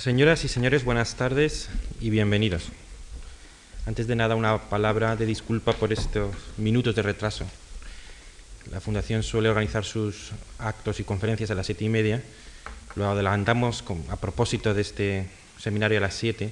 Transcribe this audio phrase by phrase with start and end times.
[0.00, 1.68] Señoras y señores, buenas tardes
[2.00, 2.70] y bienvenidos.
[3.84, 7.44] Antes de nada, una palabra de disculpa por estos minutos de retraso.
[8.70, 12.22] La Fundación suele organizar sus actos y conferencias a las siete y media.
[12.96, 15.26] Lo adelantamos a propósito de este
[15.58, 16.50] seminario a las siete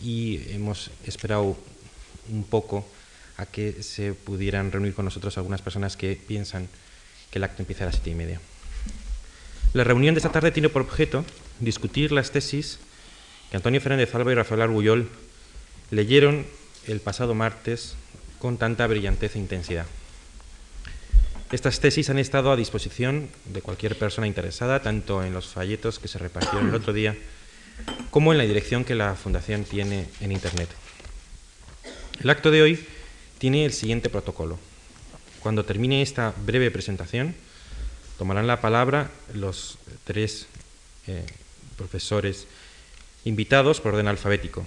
[0.00, 1.58] y hemos esperado
[2.30, 2.88] un poco
[3.36, 6.68] a que se pudieran reunir con nosotros algunas personas que piensan
[7.30, 8.40] que el acto empieza a las siete y media.
[9.74, 11.22] La reunión de esta tarde tiene por objeto
[11.62, 12.78] discutir las tesis
[13.50, 15.08] que Antonio Fernández Alba y Rafael Argullol
[15.90, 16.46] leyeron
[16.86, 17.94] el pasado martes
[18.38, 19.86] con tanta brillantez e intensidad.
[21.52, 26.08] Estas tesis han estado a disposición de cualquier persona interesada, tanto en los folletos que
[26.08, 27.14] se repartieron el otro día,
[28.10, 30.70] como en la dirección que la Fundación tiene en Internet.
[32.20, 32.86] El acto de hoy
[33.38, 34.58] tiene el siguiente protocolo.
[35.40, 37.34] Cuando termine esta breve presentación,
[38.16, 40.46] tomarán la palabra los tres
[41.06, 41.26] eh,
[41.82, 42.46] profesores
[43.24, 44.66] invitados por orden alfabético.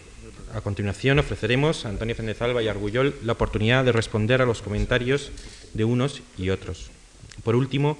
[0.53, 4.61] A continuación ofreceremos a Antonio Fernández Alba y Argullol la oportunidad de responder a los
[4.61, 5.31] comentarios
[5.73, 6.91] de unos y otros.
[7.44, 7.97] Por último,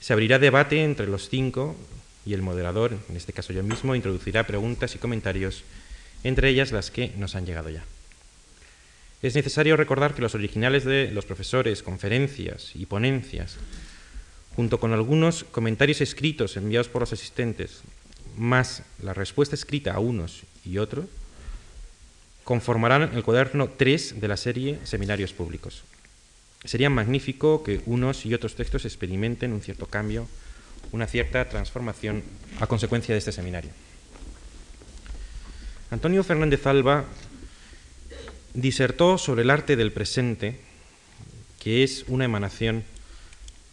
[0.00, 1.74] se abrirá debate entre los cinco
[2.24, 5.64] y el moderador, en este caso yo mismo, introducirá preguntas y comentarios,
[6.22, 7.84] entre ellas las que nos han llegado ya.
[9.20, 13.56] Es necesario recordar que los originales de los profesores, conferencias y ponencias,
[14.54, 17.82] junto con algunos comentarios escritos enviados por los asistentes
[18.36, 21.06] más la respuesta escrita a unos y otros,
[22.44, 25.84] conformarán el cuaderno 3 de la serie Seminarios Públicos.
[26.64, 30.28] Sería magnífico que unos y otros textos experimenten un cierto cambio,
[30.92, 32.22] una cierta transformación
[32.60, 33.70] a consecuencia de este seminario.
[35.90, 37.04] Antonio Fernández Alba
[38.54, 40.60] disertó sobre el arte del presente,
[41.60, 42.84] que es una emanación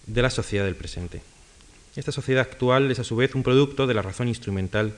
[0.07, 1.21] de la sociedad del presente.
[1.95, 4.93] Esta sociedad actual es a su vez un producto de la razón instrumental,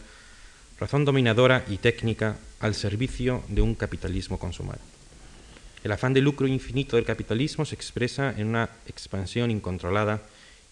[0.80, 4.80] razón dominadora y técnica al servicio de un capitalismo consumado.
[5.84, 10.22] El afán de lucro infinito del capitalismo se expresa en una expansión incontrolada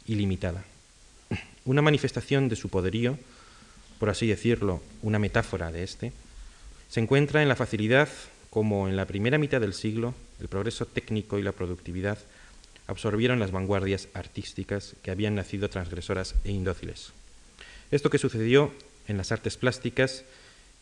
[0.06, 0.64] y limitada.
[1.66, 3.18] Una manifestación de su poderío,
[4.00, 6.14] por así decirlo, una metáfora de este,
[6.88, 8.10] se encuentra en la facilidad
[8.52, 12.20] como en la primera mitad del siglo el progreso técnico y la productividad
[12.88, 17.14] absorbieron las vanguardias artísticas que habían nacido transgresoras e indóciles.
[17.92, 18.74] Esto que sucedió
[19.08, 20.24] en las artes plásticas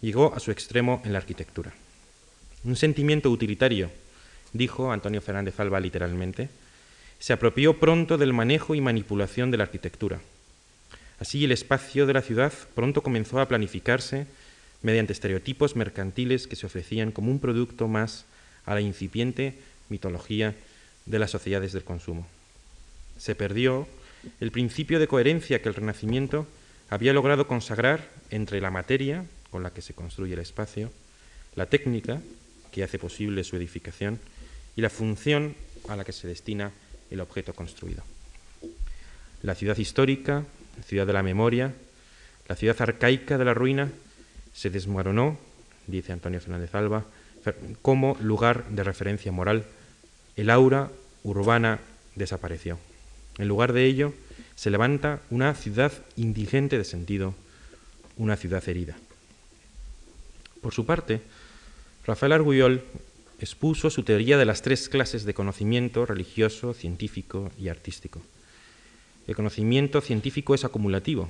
[0.01, 1.73] llegó a su extremo en la arquitectura.
[2.63, 3.89] Un sentimiento utilitario,
[4.53, 6.49] dijo Antonio Fernández Alba literalmente,
[7.19, 10.21] se apropió pronto del manejo y manipulación de la arquitectura.
[11.19, 14.25] Así el espacio de la ciudad pronto comenzó a planificarse
[14.81, 18.25] mediante estereotipos mercantiles que se ofrecían como un producto más
[18.65, 19.55] a la incipiente
[19.89, 20.55] mitología
[21.09, 22.25] de las sociedades del consumo.
[23.17, 23.87] Se perdió
[24.39, 26.47] el principio de coherencia que el Renacimiento
[26.89, 30.91] había logrado consagrar entre la materia con la que se construye el espacio,
[31.55, 32.21] la técnica
[32.71, 34.19] que hace posible su edificación
[34.75, 35.55] y la función
[35.87, 36.71] a la que se destina
[37.09, 38.03] el objeto construido.
[39.41, 40.45] La ciudad histórica,
[40.85, 41.73] ciudad de la memoria,
[42.47, 43.89] la ciudad arcaica de la ruina,
[44.53, 45.39] se desmoronó,
[45.87, 47.05] dice Antonio Fernández Alba,
[47.81, 49.65] como lugar de referencia moral
[50.35, 50.89] el aura
[51.23, 51.79] urbana
[52.15, 52.77] desapareció.
[53.37, 54.13] En lugar de ello,
[54.55, 57.33] se levanta una ciudad indigente de sentido,
[58.17, 58.97] una ciudad herida.
[60.61, 61.21] Por su parte,
[62.05, 62.83] Rafael Argullol
[63.39, 68.21] expuso su teoría de las tres clases de conocimiento religioso, científico y artístico.
[69.27, 71.29] El conocimiento científico es acumulativo,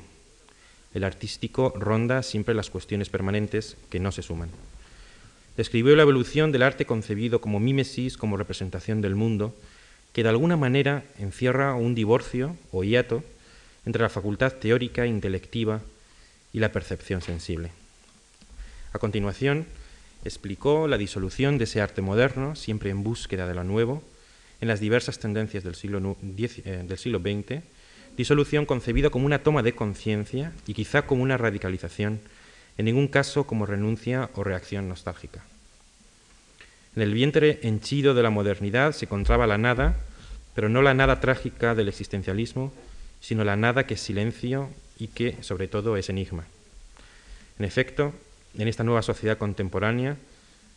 [0.94, 4.50] el artístico ronda siempre las cuestiones permanentes que no se suman
[5.60, 9.54] describió la evolución del arte concebido como mímesis, como representación del mundo,
[10.14, 13.24] que de alguna manera encierra un divorcio o hiato
[13.86, 15.82] entre la facultad teórica intelectiva
[16.54, 17.72] y la percepción sensible.
[18.94, 19.66] A continuación,
[20.26, 24.04] explicó la disolución de ese arte moderno, siempre en búsqueda de lo nuevo,
[24.62, 27.64] en las diversas tendencias del siglo, eh, del siglo XX,
[28.18, 32.20] disolución concebida como una toma de conciencia y quizá como una radicalización
[32.78, 35.44] en ningún caso como renuncia o reacción nostálgica.
[36.96, 39.96] En el vientre henchido de la modernidad se encontraba la nada,
[40.60, 42.74] pero no la nada trágica del existencialismo,
[43.22, 44.70] sino la nada que es silencio
[45.00, 46.44] y que, sobre todo, es enigma.
[47.58, 48.14] En efecto,
[48.58, 50.18] en esta nueva sociedad contemporánea,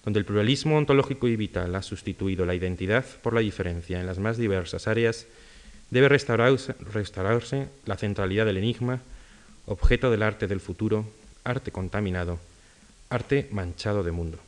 [0.04, 4.20] donde el pluralismo ontológico y vital ha sustituido la identidad por la diferencia en las
[4.20, 5.26] más diversas áreas,
[5.90, 9.00] debe restaurarse, restaurarse la centralidad del enigma,
[9.66, 11.06] objeto del arte del futuro
[11.42, 12.38] arte contaminado,
[13.10, 14.38] arte manchado de mundo.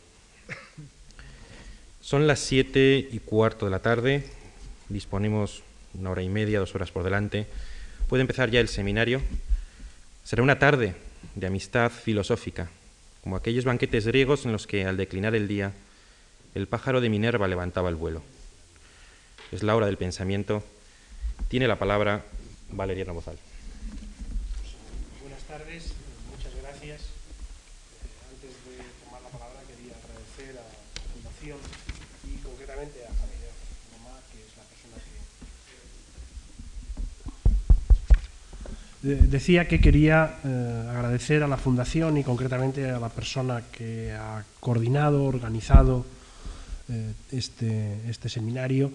[2.00, 4.22] Son las siete y cuarto de la tarde,
[4.88, 5.62] disponemos
[5.94, 7.46] una hora y media, dos horas por delante.
[8.08, 9.20] Puede empezar ya el seminario.
[10.24, 10.94] Será una tarde
[11.34, 12.68] de amistad filosófica,
[13.22, 15.72] como aquellos banquetes griegos en los que al declinar el día
[16.54, 18.22] el pájaro de Minerva levantaba el vuelo.
[19.50, 20.62] Es la hora del pensamiento.
[21.48, 22.24] Tiene la palabra
[22.70, 23.36] Valeriano Bozal.
[25.20, 25.92] Buenas tardes,
[26.30, 27.00] muchas gracias.
[27.00, 27.06] Eh,
[28.30, 30.74] antes de tomar la palabra quería agradecer a la
[31.12, 31.58] Fundación
[32.24, 33.50] y concretamente a Javier
[33.92, 35.18] Romá, que es la persona que...
[39.04, 44.42] Decía que quería eh, agradecer a la Fundación y concretamente a la persona que ha
[44.60, 46.06] coordinado, organizado
[46.88, 48.90] eh, este, este seminario,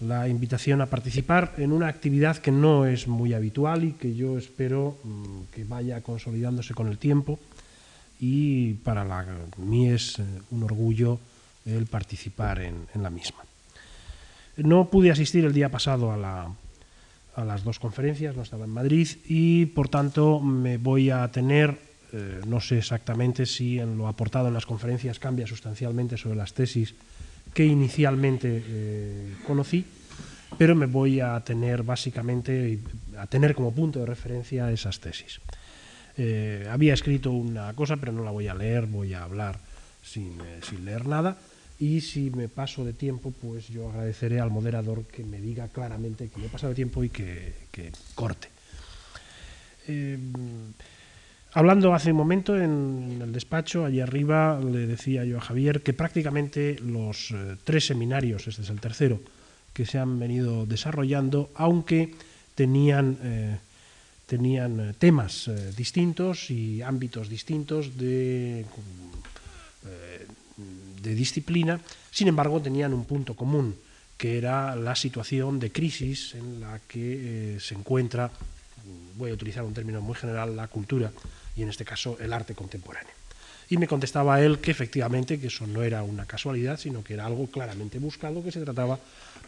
[0.00, 4.38] la invitación a participar en una actividad que no es muy habitual y que yo
[4.38, 7.38] espero mm, que vaya consolidándose con el tiempo
[8.18, 9.04] y para
[9.58, 11.20] mí es eh, un orgullo
[11.66, 13.44] el participar en, la misma.
[14.56, 16.48] No pude asistir el día pasado a, la,
[17.36, 21.78] a, las dos conferencias, no estaba en Madrid y por tanto me voy a tener,
[22.12, 26.54] eh, no sé exactamente si en lo aportado en las conferencias cambia sustancialmente sobre las
[26.54, 26.94] tesis
[27.54, 29.84] que inicialmente eh, conocí,
[30.58, 32.78] pero me voy a tener básicamente,
[33.18, 35.40] a tener como punto de referencia esas tesis.
[36.18, 39.58] Eh, había escrito una cosa, pero no la voy a leer, voy a hablar
[40.02, 41.36] sin, sin, leer nada.
[41.78, 46.28] Y si me paso de tiempo, pues yo agradeceré al moderador que me diga claramente
[46.28, 48.48] que me he pasado de tiempo y que, que corte.
[51.56, 55.94] Hablando hace un momento en el despacho, allí arriba, le decía yo a Javier que
[55.94, 59.22] prácticamente los eh, tres seminarios, este es el tercero,
[59.72, 62.12] que se han venido desarrollando, aunque
[62.54, 63.56] tenían, eh,
[64.26, 68.66] tenían eh, temas distintos y ámbitos distintos de,
[71.06, 71.80] de disciplina,
[72.10, 73.76] sin embargo tenían un punto común,
[74.18, 78.30] que era la situación de crisis en la que se encuentra,
[79.16, 81.12] voy a utilizar un término muy general, la cultura
[81.56, 83.12] y en este caso el arte contemporáneo.
[83.68, 87.26] Y me contestaba él que efectivamente que eso no era una casualidad, sino que era
[87.26, 88.98] algo claramente buscado, que se trataba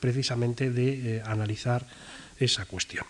[0.00, 1.87] precisamente de eh, analizar
[2.38, 3.04] esa cuestión.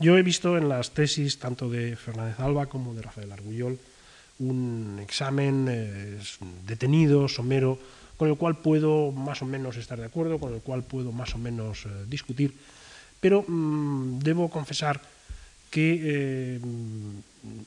[0.00, 3.78] Yo he visto en las tesis tanto de Fernández Alba como de Rafael Argullol
[4.38, 6.18] un examen eh,
[6.66, 7.78] detenido, somero,
[8.16, 11.34] con el cual puedo más o menos estar de acuerdo, con el cual puedo más
[11.34, 12.54] o menos eh, discutir,
[13.20, 15.00] pero mm, debo confesar
[15.70, 16.58] que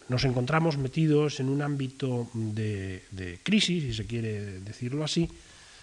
[0.10, 5.30] nos encontramos metidos en un ámbito de, crisis, si se quiere decirlo así,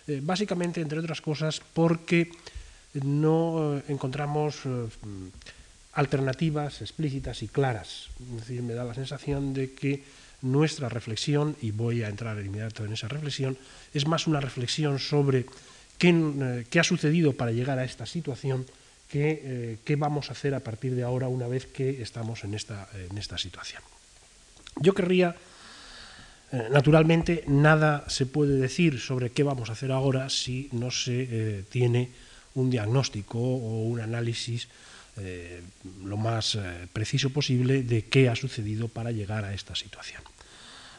[0.06, 2.30] eh, básicamente, entre otras cosas, porque
[2.94, 4.88] no encontramos eh,
[5.92, 8.08] alternativas explícitas y claras.
[8.34, 10.02] Es decir, me da la sensación de que
[10.42, 13.56] nuestra reflexión, y voy a entrar inmediato en esa reflexión,
[13.92, 15.46] es más una reflexión sobre
[15.98, 18.66] qué, eh, qué ha sucedido para llegar a esta situación
[19.08, 22.88] qué, qué vamos a hacer a partir de ahora una vez que estamos en esta,
[23.10, 23.82] en esta situación.
[24.80, 25.34] Yo querría,
[26.52, 31.26] eh, naturalmente, nada se puede decir sobre qué vamos a hacer ahora si no se
[31.30, 32.10] eh, tiene
[32.54, 34.68] un diagnóstico o un análisis
[35.20, 35.62] eh,
[36.04, 36.58] lo más
[36.92, 40.22] preciso posible de qué ha sucedido para llegar a esta situación.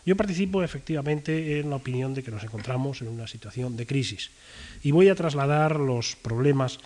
[0.06, 4.32] Yo participo efectivamente en la opinión de que nos encontramos en una situación de crisis
[4.82, 6.80] y voy a trasladar los problemas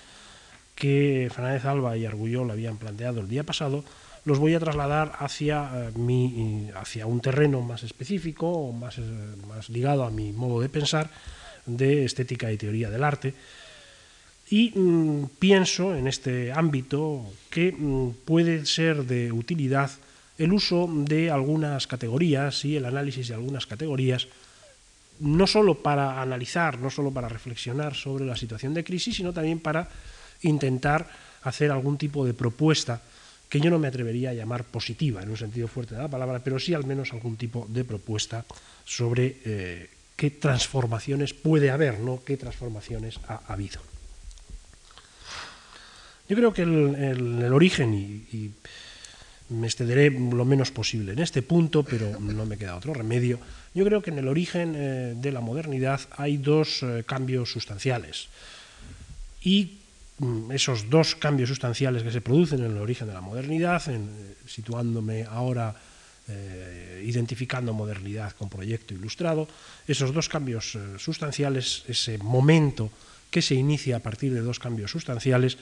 [0.75, 3.83] que Fernández Alba y Argullol habían planteado el día pasado
[4.25, 9.01] los voy a trasladar hacia, eh, mi, hacia un terreno más específico eh,
[9.47, 11.09] más ligado a mi modo de pensar
[11.65, 13.33] de estética y teoría del arte.
[14.49, 19.91] Y mm, pienso en este ámbito que mm, puede ser de utilidad
[20.37, 24.27] el uso de algunas categorías y el análisis de algunas categorías,
[25.19, 29.59] no solo para analizar, no solo para reflexionar sobre la situación de crisis, sino también
[29.59, 29.87] para
[30.41, 31.07] intentar
[31.43, 33.01] hacer algún tipo de propuesta
[33.47, 36.39] que yo no me atrevería a llamar positiva en un sentido fuerte de la palabra,
[36.39, 38.45] pero sí al menos algún tipo de propuesta
[38.83, 43.92] sobre eh, qué transformaciones puede haber, no qué transformaciones ha habido.
[46.33, 46.95] Yo creo que el,
[47.43, 48.51] el, origen, y,
[49.49, 53.37] me excederé lo menos posible en este punto, pero no me queda otro remedio,
[53.75, 58.29] yo creo que en el origen eh, de la modernidad hay dos eh, cambios sustanciales.
[59.43, 59.83] Y
[60.19, 64.03] Mm, esos dos cambios sustanciales que se producen en el origen de la modernidad, en,
[64.03, 65.75] eh, situándome ahora
[66.27, 69.47] eh, identificando modernidad con proyecto ilustrado,
[69.87, 72.91] esos dos cambios eh, sustanciales, ese momento
[73.33, 75.57] que se inicia a partir de dos cambios sustanciales,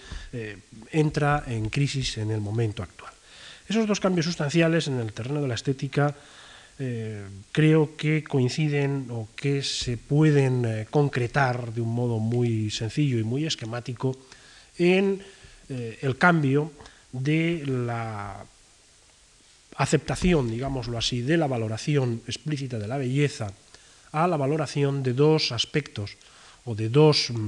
[0.91, 3.13] entra en crisis en el momento actual.
[3.63, 6.11] Esos dos cambios sustanciales en el terreno de la estética
[7.51, 13.45] creo que coinciden o que se pueden concretar de un modo muy sencillo y muy
[13.47, 14.17] esquemático
[14.77, 15.23] en
[15.69, 16.71] eh, el cambio
[17.13, 18.43] de la
[19.75, 23.53] aceptación, digámoslo así, de la valoración explícita de la belleza
[24.11, 26.17] a la valoración de dos aspectos
[26.65, 27.47] o de dos mm,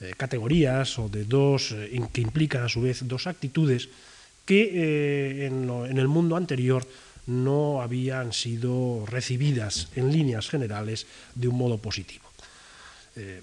[0.00, 3.88] eh, categorías o de dos eh, que implican a su vez dos actitudes
[4.42, 6.82] que eh, en, el mundo anterior
[7.30, 12.24] no habían sido recibidas en líneas generales de un modo positivo.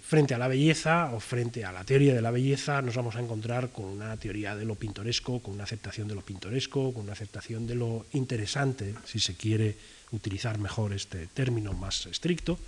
[0.03, 3.24] Frente a la belleza o frente a la teoría de la belleza nos vamos a
[3.24, 7.13] encontrar con una teoría de lo pintoresco, con una aceptación de lo pintoresco, con una
[7.13, 9.77] aceptación de lo interesante, si se quiere
[10.12, 12.60] utilizar mejor este término más estricto,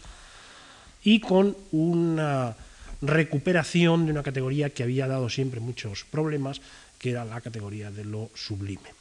[1.04, 2.56] y con una
[3.04, 6.62] recuperación de una categoría que había dado siempre muchos problemas,
[6.98, 8.96] que era la categoría de lo sublime.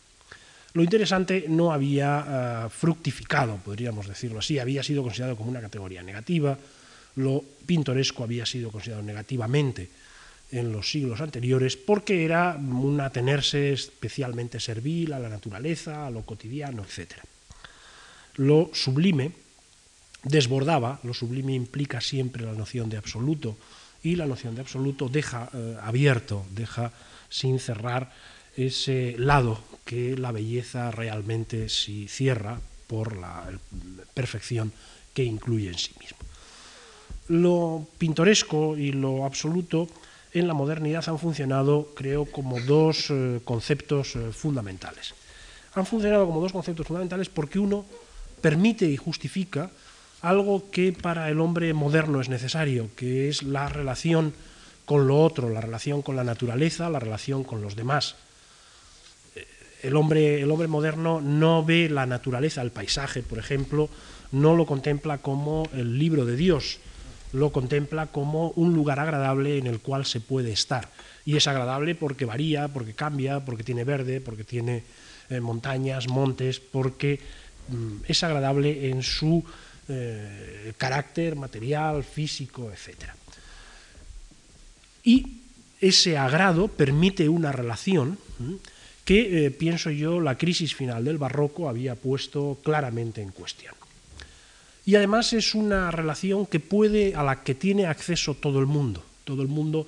[0.75, 6.03] Lo interesante no había eh, fructificado, podríamos decirlo así, había sido considerado como una categoría
[6.03, 6.59] negativa,
[7.17, 9.89] lo pintoresco había sido considerado negativamente
[10.51, 16.23] en los siglos anteriores porque era un atenerse especialmente servil a la naturaleza, a lo
[16.23, 17.13] cotidiano, etc.
[18.37, 19.33] Lo sublime
[20.25, 23.57] desbordaba, lo sublime implica siempre la noción de absoluto
[24.03, 26.93] y la noción de absoluto deja eh, abierto, deja
[27.29, 28.13] sin cerrar
[28.57, 33.49] ese lado que la belleza realmente sí cierra por la
[34.15, 34.73] perfección
[35.15, 36.19] que incluye en sí mismo
[37.29, 39.89] lo pintoresco y lo absoluto
[40.33, 45.15] en la modernidad han funcionado, creo, como dos eh, conceptos eh, fundamentales.
[45.75, 47.85] Han funcionado como dos conceptos fundamentales porque uno
[48.41, 49.71] permite y justifica
[50.23, 54.33] algo que para el hombre moderno es necesario, que es la relación
[54.85, 58.15] con lo otro, la relación con la naturaleza, la relación con los demás.
[59.35, 59.47] Eh,
[59.83, 63.91] el hombre, el hombre moderno no ve la naturaleza, el paisaje, por ejemplo,
[64.31, 66.79] no lo contempla como el libro de Dios,
[67.33, 70.89] lo contempla como un lugar agradable en el cual se puede estar.
[71.25, 74.85] Y es agradable porque varía, porque cambia, porque tiene verde, porque tiene
[75.31, 77.21] eh, montañas, montes, porque
[77.69, 79.45] mm, es agradable en su
[79.93, 83.11] eh, carácter material, físico, etc.
[85.05, 85.39] Y
[85.81, 88.19] ese agrado permite una relación
[89.05, 93.75] que, eh, pienso yo, la crisis final del barroco había puesto claramente en cuestión
[94.85, 99.05] y además es una relación que puede, a la que tiene acceso todo el mundo.
[99.25, 99.87] Todo el mundo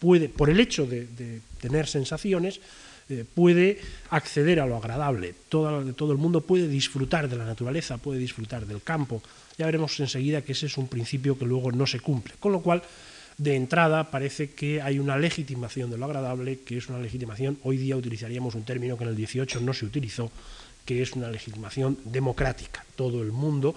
[0.00, 2.60] puede, por el hecho de, tener sensaciones,
[3.08, 3.80] eh, puede
[4.10, 5.34] acceder a lo agradable.
[5.48, 9.22] Todo, todo el mundo puede disfrutar de la naturaleza, puede disfrutar del campo.
[9.58, 12.34] Ya veremos enseguida que ese es un principio que luego no se cumple.
[12.40, 12.82] Con lo cual,
[13.36, 17.76] de entrada, parece que hay una legitimación de lo agradable, que es una legitimación, hoy
[17.76, 20.30] día utilizaríamos un término que en el 18 no se utilizó,
[20.84, 22.84] que es una legitimación democrática.
[22.96, 23.74] Todo el mundo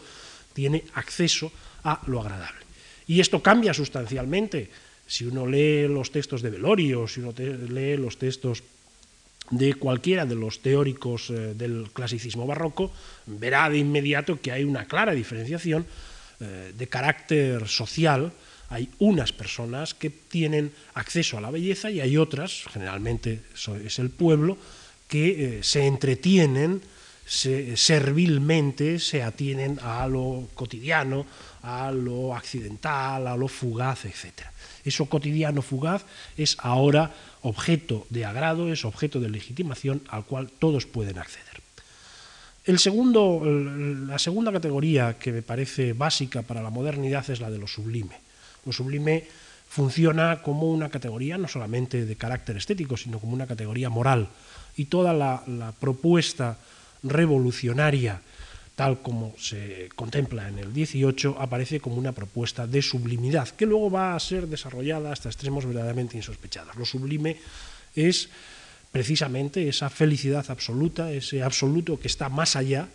[0.54, 1.52] tiene acceso
[1.84, 2.66] a lo agradable.
[3.08, 4.70] Y esto cambia sustancialmente.
[5.06, 8.64] Si uno lee los textos de Velorio, si uno lee los textos
[9.52, 12.92] de cualquiera de los teóricos eh, del clasicismo barroco,
[13.26, 15.86] verá de inmediato que hay una clara diferenciación
[16.40, 18.32] eh, de carácter social.
[18.70, 23.42] Hay unas personas que tienen acceso a la belleza y hay otras, generalmente
[23.86, 24.58] es el pueblo,
[25.08, 26.82] que eh, se entretienen
[27.28, 31.26] servilmente se atienen a lo cotidiano,
[31.62, 34.48] a lo accidental, a lo fugaz, etc.
[34.86, 36.06] Eso cotidiano fugaz
[36.38, 41.62] es ahora objeto de agrado, es objeto de legitimación al cual todos pueden acceder.
[42.66, 47.58] El segundo, la segunda categoría que me parece básica para la modernidad es la de
[47.58, 48.20] lo sublime.
[48.66, 49.24] Lo sublime
[49.70, 54.28] funciona como una categoría no solamente de carácter estético, sino como una categoría moral.
[54.76, 56.58] Y toda la, la propuesta
[57.04, 58.22] revolucionaria,
[58.78, 63.90] tal como se contempla en el 18, aparece como una propuesta de sublimidad, que luego
[63.90, 66.76] va a ser desarrollada hasta extremos verdaderamente insospechados.
[66.76, 67.38] Lo sublime
[67.96, 68.30] es
[68.92, 72.88] precisamente esa felicidad absoluta, ese absoluto que está más allá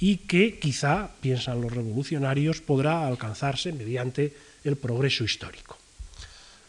[0.00, 5.78] y que quizá, piensan los revolucionarios, podrá alcanzarse mediante el progreso histórico.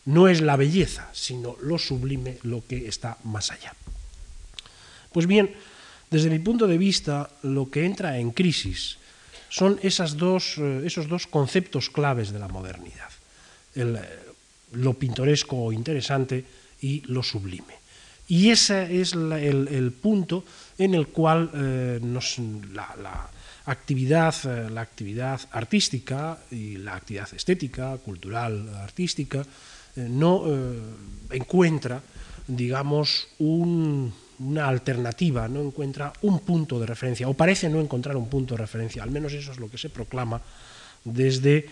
[0.06, 3.74] No es la belleza, sino lo sublime lo que está más allá.
[5.12, 5.56] Pues bien,
[6.10, 8.98] desde mi punto de vista, lo que entra en crisis
[9.50, 13.10] son eh, esos dos conceptos claves de la modernidad,
[13.76, 13.98] eh,
[14.74, 16.46] lo pintoresco o interesante
[16.82, 17.78] y lo sublime.
[18.28, 20.46] Y ese es el, punto
[20.78, 22.00] en el cual eh,
[22.74, 23.30] la,
[23.66, 29.44] actividad, la actividad artística y la actividad estética, cultural, artística,
[29.96, 30.46] no
[31.32, 32.02] encuentra,
[32.48, 38.30] digamos, un, una alternativa, no encuentra un punto de referencia, o parece no encontrar un
[38.30, 40.42] punto de referencia, al menos eso es lo que se proclama
[41.04, 41.70] desde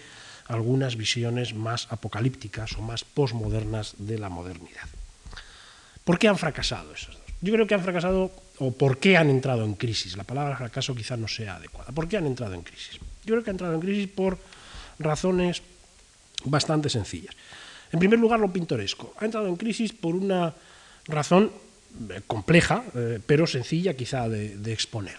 [0.47, 4.87] algunas visiones más apocalípticas o más posmodernas de la modernidad.
[6.03, 7.23] ¿Por qué han fracasado esas dos?
[7.41, 10.17] Yo creo que han fracasado o por qué han entrado en crisis.
[10.17, 11.91] La palabra fracaso quizás no sea adecuada.
[11.91, 12.97] ¿Por qué han entrado en crisis?
[13.25, 14.37] Yo creo que han entrado en crisis por
[14.99, 15.61] razones
[16.45, 17.35] bastante sencillas.
[17.91, 19.13] En primer lugar, lo pintoresco.
[19.19, 20.53] Ha entrado en crisis por una
[21.07, 21.51] razón
[22.27, 25.17] compleja, eh, pero sencilla quizá de, de, exponer.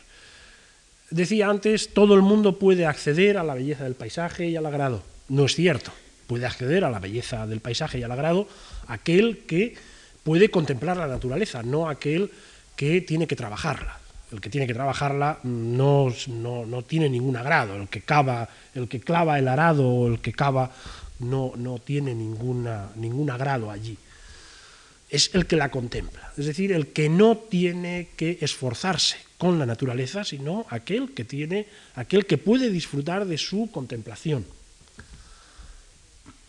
[1.10, 5.02] Decía antes, todo el mundo puede acceder a la belleza del paisaje y al agrado.
[5.28, 5.90] No es cierto.
[6.26, 8.48] Puede acceder a la belleza del paisaje y al agrado
[8.86, 9.76] aquel que
[10.22, 12.30] puede contemplar la naturaleza, no aquel
[12.76, 13.98] que tiene que trabajarla.
[14.30, 17.76] El que tiene que trabajarla no, no, no tiene ningún agrado.
[17.76, 20.70] El que cava, el que clava el arado o el que cava
[21.20, 23.96] no, no tiene ninguna, ningún agrado allí.
[25.10, 29.64] Es el que la contempla, es decir, el que no tiene que esforzarse con la
[29.64, 34.44] naturaleza, sino aquel que tiene, aquel que puede disfrutar de su contemplación.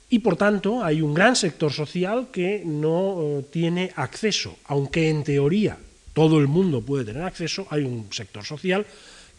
[0.10, 5.24] Y por tanto hay un gran sector social que no eh, tiene acceso, aunque en
[5.24, 5.78] teoría
[6.14, 8.86] todo el mundo puede tener acceso, hay un sector social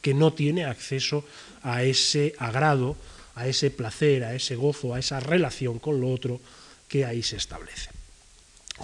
[0.01, 1.25] que no tiene acceso
[1.63, 2.97] a ese agrado,
[3.35, 6.41] a ese placer, a ese gozo, a esa relación con lo otro
[6.89, 8.00] que ahí se establece.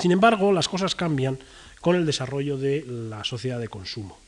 [0.01, 1.39] Sin embargo, las cosas cambian
[1.81, 4.19] con el desarrollo de la sociedad de consumo,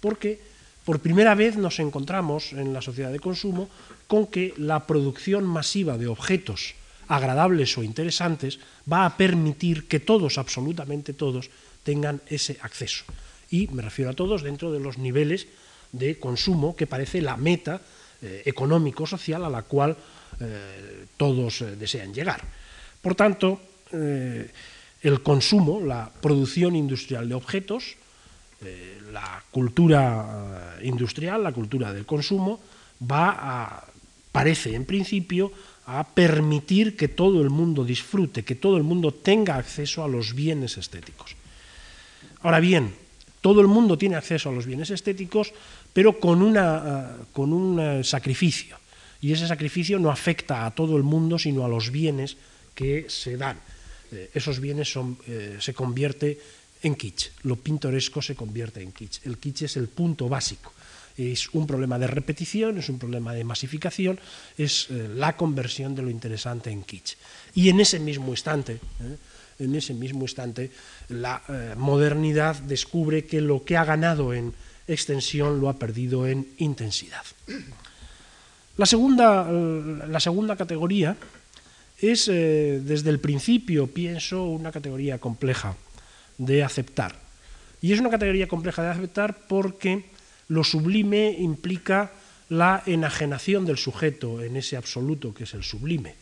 [0.00, 0.40] porque
[0.84, 3.68] por primera vez nos encontramos en la sociedad de consumo
[4.06, 6.74] con que la producción masiva de objetos
[7.08, 11.50] agradables o interesantes, va a permitir que todos, absolutamente todos,
[11.82, 13.04] tengan ese acceso.
[13.50, 15.48] Y me refiero a todos dentro de los niveles
[15.92, 17.80] de consumo que parece la meta
[18.20, 19.96] eh, económico-social a la cual
[20.40, 22.44] eh, todos eh, desean llegar.
[23.00, 23.60] Por tanto,
[25.02, 27.96] el consumo, la producción industrial de objetos,
[28.64, 32.60] eh, la cultura eh, industrial, la cultura del consumo,
[33.00, 33.84] va a,
[34.32, 35.52] parece en principio,
[35.86, 40.34] a permitir que todo el mundo disfrute, que todo el mundo tenga acceso a los
[40.34, 41.36] bienes estéticos.
[42.42, 42.94] Ahora bien,
[43.40, 45.52] todo el mundo tiene acceso a los bienes estéticos,
[45.92, 48.76] pero con, una, uh, con un sacrificio.
[49.20, 52.36] Y ese sacrificio no afecta a todo el mundo, sino a los bienes
[52.74, 53.58] que se dan.
[54.12, 54.94] Eh, esos bienes
[55.26, 56.38] eh, se convierte
[56.82, 57.30] en kitsch.
[57.42, 59.26] Lo pintoresco se convierte en kitsch.
[59.26, 60.72] El kitsch es el punto básico
[61.18, 64.20] es un problema de repetición, es un problema de masificación,
[64.56, 67.16] es eh, la conversión de lo interesante en kitsch.
[67.54, 68.78] Y en ese mismo instante,
[69.58, 70.70] en ese mismo instante,
[71.08, 71.42] la
[71.76, 74.54] modernidad descubre que lo que ha ganado en
[74.86, 77.24] extensión lo ha perdido en intensidad.
[78.76, 81.16] La segunda, la segunda categoría
[82.00, 85.76] es, eh, desde el principio, pienso, una categoría compleja
[86.38, 87.16] de aceptar.
[87.80, 90.04] Y es una categoría compleja de aceptar porque
[90.48, 92.12] lo sublime implica
[92.48, 96.14] la enajenación del sujeto en ese absoluto que es el sublime.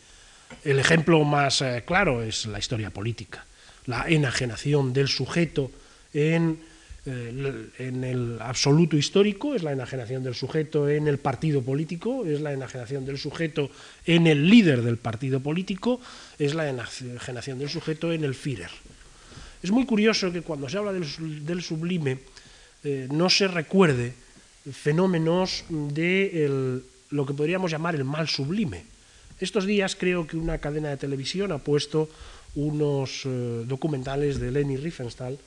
[0.65, 3.45] El ejemplo más eh, claro es la historia política,
[3.87, 5.71] la enajenación del sujeto
[6.13, 6.59] en,
[7.07, 12.41] eh, en, el absoluto histórico, es la enajenación del sujeto en el partido político, es
[12.41, 13.71] la enajenación del sujeto
[14.05, 16.01] en el líder del partido político,
[16.37, 18.71] es la enajenación del sujeto en el Führer.
[19.63, 22.19] Es muy curioso que cuando se habla del, sublime,
[22.83, 24.13] eh, no se recuerde
[24.73, 28.85] fenómenos de el, lo que podríamos llamar el mal sublime.
[29.39, 32.09] Estos días creo que una cadena de televisión ha puesto
[32.57, 35.39] unos eh, documentales de Leni Riefenstahl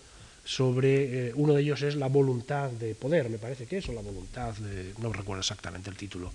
[0.50, 3.94] sobre, eh, uno de ellos es la voluntad de poder, me parece que es, o
[3.94, 6.34] la voluntad de, no recuerdo exactamente el título.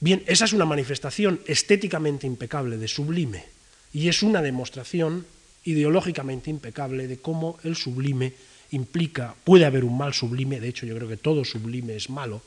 [0.00, 3.46] Bien, esa es una manifestación estéticamente impecable de sublime
[3.94, 5.24] y es una demostración
[5.64, 8.34] ideológicamente impecable de cómo el sublime
[8.70, 12.42] implica, puede haber un mal sublime, de hecho yo creo que todo sublime es malo,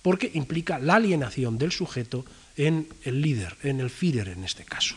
[0.00, 2.24] porque implica la alienación del sujeto
[2.56, 4.96] en el líder, en el Führer en este caso.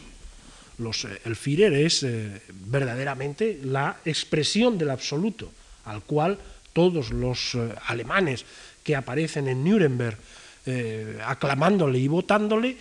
[0.77, 5.51] Los, eh, el Führer es eh, verdaderamente la expresión del absoluto,
[5.85, 6.37] al cual
[6.73, 8.45] todos los eh, alemanes
[8.83, 10.17] que aparecen en Nuremberg
[11.25, 12.77] aclamándole y votándole,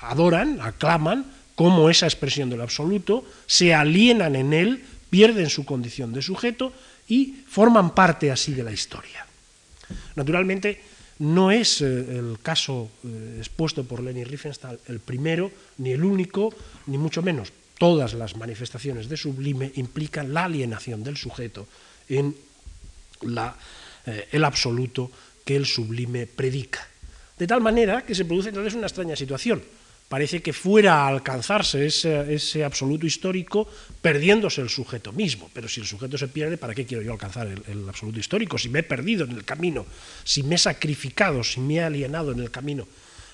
[0.00, 6.22] adoran, aclaman como esa expresión del absoluto, se alienan en él pierden su condición de
[6.22, 6.72] sujeto
[7.08, 9.26] y forman parte así de la historia.
[10.14, 10.80] Naturalmente,
[11.18, 16.52] no es eh, el caso eh, expuesto por Leni Riefenstahl el primero, ni el único,
[16.86, 17.52] ni mucho menos.
[17.78, 21.66] Todas las manifestaciones de sublime implican la alienación del sujeto
[22.08, 22.34] en
[23.22, 25.10] eh, el absoluto
[25.44, 26.86] que el sublime predica.
[27.38, 29.62] De tal manera que se produce entonces una extraña situación
[30.08, 33.68] parece que fuera a alcanzarse ese, absoluto histórico
[34.00, 35.50] perdiéndose el sujeto mismo.
[35.52, 38.58] Pero si el sujeto se pierde, ¿para qué quiero yo alcanzar el, el, absoluto histórico?
[38.58, 39.86] Si me he perdido en el camino,
[40.24, 42.86] si me he sacrificado, si me he alienado en el camino,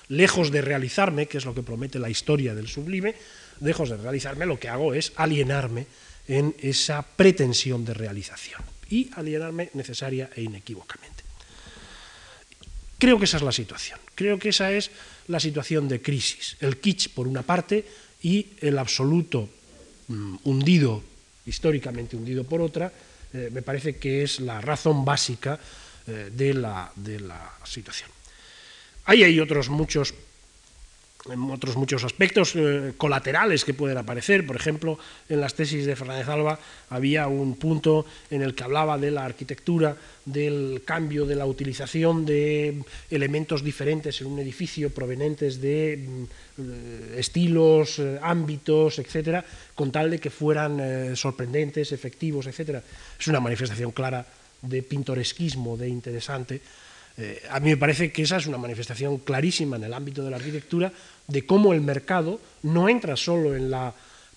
[0.09, 3.15] lejos de realizarme, que es lo que promete la historia del sublime,
[3.61, 5.87] lejos de realizarme, lo que hago es alienarme
[6.27, 11.23] en esa pretensión de realización y alienarme necesaria e inequívocamente.
[12.97, 13.99] Creo que esa es la situación.
[14.15, 14.91] Creo que esa es
[15.27, 16.57] la situación de crisis.
[16.59, 17.85] El kitsch, por una parte,
[18.21, 19.49] y el absoluto
[20.07, 21.03] mm, hundido,
[21.45, 22.91] históricamente hundido por otra,
[23.33, 25.59] eh, me parece que es la razón básica
[26.07, 28.09] eh, de, la, de la situación.
[29.05, 30.13] Ahí hay otros muchos
[31.25, 34.45] otros muchos aspectos eh, colaterales que pueden aparecer.
[34.45, 36.59] Por ejemplo, en las tesis de Fernández Alba
[36.89, 42.25] había un punto en el que hablaba de la arquitectura, del cambio, de la utilización
[42.25, 46.23] de elementos diferentes en un edificio provenientes de mm,
[46.59, 52.83] eh, estilos, eh, ámbitos, etcétera, con tal de que fueran sorprendentes, efectivos, etcétera.
[53.19, 54.25] Es una manifestación clara
[54.61, 56.61] de pintoresquismo, de interesante.
[57.49, 60.37] A mí me parece que esa es una manifestación clarísima en el ámbito de la
[60.37, 60.91] arquitectura
[61.27, 63.93] de cómo el mercado no entra solo en la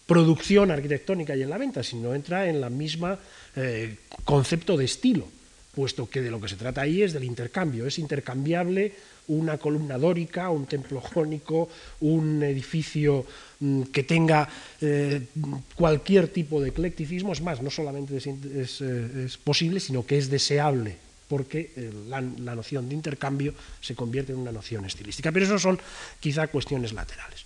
[0.06, 3.18] producción arquitectónica y en la venta, sino entra en la misma
[3.56, 5.26] eh, concepto de estilo,
[5.74, 8.92] puesto que de lo que se trata ahí es del intercambio, es intercambiable
[9.28, 11.68] una columna dórica, un templo jónico,
[12.00, 13.26] un edificio
[13.58, 14.48] mm, que tenga
[14.80, 15.26] eh,
[15.74, 21.05] cualquier tipo de eclecticismo, es más, no solamente es eh, posible, sino que es deseable
[21.28, 25.32] porque eh, la, noción de intercambio se convierte en una noción estilística.
[25.32, 25.78] Pero eso son
[26.20, 27.44] quizá cuestiones laterales.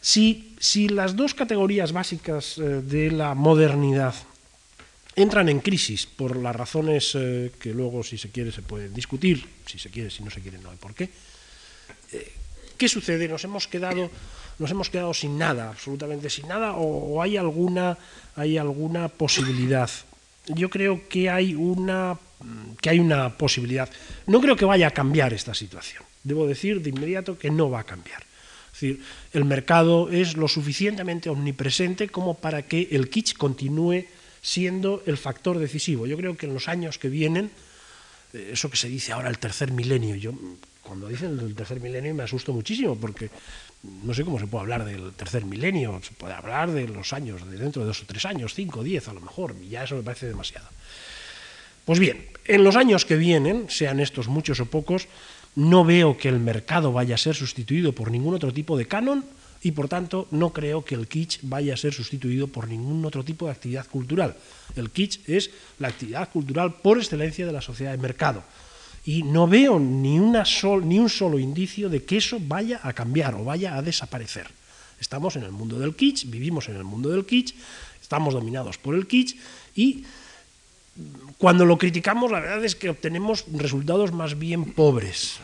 [0.00, 0.56] Si,
[0.88, 4.14] las dos categorías básicas eh, de la modernidad
[5.14, 9.46] entran en crisis por las razones eh, que luego, si se quiere, se pueden discutir,
[9.66, 11.10] si se quiere, si no se quiere, no hay por qué,
[12.76, 13.26] ¿qué sucede?
[13.26, 14.10] ¿Nos hemos quedado,
[14.58, 17.96] nos hemos quedado sin nada, absolutamente sin nada, o, hay, alguna,
[18.36, 19.90] hay alguna posibilidad
[20.48, 22.18] yo creo que hay una
[22.80, 23.88] que hay una posibilidad.
[24.26, 26.02] No creo que vaya a cambiar esta situación.
[26.22, 28.22] Debo decir de inmediato que no va a cambiar.
[28.72, 34.04] Es decir, el mercado es lo suficientemente omnipresente como para que el kitsch continúe
[34.42, 36.06] siendo el factor decisivo.
[36.06, 37.50] Yo creo que en los años que vienen,
[38.32, 40.34] eh, eso que se dice ahora el tercer milenio, yo
[40.82, 43.30] cuando dicen el tercer milenio me asusto muchísimo porque
[44.02, 47.48] no sé cómo se puede hablar del tercer milenio, se puede hablar de los años,
[47.48, 49.96] de dentro de dos o tres años, cinco, diez a lo mejor, y ya eso
[49.96, 50.68] me parece demasiado.
[51.84, 55.08] Pues bien, en los años que vienen, sean estos muchos o pocos,
[55.54, 59.24] no veo que el mercado vaya a ser sustituido por ningún otro tipo de canon
[59.62, 63.24] y por tanto no creo que el kitsch vaya a ser sustituido por ningún otro
[63.24, 64.36] tipo de actividad cultural.
[64.76, 68.42] El kitsch es la actividad cultural por excelencia de la sociedad de mercado
[69.06, 70.42] y no veo ni, una
[70.82, 74.50] ni un solo indicio de que eso vaya a cambiar o vaya a desaparecer.
[75.00, 77.54] Estamos en el mundo del kitsch, vivimos en el mundo del kitsch,
[78.02, 79.36] estamos dominados por el kitsch
[79.76, 80.04] y
[81.38, 85.38] cuando lo criticamos la verdad es que obtenemos resultados más bien pobres.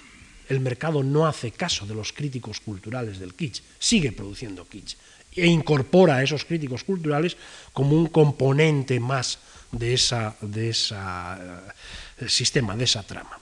[0.48, 4.96] El mercado no hace caso de los críticos culturales del kitsch, sigue produciendo kitsch
[5.36, 7.36] e incorpora a esos críticos culturales
[7.72, 9.38] como un componente más
[9.70, 10.16] de ese
[10.68, 11.72] esa,
[12.18, 13.41] eh, sistema, de esa trama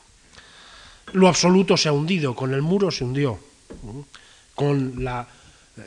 [1.13, 3.39] lo absoluto se ha hundido, con el muro se hundió,
[4.55, 5.27] con la
[5.77, 5.83] eh,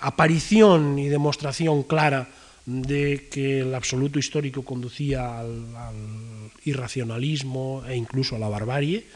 [0.00, 2.28] aparición y demostración clara
[2.66, 9.06] de que el absoluto histórico conducía al, irracionalismo e incluso a la barbarie,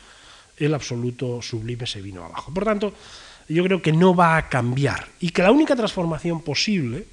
[0.57, 2.53] el absoluto sublime se vino abajo.
[2.55, 2.95] Por tanto,
[3.49, 7.05] yo creo que no va a cambiar y que la única transformación posible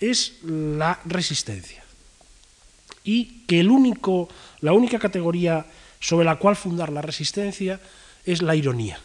[0.00, 1.84] es la resistencia
[3.04, 4.28] y que el único,
[4.60, 5.64] la única categoría
[6.00, 7.80] sobre la cual fundar la resistencia
[8.24, 9.00] es la ironía.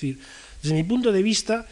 [0.00, 1.66] desde mi punto de vista,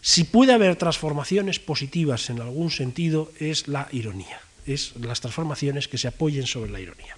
[0.00, 5.98] si puede haber transformaciones positivas en algún sentido, es la ironía, es las transformaciones que
[5.98, 7.16] se apoyen sobre la ironía.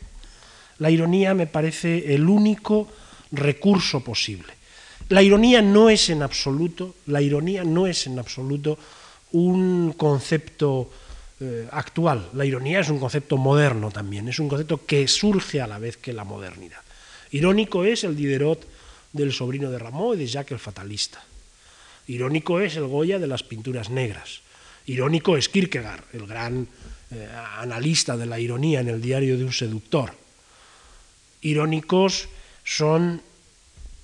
[0.78, 2.88] La ironía me parece el único
[3.30, 4.52] recurso posible.
[5.08, 8.78] La ironía no es en absoluto, la ironía no es en absoluto
[9.32, 10.90] un concepto
[11.44, 12.30] eh, actual.
[12.32, 15.98] La ironía es un concepto moderno también, es un concepto que surge a la vez
[15.98, 16.80] que la modernidad.
[17.32, 18.66] Irónico es el Diderot
[19.12, 21.22] del sobrino de Rameau y de Jacques el Fatalista.
[22.06, 24.40] Irónico es el Goya de las pinturas negras.
[24.86, 26.66] Irónico es Kierkegaard, el gran
[27.10, 27.28] eh,
[27.58, 30.14] analista de la ironía en el diario de un seductor.
[31.42, 32.28] Irónicos
[32.64, 33.20] son,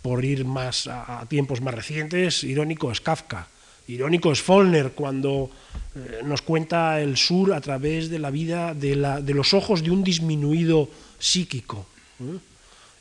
[0.03, 3.48] por ir más a, a tiempos más recientes, irónico es Kafka,
[3.90, 5.50] Irónico es Follner cuando
[5.96, 8.94] eh, nos cuenta el sur a través de la vida, de,
[9.35, 11.87] los ojos de un disminuido psíquico.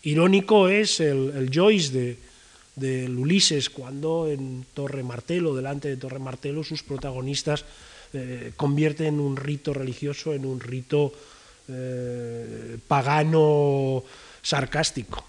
[0.02, 2.18] Irónico es el, Joyce de,
[2.76, 7.66] de, Ulises cuando en Torre Martelo, delante de Torre Martelo, sus protagonistas
[8.14, 11.14] eh, convierten un rito religioso en un rito
[11.68, 14.04] eh, pagano
[14.42, 15.24] sarcástico.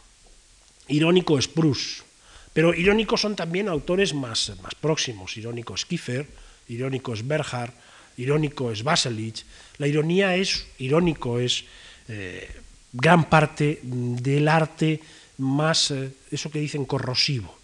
[0.88, 2.09] Irónico es Proust
[2.52, 5.36] pero irónicos son también autores más, más próximos.
[5.36, 6.26] Irónico es Kiefer,
[6.68, 7.72] irónico es Berhard,
[8.16, 9.44] irónico es Baselich,
[9.78, 11.64] la ironía es, irónico es
[12.08, 12.48] eh,
[12.92, 15.00] gran parte del arte
[15.38, 17.56] más, eh, eso que dicen, corrosivo.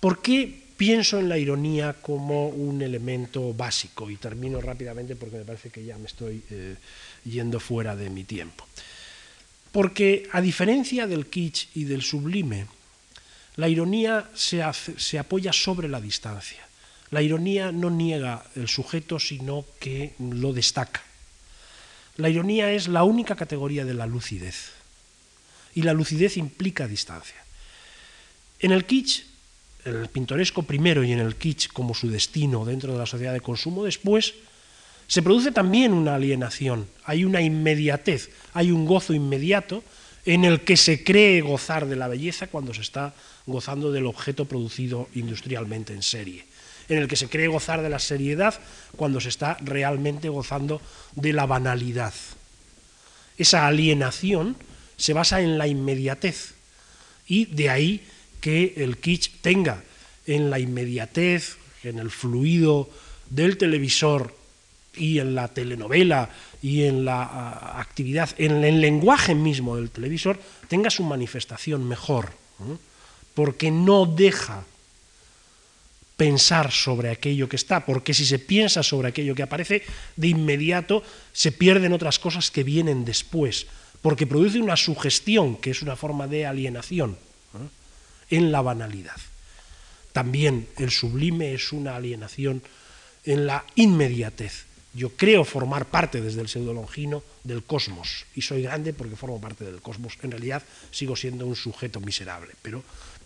[0.00, 4.10] ¿Por qué pienso en la ironía como un elemento básico?
[4.10, 6.76] Y termino rápidamente porque me parece que ya me estoy eh,
[7.24, 8.66] yendo fuera de mi tiempo.
[9.70, 12.66] Porque a diferencia del kitsch y del sublime,
[13.58, 14.62] la ironía se,
[15.18, 16.62] apoya sobre la distancia.
[17.10, 21.02] La ironía no niega el sujeto, sino que lo destaca.
[22.18, 24.70] La ironía es la única categoría de la lucidez.
[25.74, 27.34] Y la lucidez implica distancia.
[28.60, 29.24] En el kitsch,
[29.84, 33.32] en el pintoresco primero y en el kitsch como su destino dentro de la sociedad
[33.32, 34.34] de consumo después,
[35.08, 39.82] se produce también una alienación, hay una inmediatez, hay un gozo inmediato
[40.28, 43.14] en el que se cree gozar de la belleza cuando se está
[43.46, 46.44] gozando del objeto producido industrialmente en serie
[46.88, 48.54] en el que se cree gozar de la seriedad
[48.96, 50.80] cuando se está realmente gozando
[51.14, 52.14] de la banalidad.
[53.36, 54.56] Esa alienación
[54.96, 56.54] se basa en la inmediatez
[57.26, 58.06] y de ahí
[58.40, 59.82] que el kitsch tenga
[60.26, 62.90] en la inmediatez, en el fluido
[63.30, 64.37] del televisor
[64.98, 66.28] y en la telenovela
[66.60, 72.32] y en la actividad, en el lenguaje mismo del televisor, tenga su manifestación mejor,
[73.34, 74.64] porque no deja
[76.16, 79.84] pensar sobre aquello que está, porque si se piensa sobre aquello que aparece,
[80.16, 83.68] de inmediato se pierden otras cosas que vienen después,
[84.02, 87.16] porque produce una sugestión, que es una forma de alienación,
[88.30, 89.16] en la banalidad.
[90.12, 92.62] También el sublime es una alienación
[93.24, 94.66] en la inmediatez.
[94.94, 99.64] Yo creo formar parte desde el pseudolongino del cosmos, y soy grande porque formo parte
[99.64, 100.18] del cosmos.
[100.22, 102.82] En realidad sigo siendo un sujeto miserable, pero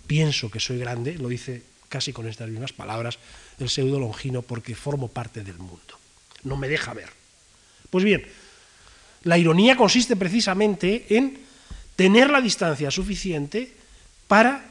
[0.06, 3.18] pienso que soy grande, lo dice casi con estas mismas palabras,
[3.58, 5.98] el pseudo longino porque formo parte del mundo.
[6.42, 7.10] No me deja ver.
[7.90, 8.26] Pues bien,
[9.24, 11.38] la ironía consiste precisamente en
[11.94, 13.72] tener la distancia suficiente
[14.26, 14.64] para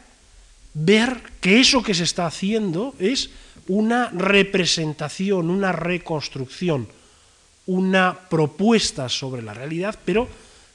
[0.73, 3.30] ver que eso que se está haciendo es
[3.67, 6.88] una representación, una reconstrucción,
[7.65, 10.28] una propuesta sobre la realidad, pero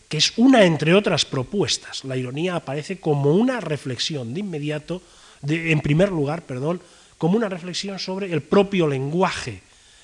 [0.09, 2.05] que es una entre otras propuestas.
[2.05, 5.03] La ironía aparece como una reflexión de inmediato
[5.47, 6.81] en primer lugar, perdón,
[7.19, 9.63] como una reflexión sobre el propio lenguaje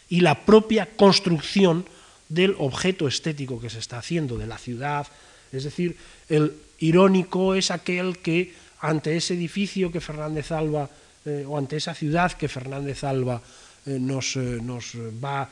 [0.09, 1.85] y la propia construcción
[2.29, 5.07] del objeto estético que se está haciendo, de la ciudad.
[5.53, 5.97] Es decir,
[6.29, 10.91] el irónico es aquel que ante ese edificio que Fernández Alba,
[11.25, 13.41] eh, o ante esa ciudad que Fernández Alba
[13.87, 15.49] eh, nos, eh, nos, va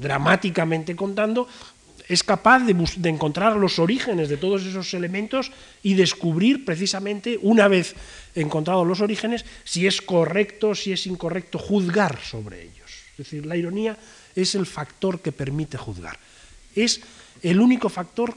[0.00, 1.46] dramáticamente contando,
[2.08, 2.74] es capaz de,
[3.08, 5.52] encontrar los orígenes de todos esos elementos
[5.84, 7.94] y descubrir precisamente, una vez
[8.34, 12.90] encontrados los orígenes, si es correcto, si es incorrecto juzgar sobre ellos.
[13.12, 13.96] Es decir, la ironía
[14.34, 16.18] es el factor que permite juzgar.
[16.74, 17.00] Es
[17.42, 18.34] el único factor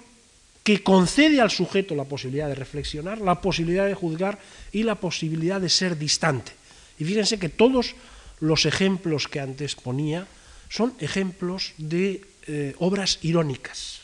[0.63, 4.39] que concede al sujeto la posibilidad de reflexionar, la posibilidad de juzgar
[4.71, 6.52] y la posibilidad de ser distante.
[7.00, 7.95] Y fíjense que todos
[8.39, 10.28] los ejemplos que antes ponía
[10.69, 14.02] son ejemplos de eh, obras irónicas.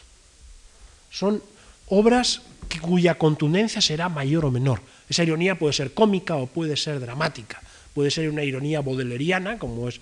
[1.12, 1.42] Son
[1.88, 2.42] obras
[2.82, 4.82] cuya contundencia será mayor o menor.
[5.10, 7.62] Esa ironía puede ser cómica o puede ser dramática.
[7.94, 10.00] Puede ser una ironía bodeleriana, como es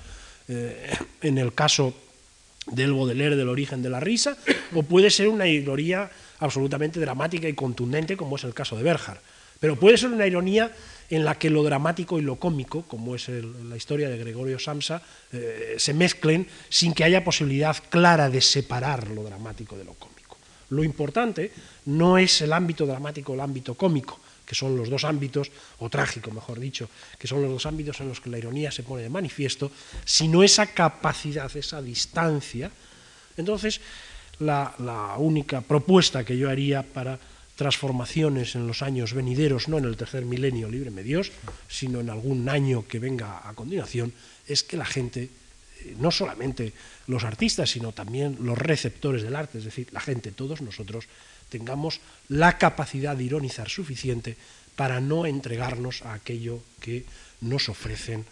[0.47, 1.93] eh, en el caso
[2.67, 4.37] del Baudelaire del origen de la risa,
[4.73, 9.19] o puede ser una ironía absolutamente dramática y contundente, como es el caso de Berjar.
[9.59, 10.71] Pero puede ser una ironía
[11.09, 15.01] en la que lo dramático y lo cómico, como es la historia de Gregorio Samsa,
[15.31, 20.37] eh, se mezclen sin que haya posibilidad clara de separar lo dramático de lo cómico.
[20.69, 21.51] Lo importante
[21.85, 25.89] no es el ámbito dramático o el ámbito cómico, que son los dos ámbitos, o
[25.89, 29.03] trágico mejor dicho, que son los dos ámbitos en los que la ironía se pone
[29.03, 29.71] de manifiesto,
[30.05, 32.71] sino esa capacidad, esa distancia.
[33.37, 33.81] Entonces,
[34.39, 37.19] la única propuesta que yo haría para
[37.55, 41.31] transformaciones en los años venideros, no en el tercer milenio, líbreme Dios,
[41.67, 44.13] sino en algún año que venga a continuación,
[44.47, 45.29] es que la gente,
[45.81, 46.73] eh, no solamente
[47.07, 51.05] los artistas, sino también los receptores del arte, es decir, la gente, todos nosotros,
[51.49, 54.35] tengamos la capacidad de ironizar suficiente
[54.75, 57.05] para no entregarnos a aquello que
[57.39, 58.25] nos ofrecen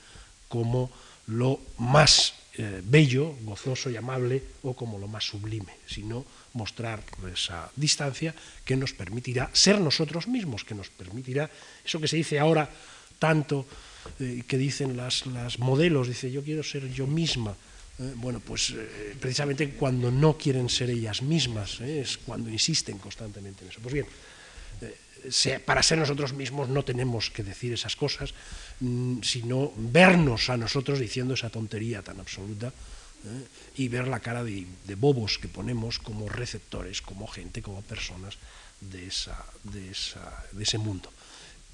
[0.49, 0.91] como
[1.27, 6.21] lo más eh, bello, gozoso y amable o como lo más sublime, sino
[6.53, 11.49] mostrar esa distancia que nos permitirá ser nosotros mismos, que nos permitirá
[11.83, 12.69] eso que se dice ahora
[13.17, 13.65] tanto,
[14.19, 15.25] eh, que dicen las,
[15.57, 17.57] modelos, dice yo quiero ser yo misma.
[17.97, 18.75] Eh, bueno, pues
[19.19, 23.79] precisamente cuando no quieren ser ellas mismas, es cuando insisten constantemente en eso.
[23.81, 24.05] Pues bien,
[25.65, 28.35] para ser nosotros mismos no tenemos que decir esas cosas,
[29.21, 33.47] sino vernos a nosotros diciendo esa tontería tan absoluta ¿eh?
[33.77, 34.65] y ver la cara de,
[34.95, 38.37] bobos que ponemos como receptores, como gente, como personas
[38.81, 41.11] de, esa, de, esa, de ese mundo.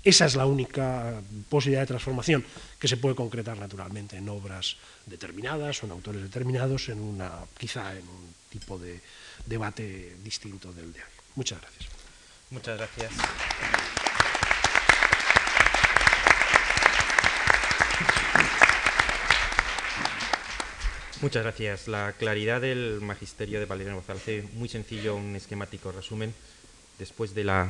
[0.04, 2.46] Esa es la única posibilidad de transformación
[2.80, 7.92] que se puede concretar naturalmente en obras determinadas o en autores determinados, en una, quizá
[7.92, 9.02] en un tipo de
[9.46, 11.10] debate distinto del de hoy.
[11.36, 11.90] Muchas gracias.
[12.50, 13.12] Muchas gracias.
[21.22, 21.88] Muchas gracias.
[21.88, 26.34] La claridad del magisterio de Valeriano hace muy sencillo un esquemático resumen.
[26.98, 27.68] Después de la,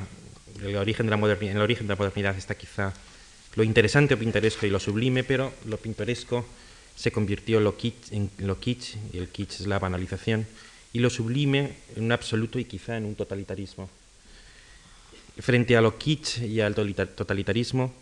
[0.62, 2.94] del origen de la modernidad, en el origen de la modernidad está quizá
[3.56, 6.46] lo interesante o pintoresco y lo sublime, pero lo pintoresco
[6.96, 10.46] se convirtió lo kitsch, en lo kitsch y el kitsch es la banalización,
[10.94, 13.90] y lo sublime en un absoluto y quizá en un totalitarismo.
[15.40, 17.94] Frente a lo kitsch y al totalitarismo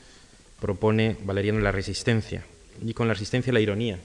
[0.59, 2.45] propone Valeriano la resistencia,
[2.83, 3.99] y con la resistencia la ironía,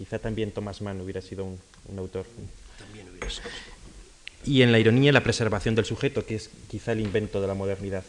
[0.00, 1.58] Quizá también Thomas Mann hubiera sido un,
[1.98, 2.24] autor.
[2.78, 3.50] También hubiera sido.
[4.46, 7.52] Y en la ironía la preservación del sujeto, que es quizá el invento de la
[7.52, 8.02] modernidad.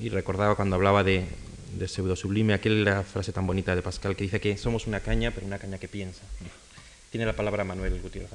[0.00, 1.24] Y recordaba cuando hablaba de,
[1.78, 5.30] de pseudo sublime, aquella frase tan bonita de Pascal que dice que somos una caña,
[5.30, 6.22] pero una caña que piensa.
[7.10, 8.30] Tiene la palabra Manuel Gutiérrez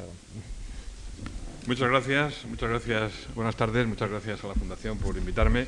[1.66, 3.12] Muchas gracias, muchas gracias.
[3.36, 5.68] Buenas tardes, muchas gracias a la Fundación por invitarme.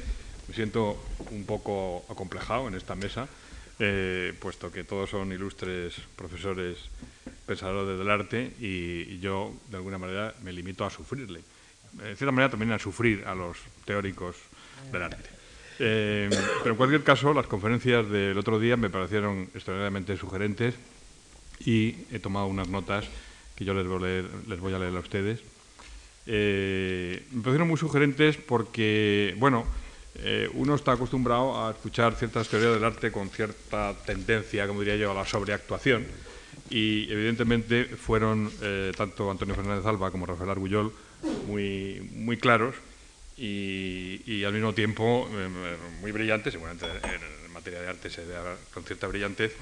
[0.50, 0.98] Me siento
[1.30, 3.30] un poco acomplejado en esta mesa
[3.78, 6.78] eh, puesto que todos son ilustres profesores
[7.46, 11.42] pensadores del arte y, yo, de alguna manera, me limito a sufrirle.
[11.94, 14.36] De cierta manera, también a sufrir a los teóricos
[14.92, 15.30] del arte.
[15.80, 16.30] Eh,
[16.62, 20.76] pero en cualquier caso, las conferencias del otro día me parecieron extraordinariamente sugerentes
[21.64, 23.06] y he tomado unas notas
[23.56, 25.40] que yo les voy a leer, les voy a, leer a ustedes.
[26.26, 29.66] Eh, me parecieron muy sugerentes porque, bueno,
[30.22, 34.98] eh, uno está acostumbrado a escuchar ciertas teorías del arte con cierta tendencia, como diría
[34.98, 36.06] yo, a la sobreactuación.
[36.70, 40.94] Y evidentemente fueron eh, tanto Antonio Fernández Alba como Rafael Argullol
[41.48, 42.76] muy, claros
[43.38, 48.84] y, al mismo tiempo eh, muy brillantes, seguramente en materia de arte se da con
[48.84, 49.56] cierta brillantez.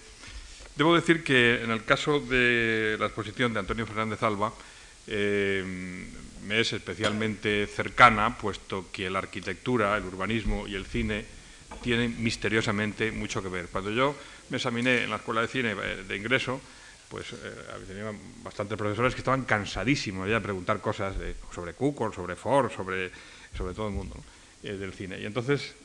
[0.75, 4.53] Debo decir que en el caso de la exposición de Antonio Fernández Alba,
[6.47, 11.25] me es especialmente cercana, puesto que la arquitectura, el urbanismo y el cine
[11.81, 13.67] tienen misteriosamente mucho que ver.
[13.67, 14.15] Cuando yo
[14.49, 16.61] me examiné en la escuela de cine eh, de ingreso,
[17.09, 17.35] pues eh,
[17.85, 18.11] tenía
[18.43, 21.15] bastantes profesores que estaban cansadísimos de preguntar cosas
[21.53, 23.11] sobre Kukor, sobre Ford, sobre,
[23.55, 24.15] sobre todo el mundo
[24.63, 25.19] eh, del cine.
[25.19, 25.75] Y entonces,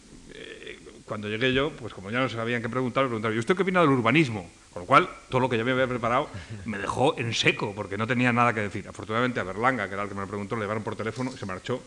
[1.05, 3.81] cuando llegué yo, pues como ya no sabían qué preguntar, preguntaron, ¿y usted qué opina
[3.81, 4.49] del urbanismo?
[4.73, 6.31] Con lo cual, todo lo que yo me había preparado
[6.65, 8.89] me dejó en seco, porque no tenía nada que decir.
[8.89, 11.45] Afortunadamente, a Berlanga, que era el que me lo preguntó, le llevaron por teléfono, se
[11.45, 11.83] marchó,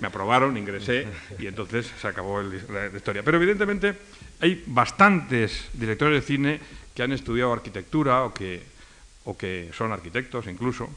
[0.00, 1.06] me aprobaron, ingresé
[1.38, 3.22] y entonces se acabó la, historia.
[3.22, 3.94] Pero evidentemente
[4.40, 6.60] hay bastantes directores de cine
[6.92, 8.62] que han estudiado arquitectura o que,
[9.24, 10.90] o que son arquitectos incluso.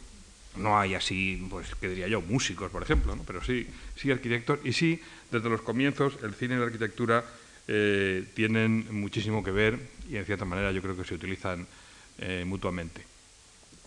[0.56, 2.20] No hay así, pues, ¿qué diría yo?
[2.22, 3.22] Músicos, por ejemplo, ¿no?
[3.24, 4.58] pero sí, sí arquitectos.
[4.64, 7.24] Y sí, desde los comienzos, el cine y la arquitectura
[7.68, 9.78] eh, tienen muchísimo que ver
[10.10, 11.66] y en cierta manera yo creo que se utilizan
[12.20, 13.18] eh, mutuamente.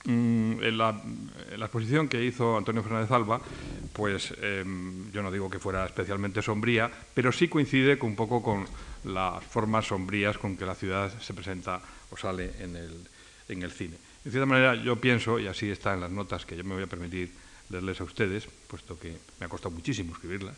[0.05, 1.03] Mm, en, la,
[1.59, 3.41] exposición que hizo Antonio Fernández Alba,
[3.93, 8.67] pues em, yo no digo que fuera especialmente sombría, pero sí coincide un poco con
[9.05, 11.81] las formas sombrías con que la ciudad se presenta
[12.11, 13.09] o sale en el,
[13.49, 13.97] en el cine.
[14.25, 16.85] En cierta manera yo pienso, y así está en las notas que yo me voy
[16.85, 17.33] a permitir
[17.69, 20.57] leerles a ustedes, puesto que me ha costado muchísimo escribirlas,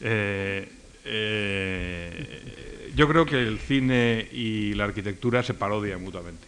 [0.00, 0.68] eh,
[1.04, 6.46] eh, yo creo que el cine y la arquitectura se parodian mutuamente.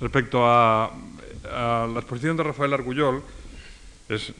[0.00, 0.92] Respecto a,
[1.44, 3.22] la exposición de Rafael Argullol,
[4.08, 4.32] es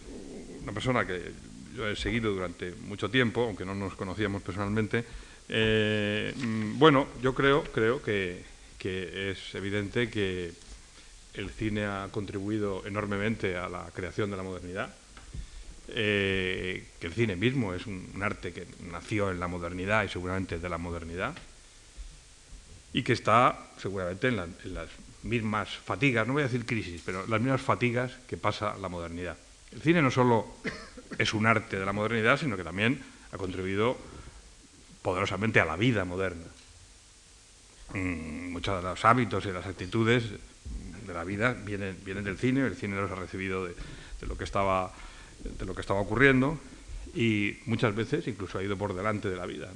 [0.62, 1.33] una persona que
[1.77, 5.05] yo he seguido durante mucho tiempo, aunque no nos conocíamos personalmente.
[5.49, 6.35] Eh,
[6.77, 8.42] bueno, yo creo, creo que
[8.83, 10.53] es evidente que
[11.35, 14.94] el cine ha contribuido enormemente a la creación de la modernidad
[15.94, 20.59] eh, que el cine mismo es un, arte que nació en la modernidad y seguramente
[20.59, 21.35] de la modernidad,
[22.92, 24.88] y que está seguramente en, las
[25.22, 29.37] mismas fatigas, no voy a decir crisis, pero las mismas fatigas que pasa la modernidad.
[29.73, 30.48] El cine no solo
[31.19, 33.02] es un arte de la modernidad, sino que también
[33.33, 33.96] ha contribuido
[35.02, 36.46] poderosamente a la vida moderna.
[37.94, 40.25] Mm, muchos de los hábitos y las actitudes
[41.06, 43.75] de la vida vienen, vienen del cine, el cine los ha recibido de
[44.27, 44.92] lo que estaba
[45.42, 46.58] de lo que estaba ocurriendo
[47.14, 49.70] y muchas veces incluso ha ido por delante de la vida,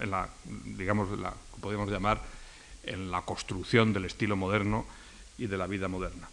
[0.00, 0.28] en, la,
[0.76, 2.22] digamos, la, podríamos llamar,
[2.84, 4.86] en la construcción del estilo moderno
[5.38, 6.28] y de la vida moderna.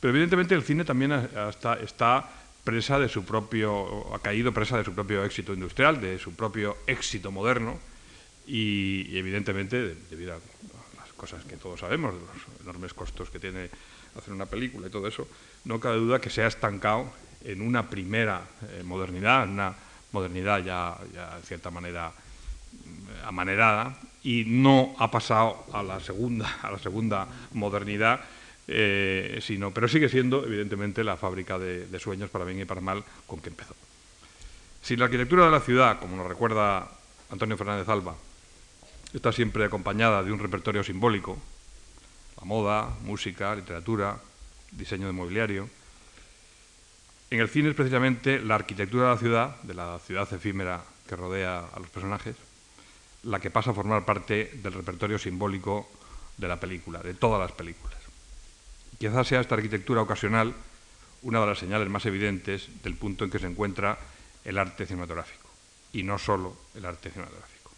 [0.00, 2.28] Pero evidentemente el cine también está, está
[2.64, 6.76] presa de su propio, ha caído presa de su propio éxito industrial, de su propio
[6.86, 7.78] éxito moderno
[8.46, 10.38] y, evidentemente debido a
[11.00, 13.70] las cosas que todos sabemos, de los enormes costos que tiene
[14.16, 15.26] hacer una película y todo eso,
[15.64, 17.10] no cabe duda que se ha estancado
[17.44, 19.74] en una primera eh, modernidad, una
[20.12, 20.96] modernidad ya,
[21.36, 27.26] de cierta manera mm, amanerada, y no ha pasado a la segunda, a la segunda
[27.52, 28.20] modernidad,
[28.68, 32.80] eh, sino, pero sigue siendo, evidentemente, la fábrica de, de sueños para bien y para
[32.80, 33.74] mal con que empezó.
[34.82, 36.88] Si la arquitectura de la ciudad, como nos recuerda
[37.30, 38.16] Antonio Fernández Alba,
[39.12, 41.38] está siempre acompañada de un repertorio simbólico,
[42.38, 44.18] la moda, música, literatura,
[44.72, 45.68] diseño de mobiliario.
[47.32, 51.16] En el cine es precisamente la arquitectura de la ciudad, de la ciudad efímera que
[51.16, 52.36] rodea a los personajes,
[53.22, 55.88] la que pasa a formar parte del repertorio simbólico
[56.36, 57.96] de la película, de todas las películas.
[58.98, 60.52] Quizás sea esta arquitectura ocasional
[61.22, 63.98] una de las señales más evidentes del punto en que se encuentra
[64.44, 65.48] el arte cinematográfico,
[65.94, 67.70] y no solo el arte cinematográfico.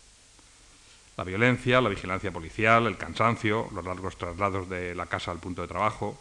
[1.16, 5.62] La violencia, la vigilancia policial, el cansancio, los largos traslados de la casa al punto
[5.62, 6.18] de trabajo,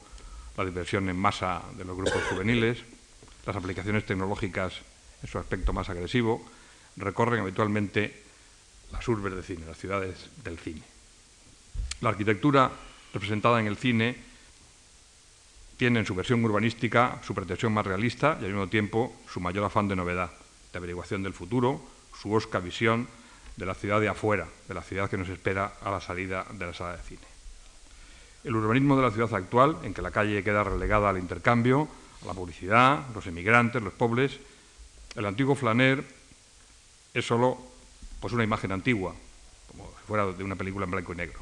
[0.55, 2.92] la diversión en masa de los grupos juveniles,
[3.45, 4.73] las aplicaciones tecnológicas
[5.21, 6.43] en su aspecto más agresivo,
[6.97, 8.23] recorren habitualmente
[8.91, 10.83] las urbes de cine, las ciudades del cine.
[12.01, 12.71] La arquitectura
[13.13, 14.17] representada en el cine
[15.77, 19.65] tiene en su versión urbanística su pretensión más realista y al mismo tiempo su mayor
[19.65, 20.31] afán de novedad,
[20.71, 21.81] de averiguación del futuro,
[22.19, 23.07] su osca visión
[23.55, 26.65] de la ciudad de afuera, de la ciudad que nos espera a la salida de
[26.65, 27.21] la sala de cine.
[28.43, 31.87] El urbanismo de la ciudad actual, en que la calle queda relegada al intercambio,
[32.26, 34.39] la publicidad, los emigrantes, los pobres,
[35.15, 36.03] el antiguo flaner
[37.13, 37.57] es solo
[38.19, 39.13] pues, una imagen antigua,
[39.67, 41.39] como si fuera de una película en blanco y negro.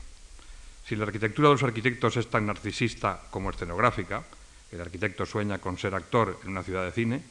[0.85, 4.23] Si la arquitectura de los arquitectos es tan narcisista como escenográfica,
[4.71, 7.23] el arquitecto sueña con ser actor en una ciudad de cine,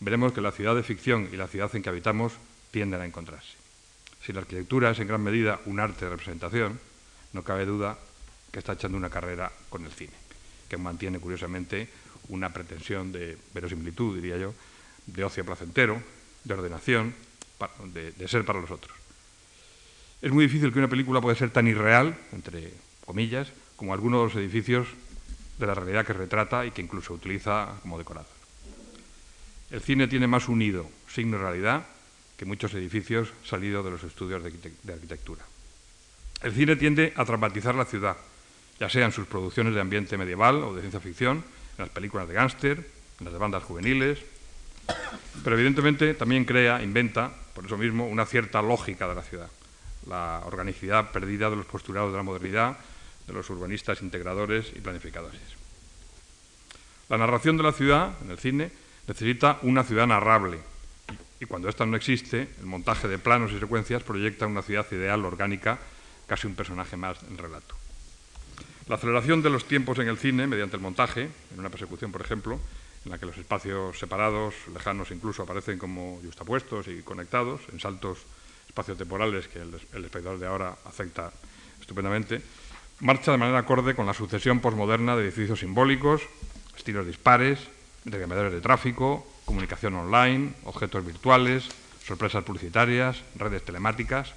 [0.00, 2.34] veremos que la ciudad de ficción y la ciudad en que habitamos
[2.70, 3.56] tienden a encontrarse.
[4.24, 6.80] Si la arquitectura es en gran medida un arte de representación,
[7.32, 7.98] no cabe duda
[8.50, 10.12] que está echando una carrera con el cine,
[10.68, 11.88] que mantiene curiosamente
[12.28, 14.54] una pretensión de verosimilitud, diría yo,
[15.06, 16.02] de ocio placentero,
[16.44, 17.14] de ordenación,
[17.92, 18.96] de, ser para los otros.
[20.22, 22.72] Es muy difícil que una película pueda ser tan irreal, entre
[23.04, 24.88] comillas, como algunos de los edificios
[25.58, 28.28] de la realidad que retrata y que incluso utiliza como decorado.
[29.70, 31.86] El cine tiene más unido signo de realidad
[32.36, 35.44] que muchos edificios salidos de los estudios de, arquitectura.
[36.42, 38.16] El cine tiende a dramatizar la ciudad,
[38.78, 41.42] ya sea en sus producciones de ambiente medieval o de ciencia ficción,
[41.78, 42.78] en las películas de gángster,
[43.18, 44.18] en las de bandas juveniles,
[45.42, 49.50] pero evidentemente también crea, inventa, por eso mismo, una cierta lógica de la ciudad,
[50.06, 52.76] la organicidad perdida de los postulados de la modernidad,
[53.26, 55.40] de los urbanistas integradores y planificadores.
[57.08, 58.70] La narración de la ciudad, en el cine,
[59.06, 60.60] necesita una ciudad narrable,
[61.38, 65.24] y cuando esta no existe, el montaje de planos y secuencias proyecta una ciudad ideal,
[65.24, 65.78] orgánica,
[66.26, 67.76] casi un personaje más en relato.
[68.88, 72.20] La aceleración de los tiempos en el cine, mediante el montaje, en una persecución, por
[72.20, 72.60] ejemplo,
[73.04, 78.18] en la que los espacios separados, lejanos incluso, aparecen como justapuestos y conectados, en saltos
[78.68, 81.32] espaciotemporales que el, espectador de ahora acepta
[81.80, 82.42] estupendamente,
[83.00, 86.22] marcha de manera acorde con la sucesión posmoderna de edificios simbólicos,
[86.76, 87.58] estilos dispares,
[88.04, 91.68] intercambiadores de tráfico, comunicación online, objetos virtuales,
[92.04, 94.34] sorpresas publicitarias, redes telemáticas.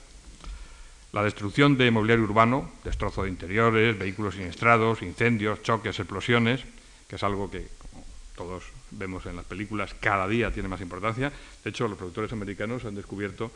[1.11, 6.61] La destrucción de mobiliario urbano, destrozo de interiores, vehículos siniestrados, incendios, choques, explosiones,
[7.07, 8.05] que es algo que, como
[8.35, 11.31] todos vemos en las películas, cada día tiene más importancia.
[11.63, 13.51] De hecho, los productores americanos han descubierto,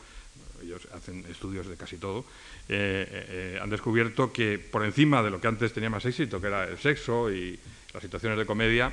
[0.63, 2.25] ellos hacen estudios de casi todo,
[2.69, 6.47] eh, eh, han descubierto que por encima de lo que antes tenía más éxito, que
[6.47, 7.59] era el sexo y
[7.93, 8.91] las situaciones de comedia,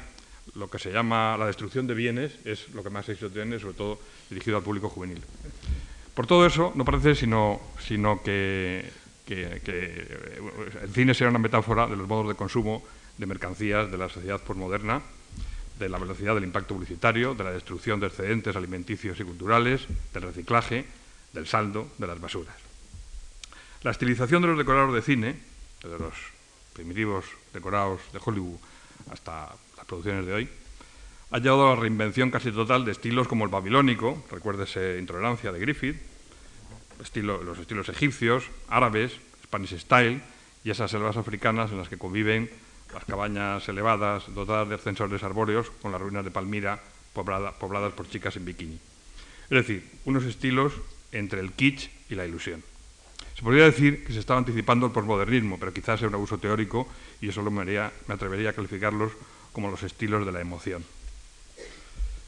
[0.54, 3.74] lo que se llama la destrucción de bienes es lo que más éxito tiene, sobre
[3.74, 5.22] todo dirigido al público juvenil.
[6.20, 8.92] Por todo eso, no parece sino, sino que,
[9.26, 12.84] el cine sea una metáfora de los modos de consumo
[13.16, 15.00] de mercancías de la sociedad postmoderna,
[15.78, 20.24] de la velocidad del impacto publicitario, de la destrucción de excedentes alimenticios y culturales, del
[20.24, 20.84] reciclaje,
[21.32, 22.56] del saldo, de las basuras.
[23.82, 25.36] La estilización de los decorados de cine,
[25.82, 26.12] de los
[26.74, 28.58] primitivos decorados de Hollywood
[29.10, 29.48] hasta
[29.86, 30.50] producciones de hoy,
[31.30, 35.60] ha llevado a la reinvención casi total de estilos como el babilónico, recuérdese Intolerancia de
[35.60, 35.96] Griffith,
[36.98, 39.12] los estilos egipcios, árabes,
[39.44, 40.20] Spanish Style
[40.64, 42.50] y esas selvas africanas en las que conviven
[42.92, 48.36] las cabañas elevadas dotadas de ascensores arbóreos con las ruinas de Palmira pobladas por chicas
[48.36, 48.78] en bikini.
[49.44, 50.72] Es decir, unos estilos
[51.12, 52.62] entre el kitsch y la ilusión.
[53.36, 56.86] Se podría decir que se estaba anticipando el posmodernismo, pero quizás sea un abuso teórico
[57.20, 59.12] y yo solo me, me atrevería a calificarlos
[59.52, 60.84] como los estilos de la emoción.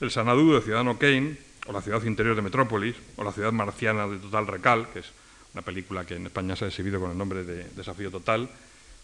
[0.03, 4.09] El Sanadú de Ciudadano Kane, o la ciudad interior de Metrópolis, o la ciudad marciana
[4.09, 5.07] de Total Recal, que es
[5.55, 8.51] una película que en España se ha exhibido con el nombre de Desafío Total,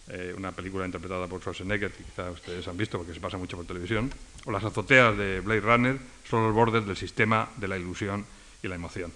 [0.08, 3.56] eh, una película interpretada por Schwarzenegger, que quizá ustedes han visto porque se pasa mucho
[3.56, 4.10] por televisión,
[4.44, 8.26] o Las azoteas de Blade Runner son los bordes del sistema de la ilusión
[8.60, 9.12] y la emoción.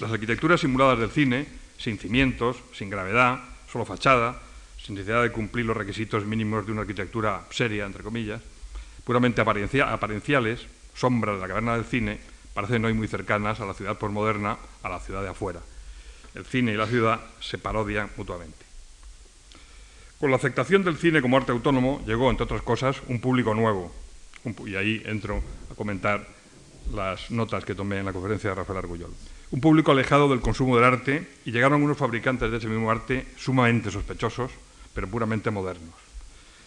[0.00, 1.46] Las arquitecturas simuladas del cine,
[1.78, 3.40] sin cimientos, sin gravedad,
[3.72, 4.38] solo fachada,
[4.76, 8.42] sin necesidad de cumplir los requisitos mínimos de una arquitectura seria, entre comillas,
[9.02, 10.66] puramente aparenciales,
[11.00, 12.18] sombras de la caverna del cine,
[12.52, 15.60] parecen hoy muy cercanas a la ciudad postmoderna, a la ciudad de afuera.
[16.34, 18.66] El cine y la ciudad se parodian mutuamente.
[20.20, 23.90] Con la aceptación del cine como arte autónomo llegó, entre otras cosas, un público nuevo.
[24.66, 26.26] y ahí entro a comentar
[26.92, 29.14] las notas que tomé en la conferencia de Rafael Argullol.
[29.52, 33.26] Un público alejado del consumo del arte y llegaron unos fabricantes de ese mismo arte
[33.36, 34.52] sumamente sospechosos,
[34.94, 35.94] pero puramente modernos.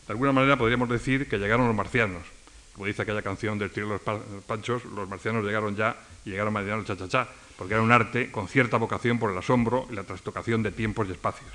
[0.07, 2.23] De alguna manera podríamos decir que llegaron los marcianos.
[2.73, 5.95] Como dice aquella canción del Tiro de los Panchos, los marcianos llegaron ya
[6.25, 9.87] y llegaron a cha cha-cha-cha, porque era un arte con cierta vocación por el asombro
[9.91, 11.51] y la trastocación de tiempos y espacios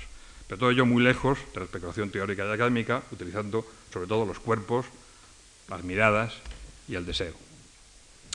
[0.49, 3.63] pero todo ello muy lejos de la especulación teórica y académica, utilizando
[3.93, 4.87] sobre todo los cuerpos,
[5.69, 6.33] las miradas
[6.87, 7.35] y el deseo.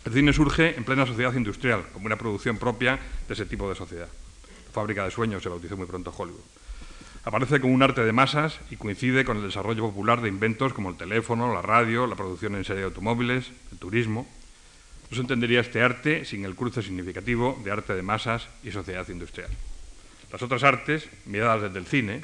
[0.04, 3.74] El cine surge en plena sociedad industrial, como una producción propia de ese tipo de
[3.74, 4.06] sociedad.
[4.72, 6.38] Fábrica de sueños se bautizó muy pronto Hollywood.
[7.24, 10.90] Aparece como un arte de masas y coincide con el desarrollo popular de inventos como
[10.90, 14.28] el teléfono, la radio, la producción en serie de automóviles, el turismo.
[15.08, 19.08] No se entendería este arte sin el cruce significativo de arte de masas y sociedad
[19.08, 19.48] industrial.
[20.30, 22.20] Las otras artes, miradas desde el cine,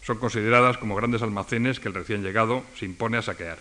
[0.00, 3.58] son consideradas como grandes almacenes que el recién llegado se impone a saquear.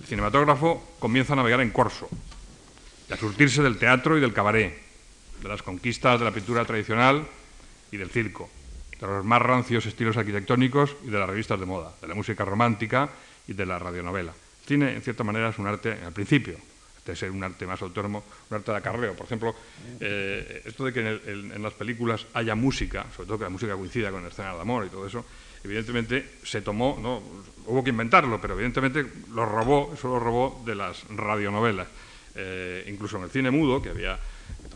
[0.00, 2.08] El cinematógrafo comienza a navegar en corso
[3.10, 4.74] y a surtirse del teatro y del cabaret,
[5.42, 7.26] de las conquistas de la pintura tradicional
[7.92, 8.50] y del circo,
[9.00, 12.44] de los más rancios estilos arquitectónicos y de las revistas de moda, de la música
[12.44, 13.08] romántica
[13.46, 14.32] y de la radionovela.
[14.32, 16.56] El cine, en cierta manera, es un arte al principio,
[17.04, 19.14] de ser un arte más autónomo, un arte de acarreo.
[19.14, 19.54] Por ejemplo,
[20.00, 24.10] eh, esto de que en, las películas haya música, sobre todo que la música coincida
[24.10, 25.24] con el escena de amor y todo eso,
[25.62, 27.22] evidentemente se tomó, no,
[27.66, 31.86] hubo que inventarlo, pero evidentemente lo robó, eso lo robó de las radionovelas.
[32.34, 34.18] Eh, incluso en el cine mudo, que había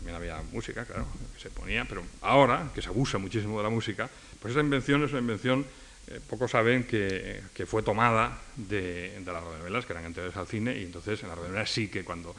[0.01, 3.69] también había música, claro, que se ponía, pero ahora, que se abusa muchísimo de la
[3.69, 4.09] música,
[4.41, 5.63] pues esa invención es una invención
[6.07, 10.83] eh, pocos saben que, fue tomada de, las radionovelas, que eran anteriores al cine, y
[10.83, 12.35] entonces en las radionovelas sí que cuando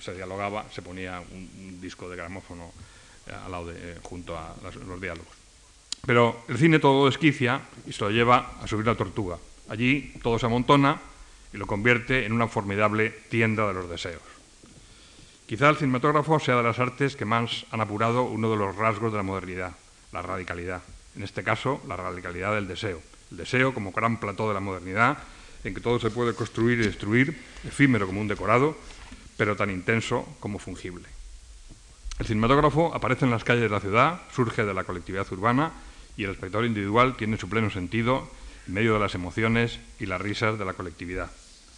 [0.00, 2.72] se dialogaba se ponía un, disco de gramófono
[3.26, 5.28] eh, al lado de, eh, junto a los diálogos.
[6.06, 9.36] Pero el cine todo lo desquicia y se lo lleva a subir la tortuga.
[9.68, 10.98] Allí todo se amontona
[11.52, 14.37] y lo convierte en una formidable tienda de los deseos.
[15.48, 19.10] Quizá el cinematógrafo sea de las artes que más han apurado uno de los rasgos
[19.10, 19.72] de la modernidad,
[20.12, 20.82] la radicalidad
[21.18, 23.02] en este caso la radicalidad del deseo.
[23.32, 25.18] El deseo como gran plató de la modernidad,
[25.64, 27.36] en que todo se puede construir y destruir,
[27.66, 28.76] efímero como un decorado,
[29.36, 31.08] pero tan intenso como fungible.
[32.18, 35.72] El cinematógrafo aparece en las calles de la ciudad, surge de la colectividad urbana
[36.16, 38.30] y el espectador individual tiene su pleno sentido
[38.66, 41.30] en medio de las emociones y las risas de la colectividad,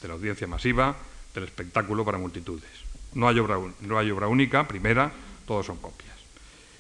[0.02, 0.96] de la audiencia masiva,
[1.34, 2.89] del espectáculo para multitudes.
[3.14, 5.12] No hay obra, única, primera,
[5.46, 6.10] todos son copias.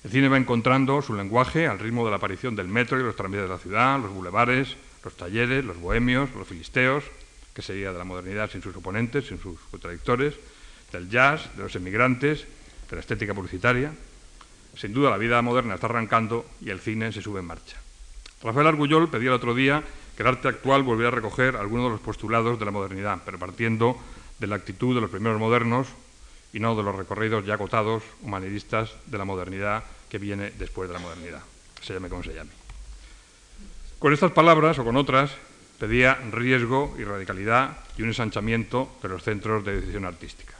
[0.04, 3.16] El cine va encontrando su lenguaje al ritmo de la aparición del metro y los
[3.16, 7.04] tranvías de la ciudad, los bulevares, los talleres, los bohemios, los filisteos,
[7.52, 10.34] que sería de la modernidad sin sus oponentes, sin sus contradictores,
[10.92, 12.46] del jazz, de los emigrantes,
[12.88, 13.92] de la estética publicitaria.
[14.76, 17.76] Sin duda la vida moderna está arrancando y el cine se sube en marcha.
[18.42, 19.82] Rafael Argullol pedía el otro día
[20.16, 23.38] que el arte actual volviera a recoger algunos de los postulados de la modernidad, pero
[23.38, 23.98] partiendo
[24.38, 25.88] de la actitud de los primeros modernos
[26.52, 30.94] y no de los recorridos ya agotados, humanistas de la modernidad que viene después de
[30.94, 31.42] la modernidad,
[31.80, 32.50] se llame como se llame.
[33.98, 35.30] Con estas palabras o con otras
[35.78, 40.54] pedía riesgo y radicalidad y un ensanchamiento de los centros de decisión artística.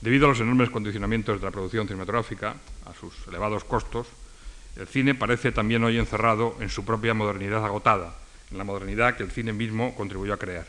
[0.00, 4.06] Debido a los enormes condicionamientos de la producción cinematográfica, a sus elevados costos,
[4.76, 8.14] el cine parece también hoy encerrado en su propia modernidad agotada,
[8.50, 10.66] en la modernidad que el cine mismo contribuyó a crear.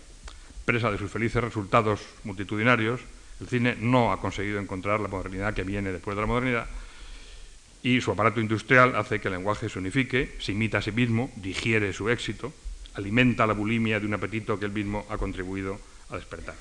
[0.63, 3.01] Presa de sus felices resultados multitudinarios,
[3.41, 6.67] el cine no ha conseguido encontrar la modernidad que viene después de la modernidad
[7.85, 11.31] y su aparato industrial hace que el lenguaje se unifique, se imita a sí mismo,
[11.35, 12.51] digiere su éxito,
[12.95, 15.79] alimenta la bulimia de un apetito que él mismo ha contribuido
[16.09, 16.55] a despertar.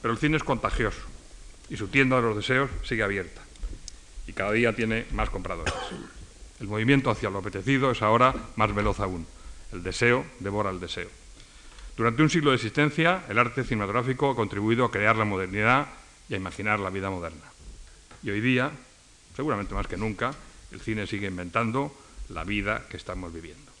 [0.00, 1.02] Pero el cine es contagioso
[1.68, 3.42] y su tienda de los deseos sigue abierta
[4.26, 5.74] y cada día tiene más compradores.
[6.60, 9.26] El movimiento hacia lo apetecido es ahora más veloz aún.
[9.70, 11.08] El deseo devora el deseo.
[11.98, 15.88] Durante un siglo de existencia, el arte cinematográfico ha contribuido a crear la modernidad
[16.28, 17.42] y a imaginar la vida moderna.
[18.22, 18.70] Y hoy día,
[19.34, 20.32] seguramente más que nunca,
[20.70, 21.92] el cine sigue inventando
[22.28, 23.72] la vida que estamos viviendo.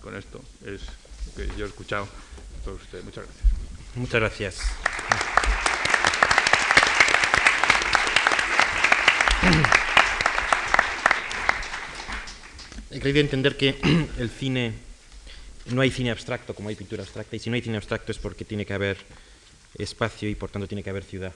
[0.00, 0.82] Con esto es
[1.26, 2.08] lo que yo he escuchado
[2.60, 3.04] a todos ustedes.
[3.04, 3.46] Muchas gracias.
[3.94, 4.60] Muchas gracias.
[12.90, 13.78] he querido entender que
[14.18, 14.87] el cine,
[15.70, 18.18] no hay cine abstracto como hay pintura abstracta, y si no hay cine abstracto es
[18.18, 18.96] porque tiene que haber
[19.76, 21.32] espacio y por tanto tiene que haber ciudad.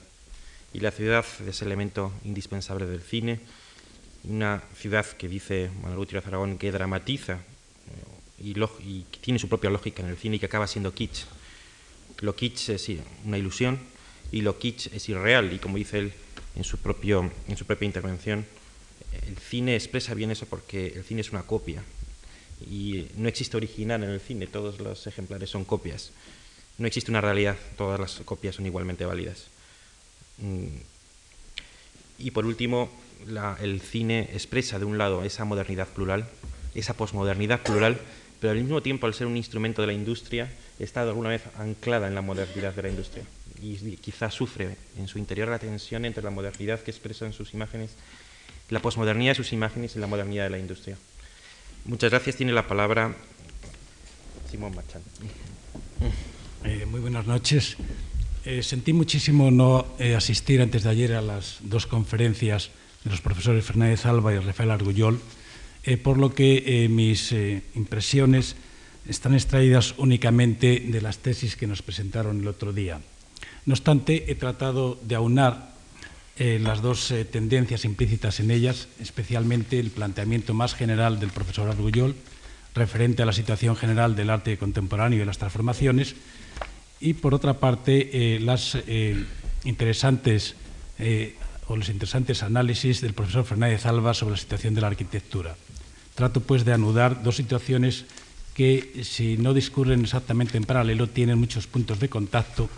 [0.73, 3.39] Y la ciudad es el elemento indispensable del cine,
[4.23, 7.33] una ciudad que dice Manuel Gutiérrez Aragón que dramatiza
[8.39, 11.25] eh, y, tiene su propia lógica en el cine y que acaba siendo kitsch.
[12.21, 12.89] Lo kitsch es
[13.25, 13.79] una ilusión
[14.31, 16.13] y lo kitsch es irreal y como dice él
[16.55, 18.45] en su, propio, en su propia intervención,
[19.27, 21.83] el cine expresa bien eso porque el cine es una copia
[22.61, 26.11] y no existe original en el cine, todos los ejemplares son copias.
[26.77, 29.47] No existe una realidad, todas las copias son igualmente válidas.
[30.37, 30.67] Mm.
[32.19, 32.89] Y por último,
[33.61, 36.27] el cine expresa de un lado esa modernidad plural,
[36.75, 37.99] esa posmodernidad plural,
[38.39, 42.07] pero al mismo tiempo al ser un instrumento de la industria está alguna vez anclada
[42.07, 43.23] en la modernidad de la industria
[43.63, 47.53] y quizás sufre en su interior la tensión entre la modernidad que expresa en sus
[47.53, 47.91] imágenes,
[48.69, 50.97] la posmodernidad de sus imágenes y la modernidad de la industria.
[51.85, 52.37] Muchas gracias.
[52.37, 53.13] Tiene la palabra
[54.49, 55.01] Simón Machán.
[56.63, 57.75] Eh, muy buenas noches.
[58.45, 62.71] Eh, sentí muchísimo no eh, asistir antes de ayer a las dos conferencias
[63.03, 65.19] de los profesores Fernández Alba y Rafael Argullol,
[66.03, 67.33] por lo que mis
[67.75, 68.55] impresiones
[69.05, 73.01] están extraídas únicamente de las tesis que nos presentaron el otro día.
[73.65, 75.72] No obstante, he tratado de aunar
[76.37, 81.69] eh, las dos eh, tendencias implícitas en ellas, especialmente el planteamiento más general del profesor
[81.69, 82.15] Argullol,
[82.73, 86.15] referente a la situación general del arte contemporáneo y las transformaciones,
[86.99, 88.77] y por otra parte eh, las
[89.63, 90.55] interesantes
[91.67, 95.55] o los interesantes análisis del profesor Fernández Alba sobre la situación de la arquitectura.
[96.15, 98.05] Trato pues de anudar dos situaciones
[98.53, 102.69] que, si no discurren exactamente en paralelo, tienen muchos puntos de contacto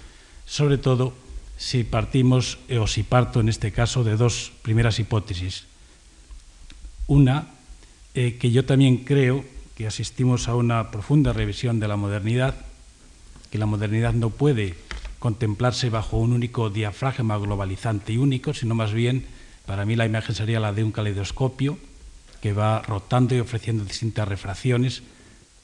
[0.45, 1.14] sobre todo
[1.58, 5.66] si partimos, eh, o si parto en este caso, de dos primeras hipótesis.
[7.08, 7.47] Una,
[8.14, 9.45] eh, que yo también creo
[9.76, 12.56] que asistimos a una profunda revisión de la modernidad,
[13.51, 14.76] que la modernidad no puede
[15.20, 19.26] contemplarse bajo un único diafragma globalizante y único, sino más bien,
[19.66, 21.78] para mí la imagen sería la de un caleidoscopio
[22.41, 25.03] que va rotando y ofreciendo distintas refracciones,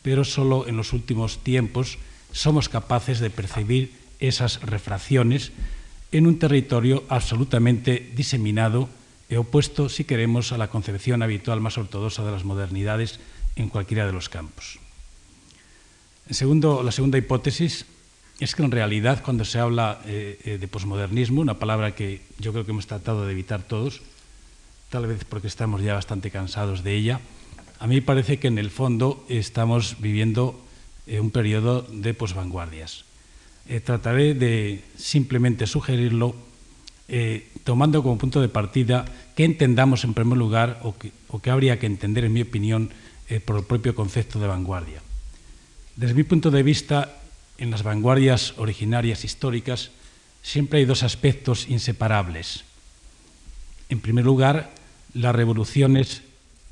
[0.01, 1.99] pero solo en los últimos tiempos
[2.31, 5.51] somos capaces de percibir esas refracciones
[6.11, 8.89] en un territorio absolutamente diseminado
[9.31, 13.23] e opuesto, si queremos, a la concepción habitual más ortodoxa de las modernidades
[13.55, 14.79] en cualquiera de los campos.
[16.27, 17.85] La segunda hipótesis
[18.39, 22.51] es que en realidad cuando se habla eh, eh, de posmodernismo, una palabra que yo
[22.51, 24.01] creo que hemos tratado de evitar todos,
[24.89, 27.21] tal vez porque estamos ya bastante cansados de ella,
[27.79, 30.59] a mí parece que en el fondo estamos viviendo
[31.07, 33.05] eh, un periodo de posvanguardias.
[33.67, 36.35] Eh, trataré de simplemente sugerirlo
[37.07, 39.05] eh, tomando como punto de partida
[39.35, 42.89] qué entendamos en primer lugar o que habría que entender, en mi opinión,
[43.31, 45.01] eh, por el propio concepto de vanguardia.
[45.95, 47.15] Desde mi punto de vista,
[47.57, 49.91] en las vanguardias originarias históricas
[50.41, 52.65] siempre hay dos aspectos inseparables.
[53.87, 54.71] En primer lugar,
[55.13, 56.23] las revoluciones,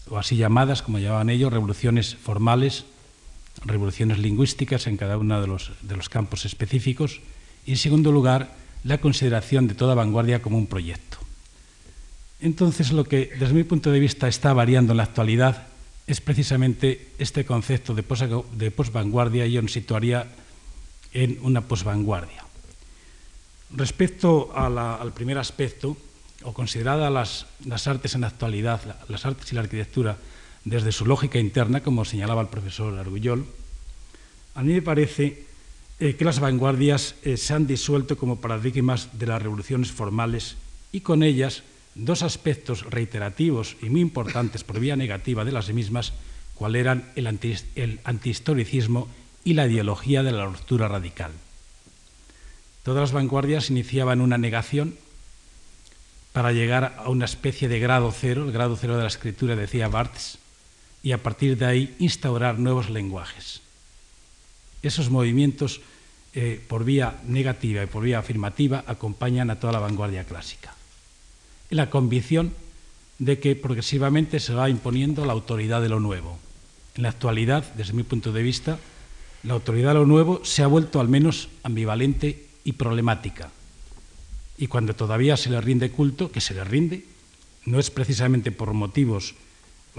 [0.10, 2.84] o así llamadas, como llamaban ellos, revoluciones formales,
[3.66, 7.22] revoluciones lingüísticas en cada uno de los, de los campos específicos
[7.66, 11.18] y, en segundo lugar, la consideración de toda vanguardia como un proyecto.
[12.41, 15.68] Entonces, lo que desde mi punto de vista está variando en la actualidad
[16.07, 20.26] es precisamente este concepto de, posvanguardia y yo nos situaría
[21.14, 22.45] en una posvanguardia.
[23.72, 25.97] Respecto al primer aspecto,
[26.43, 30.18] o considerada las, las artes en la actualidad, las artes y la arquitectura,
[30.70, 33.45] desde su lógica interna, como señalaba el profesor Argullol,
[34.53, 35.45] a mí me parece
[35.99, 40.57] eh, que las vanguardias eh, se han disuelto como paradigmas de las revoluciones formales
[40.91, 41.63] y con ellas
[41.95, 46.13] dos aspectos reiterativos y muy importantes por vía negativa de las mismas,
[46.55, 49.07] cual eran el, anti, el antihistoricismo
[49.43, 51.32] y la ideología de la ruptura radical.
[52.84, 54.95] Todas las vanguardias iniciaban una negación
[56.32, 59.88] para llegar a una especie de grado cero, el grado cero de la escritura, decía
[59.88, 60.39] Barthes,
[61.02, 63.62] y a partir de ahí instaurar nuevos lenguajes.
[64.82, 65.82] Esos movimientos
[66.34, 70.76] eh, por vía negativa y por vía afirmativa acompañan a toda la vanguardia clásica.
[71.70, 72.54] Y la convicción
[73.18, 76.39] de que progresivamente se va imponiendo la autoridad de lo nuevo.
[76.95, 78.80] En la actualidad, desde mi punto de vista,
[79.43, 83.52] la autoridad de lo nuevo se ha vuelto al menos ambivalente y problemática.
[84.58, 87.06] Y cuando todavía se le rinde culto, que se le rinde,
[87.66, 89.36] no es precisamente por motivos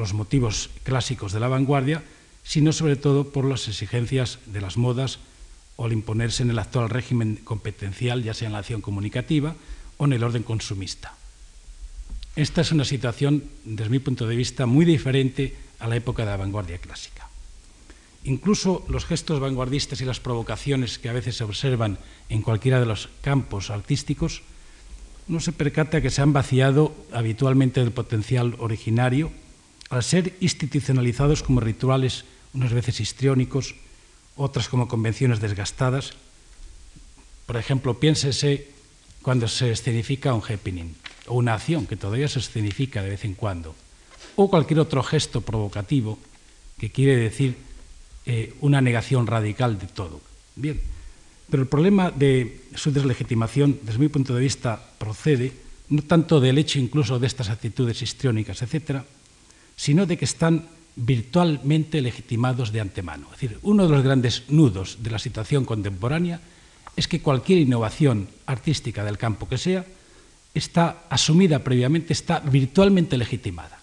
[0.01, 2.03] los motivos clásicos de la vanguardia,
[2.43, 5.19] sino sobre todo por las exigencias de las modas
[5.77, 9.55] o al imponerse en el actual régimen competencial, ya sea en la acción comunicativa
[9.99, 11.15] o en el orden consumista.
[12.35, 16.31] Esta es una situación, desde mi punto de vista, muy diferente a la época de
[16.31, 17.29] la vanguardia clásica.
[18.25, 21.99] Incluso los gestos vanguardistas y las provocaciones que a veces se observan
[22.29, 24.43] en cualquiera de los campos artísticos,
[25.29, 29.33] no se percata que se han vaciado habitualmente del potencial originario
[29.91, 32.25] al ser institucionalizados como rituales,
[32.55, 33.75] unas veces histriónicos,
[34.37, 36.13] otras como convenciones desgastadas.
[37.47, 38.69] Por ejemplo, piénsese
[39.23, 40.95] cuando se escenifica un happening
[41.27, 43.75] o una acción que todavía se escenifica de vez en cuando,
[44.37, 46.19] o cualquier otro gesto provocativo
[46.79, 47.57] que quiere decir
[48.25, 50.21] eh, una negación radical de todo.
[50.55, 50.81] Bien,
[51.51, 55.53] pero el problema de su deslegitimación, desde mi punto de vista, procede
[55.91, 59.05] no tanto del hecho incluso de estas actitudes histriónicas, etcétera,
[59.81, 63.33] sino de que están virtualmente legitimados de antemano.
[63.33, 66.39] Es decir, uno de los grandes nudos de la situación contemporánea
[66.97, 69.87] es que cualquier innovación artística del campo que sea
[70.53, 73.81] está asumida previamente, está virtualmente legitimada.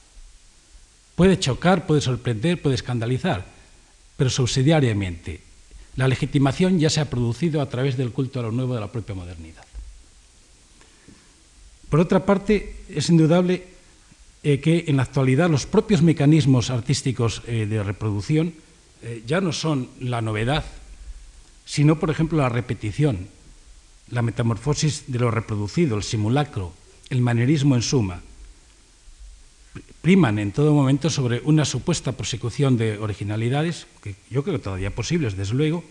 [1.15, 3.43] Puede chocar, puede sorprender, puede escandalizar,
[4.17, 5.41] pero subsidiariamente.
[5.95, 8.91] La legitimación ya se ha producido a través del culto a lo nuevo de la
[8.91, 9.65] propia modernidad.
[11.89, 13.76] Por otra parte, es indudable
[14.43, 18.53] eh, que en la actualidad los propios mecanismos artísticos eh, de reproducción
[19.01, 20.65] eh, ya no son la novedad,
[21.65, 23.27] sino, por ejemplo, la repetición,
[24.09, 26.73] la metamorfosis de lo reproducido, el simulacro,
[27.09, 28.21] el manerismo en suma,
[30.01, 34.95] priman en todo momento sobre una supuesta persecución de originalidades, que yo creo que todavía
[34.95, 35.83] posibles, desde luego,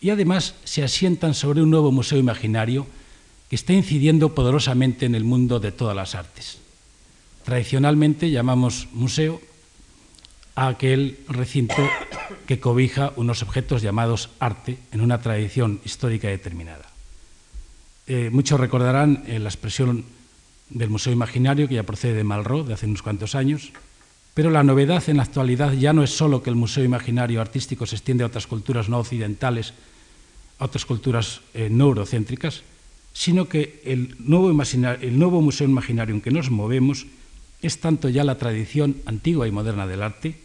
[0.00, 2.86] y además se asientan sobre un nuevo museo imaginario
[3.50, 6.61] que está incidiendo poderosamente en el mundo de todas las artes.
[7.44, 9.40] Tradicionalmente llamamos museo
[10.54, 11.82] a aquel recinto
[12.46, 16.86] que cobija unos objetos llamados arte en una tradición histórica determinada.
[18.06, 20.04] Eh, muchos recordarán eh, la expresión
[20.70, 23.72] del Museo Imaginario, que ya procede de Malraux, de hace unos cuantos años,
[24.34, 27.86] pero la novedad en la actualidad ya no es solo que el Museo Imaginario Artístico
[27.86, 29.74] se extiende a otras culturas no occidentales,
[30.58, 32.62] a otras culturas eh, no eurocéntricas,
[33.12, 37.06] sino que el nuevo, el nuevo Museo Imaginario en que nos movemos
[37.62, 40.36] es tanto ya la tradición antigua y moderna del arte,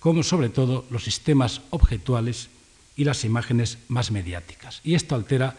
[0.00, 2.48] como sobre todo los sistemas objetuales
[2.96, 4.80] y las imágenes más mediáticas.
[4.82, 5.56] Y esto altera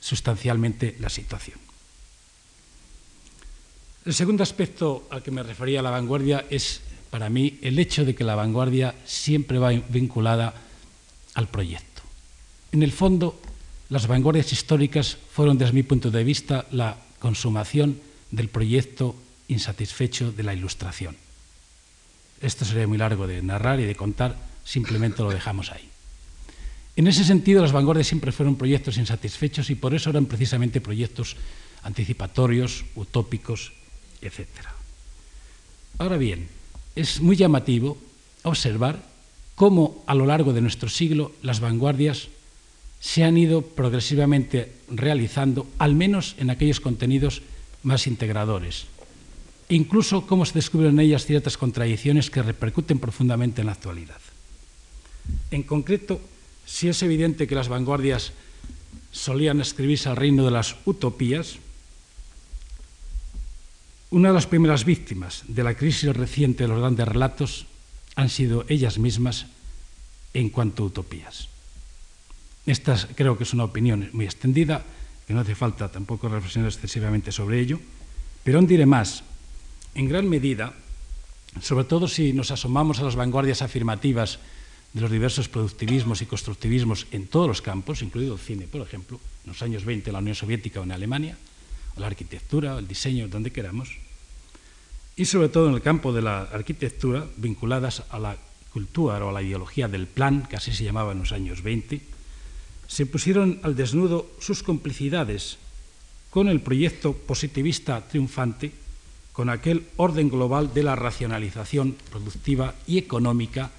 [0.00, 1.58] sustancialmente la situación.
[4.04, 6.80] El segundo aspecto al que me refería la vanguardia es,
[7.10, 10.54] para mí, el hecho de que la vanguardia siempre va vinculada
[11.34, 12.02] al proyecto.
[12.70, 13.40] En el fondo,
[13.88, 17.98] las vanguardias históricas fueron, desde mi punto de vista, la consumación
[18.30, 19.16] del proyecto
[19.48, 21.16] insatisfecho de la ilustración.
[22.40, 25.88] Esto sería muy largo de narrar y de contar, simplemente lo dejamos ahí.
[26.96, 31.36] En ese sentido, las vanguardias siempre fueron proyectos insatisfechos y por eso eran precisamente proyectos
[31.82, 33.72] anticipatorios, utópicos,
[34.22, 34.48] etc.
[35.98, 36.48] Ahora bien,
[36.94, 37.98] es muy llamativo
[38.42, 39.02] observar
[39.54, 42.28] cómo a lo largo de nuestro siglo las vanguardias
[43.00, 47.42] se han ido progresivamente realizando, al menos en aquellos contenidos
[47.82, 48.86] más integradores,
[49.68, 54.20] incluso cómo se descubren en ellas ciertas contradicciones que repercuten profundamente en la actualidad.
[55.50, 56.20] En concreto,
[56.64, 58.32] si es evidente que las vanguardias
[59.12, 61.56] solían escribirse al reino de las utopías,
[64.10, 67.66] una de las primeras víctimas de la crisis reciente de los grandes relatos
[68.14, 69.46] han sido ellas mismas
[70.32, 71.48] en cuanto a utopías.
[72.66, 74.84] Esta creo que es una opinión muy extendida,
[75.26, 77.80] que no hace falta tampoco reflexionar excesivamente sobre ello,
[78.44, 79.22] pero aún diré más
[79.96, 80.74] en gran medida,
[81.62, 84.38] sobre todo si nos asomamos a las vanguardias afirmativas
[84.92, 89.18] de los diversos productivismos y constructivismos en todos los campos, incluido el cine, por ejemplo,
[89.44, 91.38] en los años 20 en la Unión Soviética o en Alemania,
[91.96, 93.96] o la arquitectura, el diseño, donde queramos,
[95.16, 98.36] y sobre todo en el campo de la arquitectura, vinculadas a la
[98.74, 102.02] cultura o a la ideología del plan, que así se llamaba en los años 20,
[102.86, 105.56] se pusieron al desnudo sus complicidades
[106.28, 108.72] con el proyecto positivista triunfante
[109.36, 113.70] con aquel orden global de la racionalización productiva y económica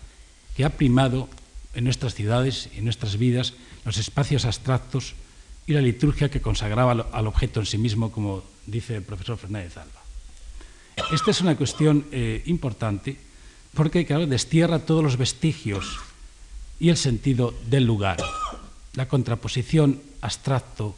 [0.56, 1.28] que ha primado
[1.74, 5.16] en nuestras ciudades y en nuestras vidas los espacios abstractos
[5.66, 9.78] y la liturgia que consagraba al objeto en sí mismo, como dice el profesor Fernández
[9.78, 10.00] Alba.
[11.12, 13.18] Esta es una cuestión eh, importante
[13.74, 15.98] porque, claro, destierra todos los vestigios
[16.80, 18.18] y el sentido del lugar.
[18.94, 20.96] La contraposición abstracto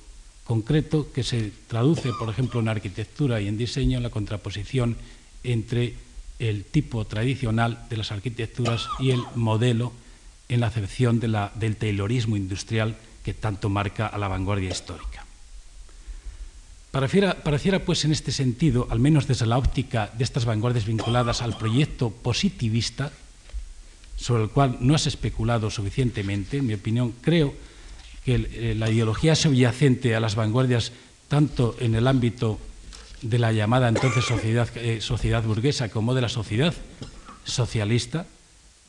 [0.49, 4.97] concreto que se traduce, por ejemplo, en arquitectura y en diseño, en la contraposición
[5.43, 5.93] entre
[6.39, 9.93] el tipo tradicional de las arquitecturas y el modelo
[10.49, 15.23] en la acepción del taylorismo industrial que tanto marca a la vanguardia histórica.
[16.89, 21.43] Pareciera, pareciera, pues, en este sentido, al menos desde la óptica de estas vanguardias vinculadas
[21.43, 23.13] al proyecto positivista,
[24.17, 27.53] sobre el cual no has especulado suficientemente, en mi opinión, creo
[28.30, 30.91] que eh, la ideología subyacente a las vanguardias,
[31.27, 32.59] tanto en el ámbito
[33.23, 36.75] de la llamada entonces sociedad, eh, sociedad burguesa como de la sociedad
[37.43, 38.27] socialista,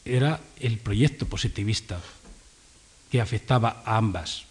[0.04, 2.00] era el proyecto positivista
[3.10, 4.44] que afectaba a ambas,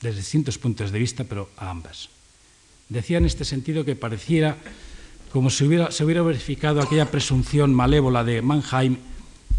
[0.00, 2.08] desde distintos puntos de vista, pero a ambas.
[2.88, 4.56] Decía en este sentido que pareciera
[5.32, 8.96] como si se hubiera verificado aquella presunción malévola de Mannheim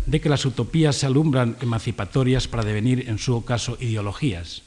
[0.05, 4.63] de que las utopías se alumbran emancipatorias para devenir, en su caso, ideologías,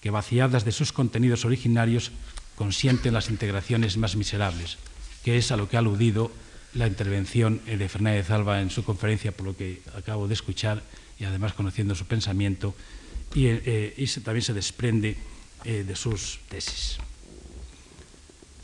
[0.00, 2.12] que vaciadas de sus contenidos originarios
[2.54, 4.78] consienten las integraciones más miserables,
[5.24, 6.30] que es a lo que ha aludido
[6.74, 10.82] la intervención eh, de Fernández Alba en su conferencia, por lo que acabo de escuchar,
[11.18, 12.74] y además conociendo su pensamiento,
[13.34, 15.16] y, eh, y también se desprende
[15.64, 16.98] eh, de sus tesis.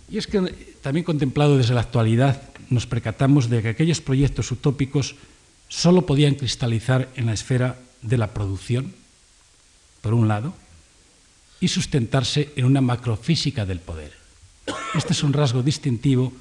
[0.09, 0.41] Y es que
[0.81, 5.17] también contemplado desde la actualidad, nos percatamos de que aquellos proyectos utópicos
[5.69, 8.95] solo podían cristalizar en la esfera de la producción,
[10.01, 10.55] por un lado,
[11.61, 14.13] y sustentarse en una macrofísica del poder.
[14.95, 16.33] Este es un rasgo distintivo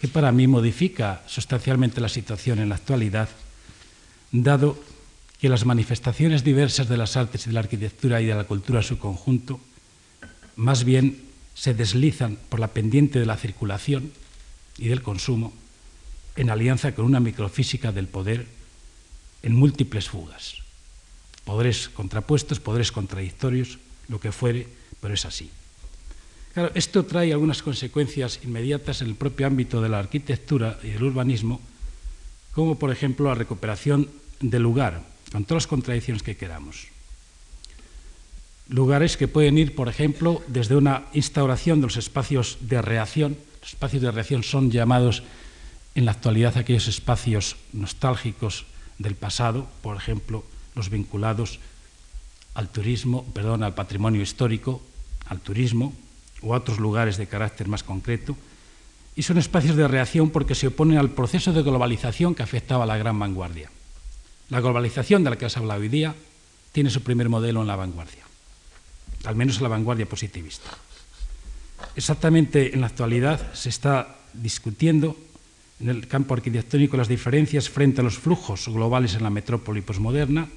[0.00, 3.28] que para mí modifica sustancialmente la situación en la actualidad,
[4.32, 4.76] dado
[5.40, 8.80] que las manifestaciones diversas de las artes y de la arquitectura y de la cultura
[8.80, 9.60] en su conjunto,
[10.56, 11.22] más bien
[11.54, 14.12] se deslizan por la pendiente de la circulación
[14.78, 15.52] y del consumo
[16.36, 18.46] en alianza con una microfísica del poder
[19.42, 20.62] en múltiples fugas.
[21.44, 23.78] Poderes contrapuestos, poderes contradictorios,
[24.08, 24.68] lo que fuere,
[25.00, 25.50] pero es así.
[26.54, 31.02] Claro, esto trae algunas consecuencias inmediatas en el propio ámbito de la arquitectura y del
[31.02, 31.60] urbanismo,
[32.52, 34.08] como por ejemplo la recuperación
[34.40, 36.88] del lugar, con todas las contradicciones que queramos.
[38.68, 43.36] Lugares que pueden ir, por ejemplo, desde una instauración de los espacios de reacción.
[43.60, 45.22] Los espacios de reacción son llamados
[45.94, 48.66] en la actualidad aquellos espacios nostálgicos
[49.02, 50.44] del pasado, por ejemplo,
[50.74, 51.58] los vinculados
[52.54, 54.80] al turismo, perdón, al patrimonio histórico,
[55.26, 55.92] al turismo
[56.42, 58.36] o a otros lugares de carácter más concreto,
[59.14, 62.86] y son espacios de reacción porque se oponen al proceso de globalización que afectaba a
[62.86, 63.70] la gran vanguardia.
[64.48, 66.14] La globalización de la que has hablado hoy día
[66.72, 68.24] tiene su primer modelo en la vanguardia,
[69.24, 70.70] al menos en la vanguardia positivista.
[71.94, 75.16] Exactamente en la actualidad se está discutiendo
[75.82, 80.48] en el campo arquitectónico las diferencias frente a los flujos globales en la metrópoli posmoderna,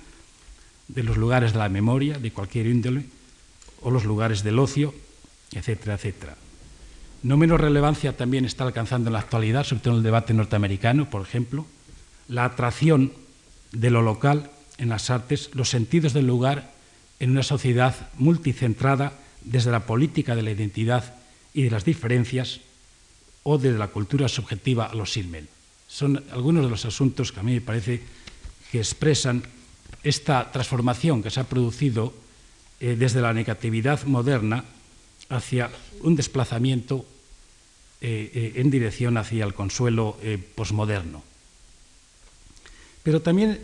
[0.88, 3.06] de los lugares de la memoria, de cualquier índole,
[3.82, 4.94] o los lugares del ocio,
[5.52, 6.36] etcétera, etcétera.
[7.24, 11.10] No menos relevancia también está alcanzando en la actualidad, sobre todo en el debate norteamericano,
[11.10, 11.66] por ejemplo,
[12.28, 13.12] la atracción
[13.72, 16.72] de lo local en las artes, los sentidos del lugar
[17.20, 19.14] en una sociedad multicentrada
[19.44, 21.16] desde la política de la identidad
[21.54, 22.62] y de las diferencias
[23.46, 25.48] o de la cultura subjetiva a los Silmel.
[25.88, 28.02] Son algunos de los asuntos que a mí me parece
[28.72, 29.46] que expresan
[30.02, 32.14] esta transformación que se ha producido
[32.82, 34.66] eh, desde la negatividad moderna
[35.30, 35.70] hacia
[36.02, 37.06] un desplazamiento
[38.02, 40.18] eh, eh, en dirección hacia el consuelo
[40.56, 41.24] posmoderno.
[43.04, 43.62] Pero también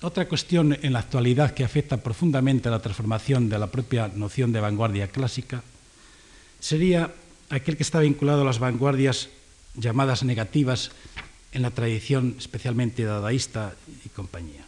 [0.00, 4.52] otra cuestión en la actualidad que afecta profundamente a la transformación de la propia noción
[4.52, 5.62] de vanguardia clásica
[6.58, 7.12] sería
[7.52, 9.28] aquel que está vinculado a las vanguardias
[9.76, 10.90] llamadas negativas
[11.52, 14.64] en la tradición especialmente dadaísta y compañía.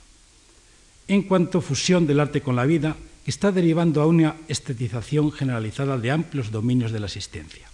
[1.08, 5.96] En cuanto a fusión del arte con la vida, está derivando a una estetización generalizada
[5.96, 7.68] de amplios dominios de la existencia.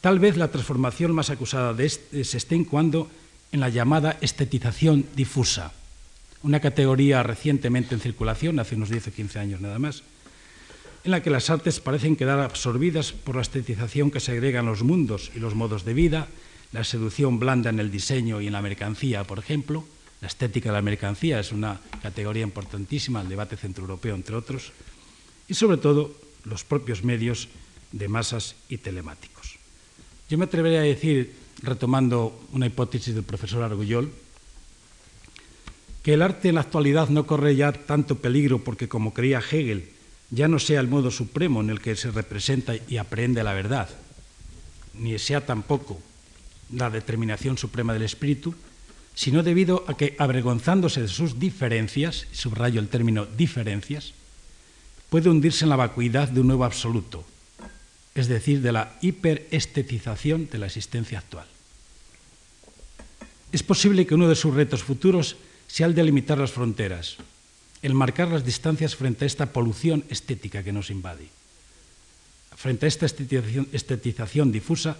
[0.00, 3.08] Tal vez la transformación más acusada de este se esté cuando
[3.52, 5.72] en la llamada estetización difusa,
[6.42, 10.02] una categoría recientemente en circulación, hace unos 10 o 15 años nada más,
[11.04, 15.30] en la que las artes parecen quedar absorbidas por la estetización que segregan los mundos
[15.34, 16.28] y los modos de vida,
[16.72, 19.84] la seducción blanda en el diseño y en la mercancía, por ejemplo.
[20.20, 24.72] La estética de la mercancía es una categoría importantísima, el debate centroeuropeo, entre otros.
[25.48, 27.48] Y sobre todo, los propios medios
[27.92, 29.56] de masas y telemáticos.
[30.28, 34.12] Yo me atrevería a decir, retomando una hipótesis del profesor Argullol,
[36.02, 39.88] que el arte en la actualidad no corre ya tanto peligro porque, como creía Hegel,
[40.30, 43.88] ya no sea el modo supremo en el que se representa y aprende la verdad,
[44.94, 46.00] ni sea tampoco
[46.72, 48.54] la determinación suprema del espíritu,
[49.14, 54.14] sino debido a que, avergonzándose de sus diferencias, subrayo el término diferencias,
[55.08, 57.24] puede hundirse en la vacuidad de un nuevo absoluto,
[58.14, 61.46] es decir, de la hiperestetización de la existencia actual.
[63.50, 67.16] Es posible que uno de sus retos futuros sea el de limitar las fronteras,
[67.82, 71.28] el marcar las distancias frente a esta polución estética que nos invade,
[72.56, 74.98] frente a esta estetización, difusa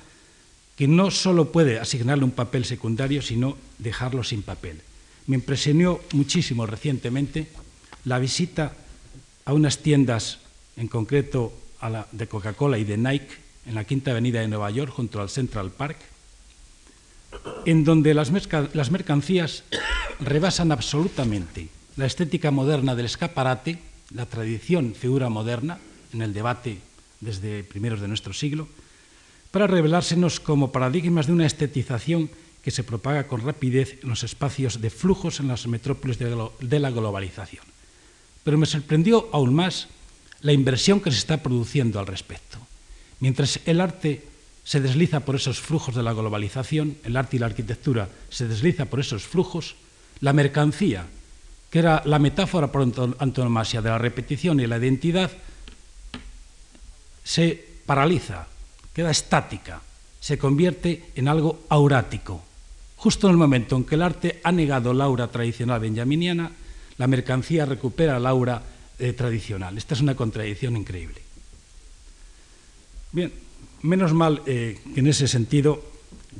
[0.76, 4.80] que no solo puede asignarle un papel secundario, sino dejarlo sin papel.
[5.26, 7.48] me impresionó muchísimo recientemente
[8.04, 8.72] la visita
[9.44, 10.38] a unas tiendas,
[10.76, 13.28] en concreto a la de Coca-Cola y de Nike,
[13.66, 15.98] en la Quinta Avenida de Nueva York, junto al Central Park,
[17.66, 19.64] en donde las mercancías
[20.18, 21.68] rebasan absolutamente
[22.00, 23.76] la estética moderna del escaparate,
[24.16, 25.76] la tradición figura moderna
[26.16, 26.80] en el debate
[27.20, 28.68] desde primeros de nuestro siglo,
[29.50, 32.30] para revelársenos como paradigmas de una estetización
[32.64, 36.90] que se propaga con rapidez en los espacios de flujos en las metrópolis de la
[36.90, 37.64] globalización.
[38.44, 39.88] Pero me sorprendió aún más
[40.40, 42.56] la inversión que se está produciendo al respecto.
[43.20, 44.24] Mientras el arte
[44.64, 48.86] se desliza por esos flujos de la globalización, el arte y la arquitectura se desliza
[48.86, 49.76] por esos flujos,
[50.20, 51.04] la mercancía,
[51.70, 55.30] que era la metáfora por antonomasia de la repetición y la identidad,
[57.22, 58.48] se paraliza,
[58.92, 59.80] queda estática,
[60.18, 62.42] se convierte en algo aurático.
[62.96, 66.50] Justo en el momento en que el arte ha negado la aura tradicional benjaminiana,
[66.98, 68.62] la mercancía recupera la aura
[68.98, 69.78] eh, tradicional.
[69.78, 71.22] Esta es una contradicción increíble.
[73.12, 73.32] Bien,
[73.82, 75.89] menos mal eh, que en ese sentido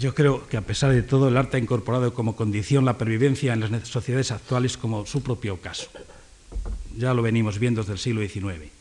[0.00, 3.52] yo creo que a pesar de todo el arte ha incorporado como condición la pervivencia
[3.52, 5.88] en las sociedades actuales como su propio caso.
[6.96, 8.72] Ya lo venimos viendo desde el siglo XIX.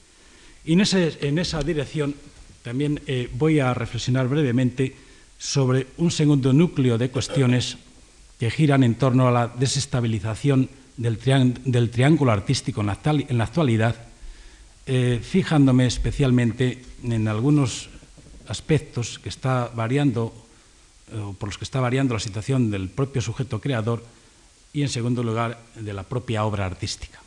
[0.63, 2.15] Y en, esa dirección
[2.63, 4.95] también eh, voy a reflexionar brevemente
[5.37, 7.77] sobre un segundo núcleo de cuestiones
[8.39, 13.95] que giran en torno a la desestabilización del, triángulo artístico en la, actualidad,
[14.85, 17.89] eh, fijándome especialmente en algunos
[18.47, 20.48] aspectos que está variando,
[21.37, 24.03] por los que está variando la situación del propio sujeto creador
[24.73, 27.19] y, en segundo lugar, de la propia obra artística.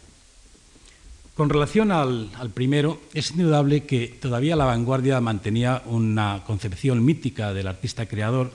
[1.35, 7.69] Con relación al, primero, es indudable que todavía la vanguardia mantenía una concepción mítica del
[7.69, 8.53] artista creador,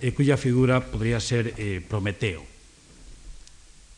[0.00, 2.42] eh, cuya figura podría ser eh, Prometeo.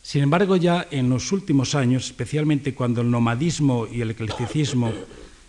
[0.03, 4.93] Sin embargo, ya en los últimos años, especialmente cuando el nomadismo y el eclecticismo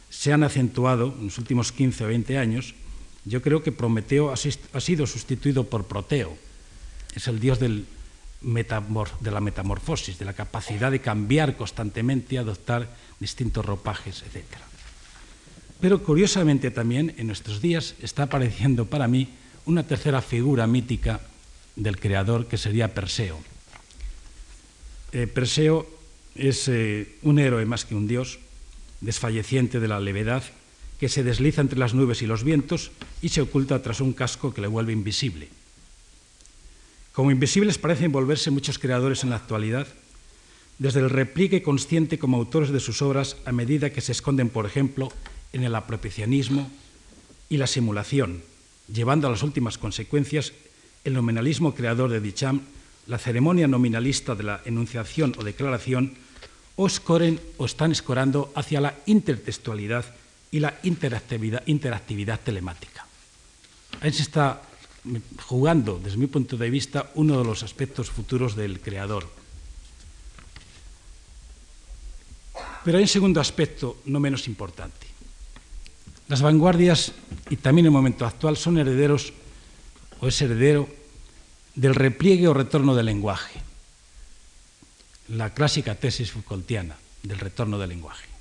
[0.08, 2.74] se han acentuado, en los últimos 15 o 20 años,
[3.24, 6.36] yo creo que Prometeo ha sido sustituido por Proteo.
[7.14, 7.84] Es el dios de
[8.40, 12.88] la metamorfosis, de la capacidad de cambiar constantemente adoptar
[13.20, 14.44] distintos ropajes, etc.
[15.80, 19.28] Pero curiosamente también en nuestros días está apareciendo para mí
[19.66, 21.20] una tercera figura mítica
[21.76, 23.38] del creador que sería Perseo.
[25.12, 25.86] Eh, Perseo
[26.34, 28.40] es eh, un héroe más que un dios,
[29.00, 30.42] desfalleciente de la levedad,
[31.02, 32.92] que se desliza entre las nubes y los vientos
[33.22, 35.48] y se oculta tras un casco que le vuelve invisible.
[37.10, 39.88] Como invisibles parecen volverse muchos creadores en la actualidad,
[40.78, 44.64] desde el repliegue consciente como autores de sus obras a medida que se esconden, por
[44.64, 45.08] ejemplo,
[45.52, 46.70] en el apropiacionismo
[47.48, 48.40] y la simulación,
[48.86, 50.52] llevando a las últimas consecuencias
[51.02, 52.60] el nominalismo creador de Dicham,
[53.08, 56.14] la ceremonia nominalista de la enunciación o declaración,
[56.76, 60.04] o escoren o están escorando hacia la intertextualidad
[60.52, 63.06] y la interactividad, telemática.
[64.00, 64.62] Ahí se está
[65.46, 69.28] jugando, desde mi punto de vista, uno de los aspectos futuros del creador.
[72.84, 75.06] Pero hay un segundo aspecto no menos importante.
[76.28, 77.12] Las vanguardias,
[77.48, 79.32] y también el momento actual, son herederos,
[80.20, 80.88] o es heredero,
[81.74, 83.60] del repliegue o retorno del lenguaje,
[85.28, 88.31] la clásica tesis Foucaultiana del retorno del lenguaje.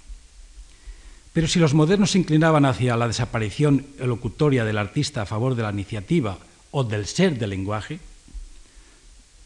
[1.33, 5.63] Pero si los modernos se inclinaban hacia la desaparición elocutoria del artista a favor de
[5.63, 6.37] la iniciativa
[6.71, 7.99] o del ser del lenguaje,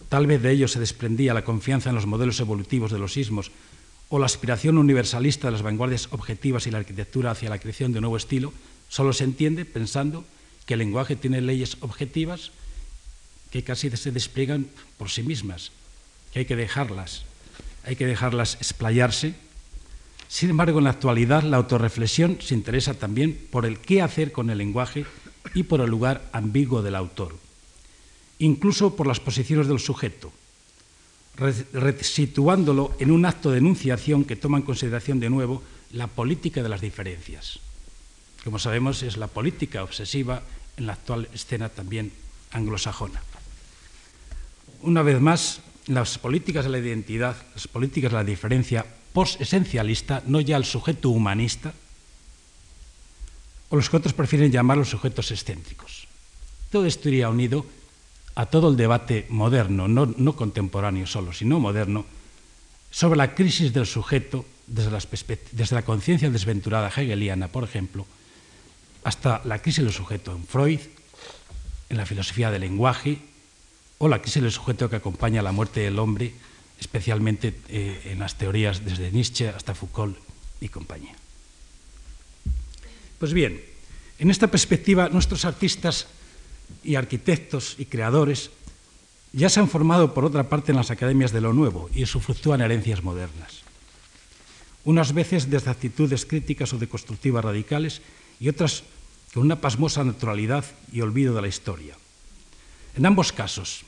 [0.10, 3.52] tal vez de ello se desprendía la confianza en los modelos evolutivos de los sismos
[4.10, 8.00] o la aspiración universalista de las vanguardias objetivas y la arquitectura hacia la creación de
[8.00, 8.54] un nuevo estilo,
[8.90, 10.26] solo se entiende pensando
[10.66, 12.52] que el lenguaje tiene leyes objetivas
[13.52, 14.68] que casi se despliegan
[14.98, 15.72] por sí mismas,
[16.34, 17.24] que hay que dejarlas,
[17.84, 19.36] hay que dejarlas explayarse.
[20.36, 24.50] Sin embargo, en la actualidad la autorreflexión se interesa también por el qué hacer con
[24.50, 25.06] el lenguaje
[25.54, 27.38] y por el lugar ambiguo del autor,
[28.40, 30.34] incluso por las posiciones del sujeto,
[31.38, 35.64] resituándolo en un acto de enunciación que toma en consideración de nuevo
[35.94, 37.62] la política de las diferencias.
[38.44, 40.44] Como sabemos, es la política obsesiva
[40.76, 42.12] en la actual escena también
[42.52, 43.24] anglosajona.
[44.82, 48.86] Una vez más, las políticas de la identidad, las políticas de la diferencia
[49.16, 51.72] post-esencialista, no ya el sujeto humanista,
[53.72, 56.12] o los que otros prefieren llamar los sujetos excéntricos.
[56.70, 57.66] Todo esto iría unido
[58.36, 62.06] a todo el debate moderno, no, contemporáneo solo, sino moderno,
[62.92, 64.92] sobre la crisis del sujeto desde,
[65.54, 68.06] desde la conciencia desventurada hegeliana, por ejemplo,
[69.06, 70.82] hasta la crisis del sujeto en Freud,
[71.88, 73.20] en la filosofía del lenguaje
[73.98, 76.34] o la crisis del sujeto que acompaña a la muerte del hombre,
[76.80, 80.18] especialmente eh, en las teorías desde Nietzsche hasta Foucault
[80.62, 81.16] y compañía.
[83.20, 83.62] Pues bien,
[84.20, 86.08] en esta perspectiva nuestros artistas
[86.84, 88.52] y arquitectos y creadores
[89.34, 92.62] ya se han formado por otra parte en las academias de lo nuevo y usufructúan
[92.62, 93.64] herencias modernas.
[94.86, 98.02] Unas veces desde actitudes críticas o deconstructivas radicales
[98.40, 98.84] y otras
[99.34, 100.64] con una pasmosa naturalidad
[100.94, 101.98] y olvido de la historia.
[102.96, 103.84] En ambos casos,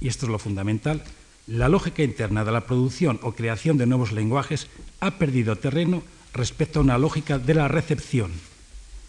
[0.00, 1.02] y esto es lo fundamental,
[1.46, 4.66] la lógica interna de la producción o creación de nuevos lenguajes
[5.00, 6.02] ha perdido terreno
[6.34, 8.32] respecto a una lógica de la recepción,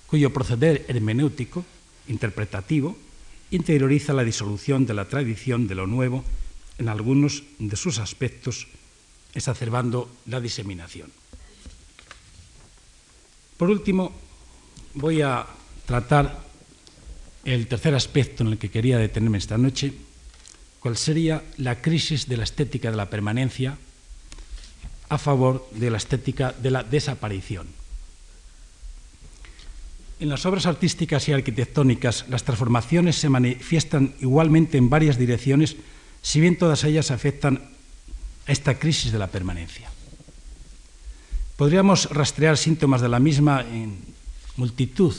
[0.06, 1.66] cuyo proceder hermenéutico,
[2.08, 2.96] interpretativo,
[3.52, 6.24] interioriza la disolución de la tradición de lo nuevo
[6.78, 8.68] en algunos de sus aspectos,
[9.34, 11.12] exacerbando la diseminación.
[13.58, 14.14] Por último,
[14.94, 15.46] voy a
[15.86, 16.46] tratar
[17.44, 19.94] el tercer aspecto en el que quería detenerme esta noche,
[20.88, 23.78] cuál sería la crisis de la estética de la permanencia
[25.10, 27.68] a favor de la estética de la desaparición.
[30.22, 35.76] En las obras artísticas y arquitectónicas las transformaciones se manifiestan igualmente en varias direcciones,
[36.22, 37.68] si bien todas ellas afectan
[38.48, 39.92] a esta crisis de la permanencia.
[41.58, 44.00] Podríamos rastrear síntomas de la misma en
[44.56, 45.14] multitud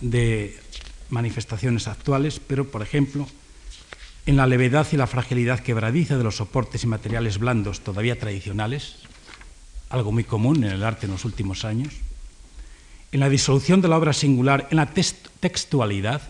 [0.00, 0.56] de
[1.10, 3.26] manifestaciones actuales, pero, por ejemplo,
[4.26, 8.96] en la levedad y la fragilidad quebradiza de los soportes y materiales blandos todavía tradicionales,
[9.90, 11.92] algo muy común en el arte en los últimos años,
[13.10, 14.90] en la disolución de la obra singular, en la
[15.40, 16.22] textualidad,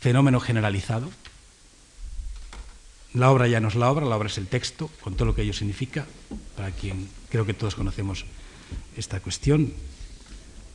[0.00, 1.10] fenómeno generalizado.
[3.12, 5.34] La obra ya no es la obra, la obra es el texto, con todo lo
[5.34, 6.06] que ello significa,
[6.56, 8.24] para quien creo que todos conocemos
[8.96, 9.74] esta cuestión.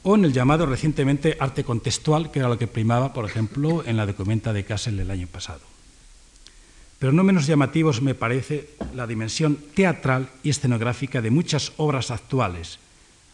[0.03, 3.97] O en el llamado recientemente arte contextual, que era lo que primaba, por ejemplo, en
[3.97, 5.74] la documenta de Kassel el año pasado.
[6.99, 12.79] Pero no menos llamativos me parece la dimensión teatral y escenográfica de muchas obras actuales,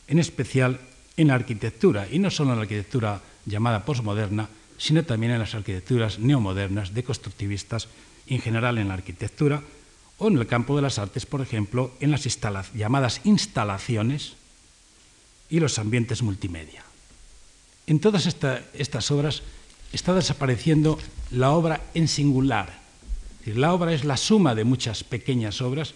[0.08, 0.80] en especial
[1.18, 5.54] en la arquitectura, y no solo en la arquitectura llamada posmoderna, sino también en las
[5.54, 7.88] arquitecturas neomodernas, deconstructivistas,
[8.28, 9.62] en general en la arquitectura,
[10.18, 12.28] o en el campo de las artes, por ejemplo, en las
[12.74, 14.34] llamadas instalaciones
[15.50, 16.84] y los ambientes multimedia.
[17.88, 19.44] En todas estas obras
[19.92, 21.00] está desapareciendo
[21.32, 22.81] la obra en singular.
[23.46, 25.94] La obra es la suma de muchas pequeñas obras,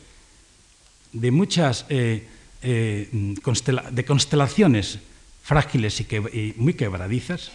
[1.13, 2.27] de muchas eh,
[2.61, 4.99] eh, constelaciones
[5.43, 7.51] frágiles y, muy quebradizas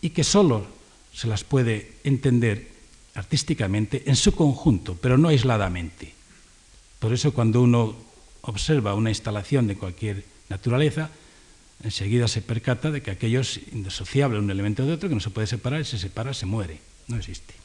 [0.00, 0.66] y que solo
[1.12, 2.68] se las puede entender
[3.14, 6.14] artísticamente en su conjunto, pero no aisladamente.
[6.98, 7.96] Por eso cuando uno
[8.42, 11.10] observa una instalación de cualquier naturaleza,
[11.82, 15.30] enseguida se percata de que aquello es indisociable un elemento de otro, que no se
[15.30, 17.57] puede separar, y se separa, se muere, no existe.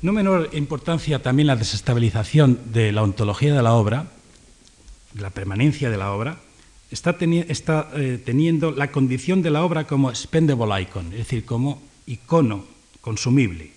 [0.00, 4.06] No menor importancia también la desestabilización de la ontología de la obra,
[5.12, 6.38] de la permanencia de la obra,
[6.88, 12.64] está, eh, teniendo la condición de la obra como spendable icon, es decir, como icono
[13.00, 13.72] consumible,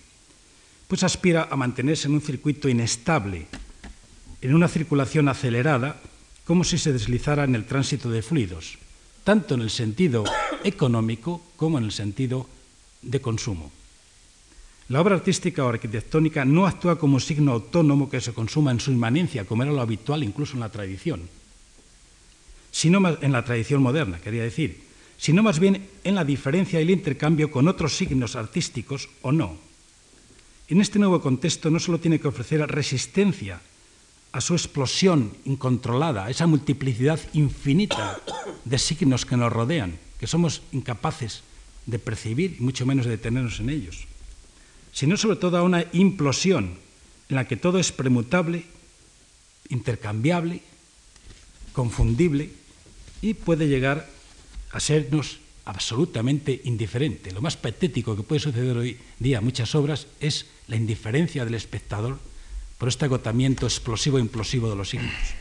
[0.87, 3.47] pues aspira a mantenerse en un circuito inestable,
[4.43, 6.01] en una circulación acelerada,
[6.45, 8.77] como si se deslizara en el tránsito de fluidos,
[9.23, 10.23] tanto en el sentido
[10.63, 12.47] económico como en el sentido
[13.01, 13.71] de consumo.
[14.91, 18.91] La obra artística o arquitectónica no actúa como signo autónomo que se consuma en su
[18.91, 21.31] inmanencia, como era lo habitual incluso en la tradición,
[22.75, 24.83] sino en la tradición moderna, quería decir,
[25.15, 29.55] sino más bien en la diferencia y el intercambio con otros signos artísticos o no.
[30.67, 33.61] En este nuevo contexto no solo tiene que ofrecer resistencia
[34.33, 38.19] a su explosión incontrolada, a esa multiplicidad infinita
[38.65, 41.47] de signos que nos rodean, que somos incapaces
[41.85, 44.10] de percibir y mucho menos de detenernos en ellos
[44.91, 46.77] sino sobre todo a una implosión
[47.29, 48.65] en la que todo es premutable,
[49.69, 50.61] intercambiable,
[51.73, 52.49] confundible
[53.21, 54.09] y puede llegar
[54.71, 57.31] a sernos absolutamente indiferente.
[57.31, 61.55] Lo más patético que puede suceder hoy día en muchas obras es la indiferencia del
[61.55, 62.19] espectador
[62.77, 65.40] por este agotamiento explosivo e implosivo de los signos.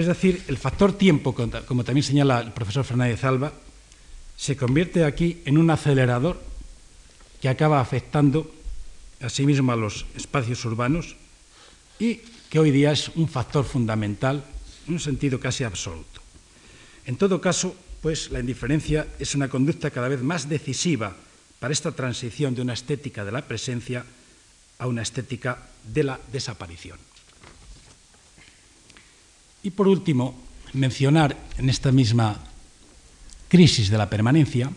[0.00, 3.52] Es decir, el factor tiempo, como también señala el profesor Fernández Alba,
[4.34, 6.40] se convierte aquí en un acelerador
[7.38, 8.50] que acaba afectando
[9.20, 11.16] asimismo a los espacios urbanos
[11.98, 14.42] y que hoy día es un factor fundamental
[14.88, 16.22] en un sentido casi absoluto.
[17.04, 21.14] En todo caso, pues la indiferencia es una conducta cada vez más decisiva
[21.58, 24.06] para esta transición de una estética de la presencia
[24.78, 26.96] a una estética de la desaparición.
[29.62, 30.34] Y por último,
[30.72, 32.38] mencionar en esta misma
[33.48, 34.70] crisis de la permanencia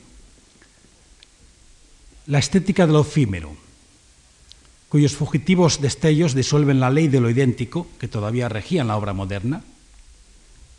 [2.25, 3.55] la estética de lo efímero,
[4.89, 9.13] cuyos fugitivos destellos disuelven la ley de lo idéntico que todavía regía en la obra
[9.13, 9.63] moderna,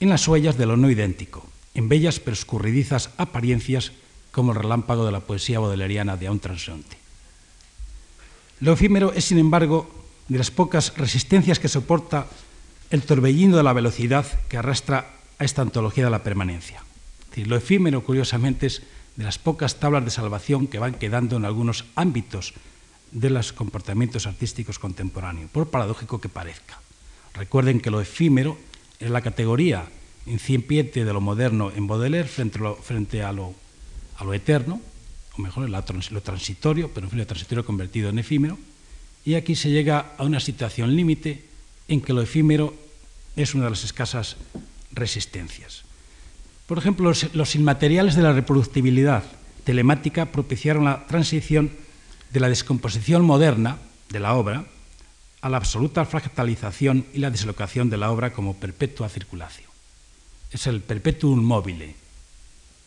[0.01, 3.93] en las huellas de lo no idéntico, en bellas pero escurridizas apariencias
[4.33, 6.97] como el relámpago de la poesía bodeleriana de un transeúnte.
[8.61, 9.91] Lo efímero es, sin embargo,
[10.29, 12.27] de las pocas resistencias que soporta
[12.95, 16.85] el torbellino de la velocidad que arrastra a esta antología de la permanencia.
[17.35, 18.83] lo efímero, curiosamente, es
[19.17, 22.55] de las pocas tablas de salvación que van quedando en algunos ámbitos
[23.11, 26.79] de los comportamientos artísticos contemporáneos, por paradójico que parezca.
[27.35, 28.57] Recuerden que lo efímero
[29.01, 29.89] es la categoría
[30.27, 33.55] incipiente de lo moderno en Baudelaire frente a lo,
[34.33, 34.81] eterno,
[35.37, 38.57] o mejor, lo transitorio, pero en fin, lo transitorio convertido en efímero,
[39.25, 41.43] y aquí se llega a una situación límite
[41.89, 42.84] en que lo efímero
[43.37, 44.37] es una de las escasas
[44.93, 45.83] resistencias.
[46.67, 49.23] Por ejemplo, los, inmateriales de la reproductibilidad
[49.65, 51.71] telemática propiciaron la transición
[52.31, 53.79] de la descomposición moderna
[54.09, 54.65] de la obra
[55.41, 59.69] a la absoluta fractalización y la deslocación de la obra como perpetua circulación.
[60.51, 61.97] Es el perpetuum mobile,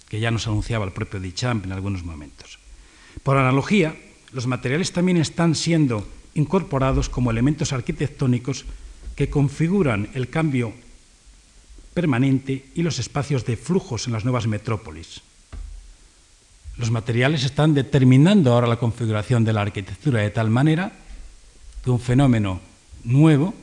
[0.09, 2.57] que ya nos anunciaba el propio Duchamp en algunos momentos.
[3.21, 3.95] Por analogía,
[4.31, 8.65] los materiales también están siendo incorporados como elementos arquitectónicos
[9.17, 10.71] que configuran el cambio
[11.95, 15.21] permanente y los espacios de flujos en las nuevas metrópolis.
[16.77, 20.93] Los materiales están determinando ahora la configuración de la arquitectura de tal manera
[21.83, 22.61] que un fenómeno
[23.03, 23.55] nuevo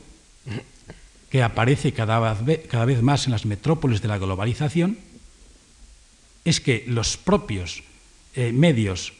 [1.29, 4.97] que aparece cada vez, más en las metrópolis de la globalización
[6.43, 7.83] es que los propios
[8.35, 9.13] eh, medios,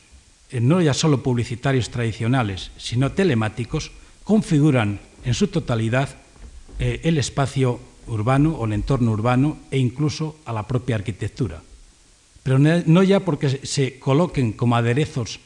[0.52, 3.92] eh, no ya solo publicitarios tradicionales, sino telemáticos,
[4.26, 6.25] configuran en su totalidad
[6.80, 11.62] eh, el espacio urbano o el entorno urbano e incluso a la propia arquitectura.
[12.44, 15.40] Pero no ya porque se coloquen como aderezos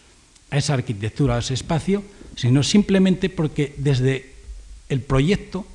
[0.51, 2.03] a esa arquitectura, a ese espacio,
[2.35, 4.33] sino simplemente porque desde
[4.89, 5.65] el proyecto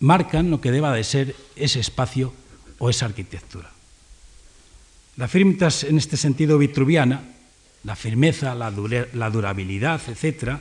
[0.00, 2.32] marcan lo que deba de ser ese espacio
[2.78, 3.70] o esa arquitectura.
[5.16, 7.22] La firmitas en este sentido vitruviana,
[7.84, 10.58] la firmeza, la, durabilidad, etc.,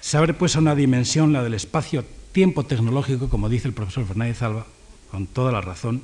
[0.00, 2.04] se abre pues a una dimensión, la del espacio
[2.36, 4.66] tiempo tecnológico, como dice el profesor Fernández Alba,
[5.10, 6.02] con toda la razón,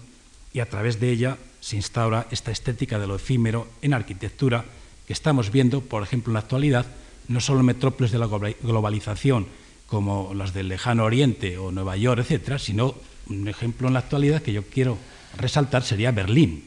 [0.54, 4.64] y a través de ella se instaura esta estética de lo efímero en arquitectura
[5.06, 6.86] que estamos viendo, por ejemplo, en la actualidad,
[7.28, 8.28] no solo en metrópolis de la
[8.62, 9.46] globalización
[9.86, 12.94] como las del lejano oriente o Nueva York, etcétera, sino
[13.28, 14.96] un ejemplo en la actualidad que yo quiero
[15.36, 16.64] resaltar sería Berlín.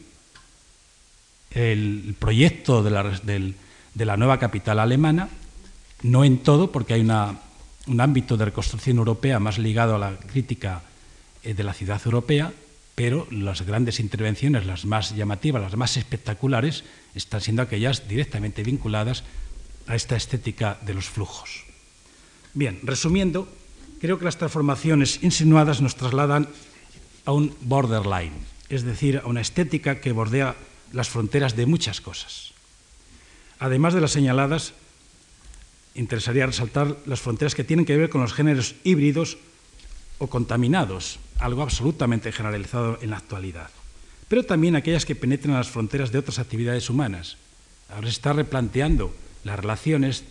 [1.50, 5.28] El proyecto de la, de la nueva capital alemana,
[6.04, 7.40] no en todo, porque hay una
[7.88, 10.82] un ámbito de reconstrucción europea más ligado a la crítica
[11.44, 12.54] eh, de la ciudad europea,
[12.96, 16.84] pero las grandes intervenciones, las más llamativas, las más espectaculares,
[17.14, 19.24] están siendo aquellas directamente vinculadas
[19.88, 21.66] a esta estética de los flujos.
[22.54, 23.48] Bien, resumiendo,
[24.00, 26.48] creo que las transformaciones insinuadas nos trasladan
[27.26, 28.34] a un borderline,
[28.70, 30.56] es decir, a una estética que bordea
[30.94, 32.54] las fronteras de muchas cosas.
[33.60, 34.74] Además de las señaladas,
[35.96, 39.38] interesaría resaltar las fronteras que tienen que ver con los géneros híbridos
[40.20, 43.70] o contaminados, algo absolutamente generalizado en la actualidad,
[44.28, 47.38] pero también aquellas que penetran las fronteras de otras actividades humanas.
[47.90, 50.24] Ahora se está replanteando las relaciones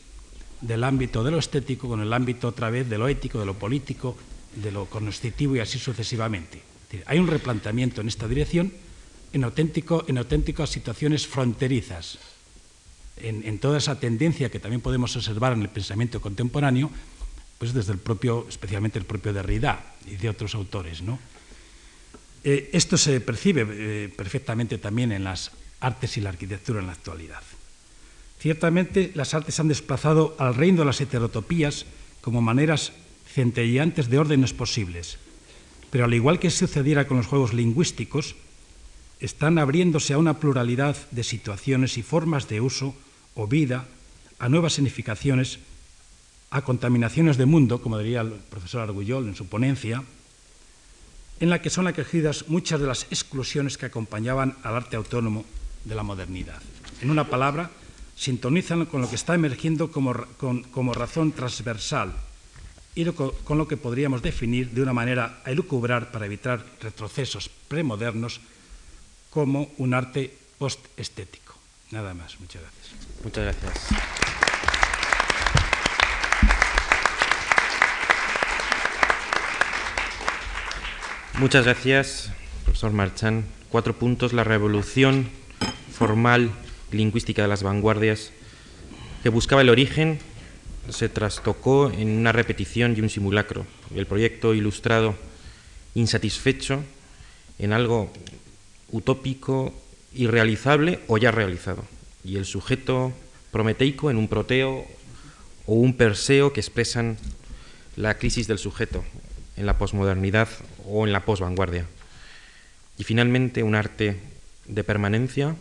[0.60, 3.54] del ámbito de lo estético con el ámbito otra vez de lo ético, de lo
[3.54, 4.16] político,
[4.56, 6.62] de lo cognoscitivo y así sucesivamente.
[7.06, 8.72] Hay un replanteamiento en esta dirección
[9.32, 12.18] en auténticas situaciones fronterizas,
[13.16, 16.90] en, toda esa tendencia que también podemos observar en el pensamiento contemporáneo,
[17.58, 21.02] pues desde el propio, especialmente el propio Derrida y de otros autores.
[22.42, 26.92] Eh, esto se percibe eh, perfectamente también en las artes y la arquitectura en la
[26.92, 27.42] actualidad.
[28.38, 31.86] Ciertamente, las artes han desplazado al reino de las heterotopías
[32.20, 32.92] como maneras
[33.32, 35.18] centelleantes de órdenes posibles,
[35.90, 38.36] pero al igual que sucediera con los juegos lingüísticos,
[39.20, 42.94] están abriéndose a una pluralidad de situaciones y formas de uso
[43.34, 43.86] o vida,
[44.38, 45.58] a nuevas significaciones,
[46.50, 50.02] a contaminaciones de mundo, como diría el profesor Argullol en su ponencia,
[51.40, 55.44] en la que son acogidas muchas de las exclusiones que acompañaban al arte autónomo
[55.84, 56.62] de la modernidad.
[57.02, 57.70] En una palabra,
[58.16, 60.14] sintonizan con lo que está emergiendo como,
[60.70, 62.14] como razón transversal
[62.94, 68.40] y con lo que podríamos definir de una manera a elucubrar para evitar retrocesos premodernos
[69.30, 71.43] como un arte post-estético.
[71.90, 73.22] Nada más, muchas gracias.
[73.22, 73.88] Muchas gracias.
[81.38, 82.32] Muchas gracias,
[82.64, 85.28] profesor Marchán, cuatro puntos, la revolución
[85.92, 86.52] formal
[86.92, 88.30] lingüística de las vanguardias,
[89.22, 90.20] que buscaba el origen,
[90.88, 93.66] se trastocó en una repetición y un simulacro.
[93.94, 95.16] El proyecto ilustrado
[95.94, 96.84] insatisfecho
[97.58, 98.12] en algo
[98.92, 99.74] utópico,
[100.14, 101.84] irrealizable o ya realizado.
[102.24, 103.12] Y el sujeto
[103.50, 104.84] prometeico en un proteo
[105.66, 107.18] o un perseo que expresan
[107.96, 109.04] la crisis del sujeto
[109.56, 110.48] en la posmodernidad
[110.88, 111.86] o en la posvanguardia.
[112.98, 114.16] Y finalmente un arte
[114.66, 115.56] de permanencia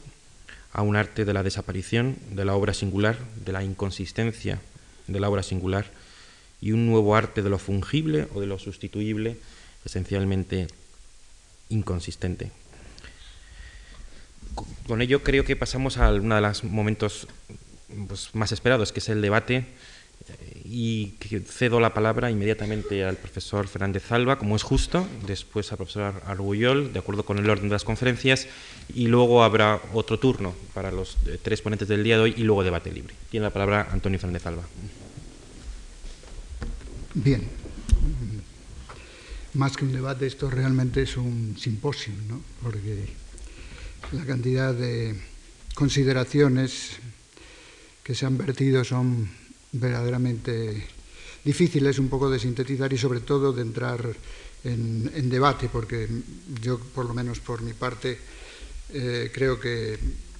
[0.72, 4.60] a un arte de la desaparición de la obra singular, de la inconsistencia
[5.08, 5.86] de la obra singular,
[6.62, 9.38] y un nuevo arte de lo fungible o de lo sustituible,
[9.86, 10.68] esencialmente
[11.70, 12.52] inconsistente.
[14.88, 17.28] Con ello creo que pasamos a uno de los momentos
[18.08, 19.66] pues, más esperados, que es el debate
[20.66, 21.14] y
[21.46, 26.94] cedo la palabra inmediatamente al profesor Fernández Alba, como es justo, después al profesor Argullol,
[26.94, 28.48] de acuerdo con el orden de las conferencias,
[28.94, 32.44] y luego habrá otro turno para los eh, tres ponentes del día de hoy y
[32.44, 33.14] luego debate libre.
[33.30, 34.64] Tiene la palabra Antonio Fernández Alba.
[37.14, 37.48] Bien.
[39.54, 42.42] Más que un debate, esto realmente es un simposio, ¿no?
[42.64, 43.10] porque
[44.14, 45.16] la cantidad de
[45.74, 47.02] consideraciones
[48.04, 49.30] que se han vertido son
[49.72, 50.86] verdaderamente
[51.44, 54.16] difíciles un poco de sintetizar y sobre todo de entrar
[54.64, 56.08] en, debate, porque
[56.62, 58.18] yo, por lo menos por mi parte,
[58.94, 59.98] eh, creo que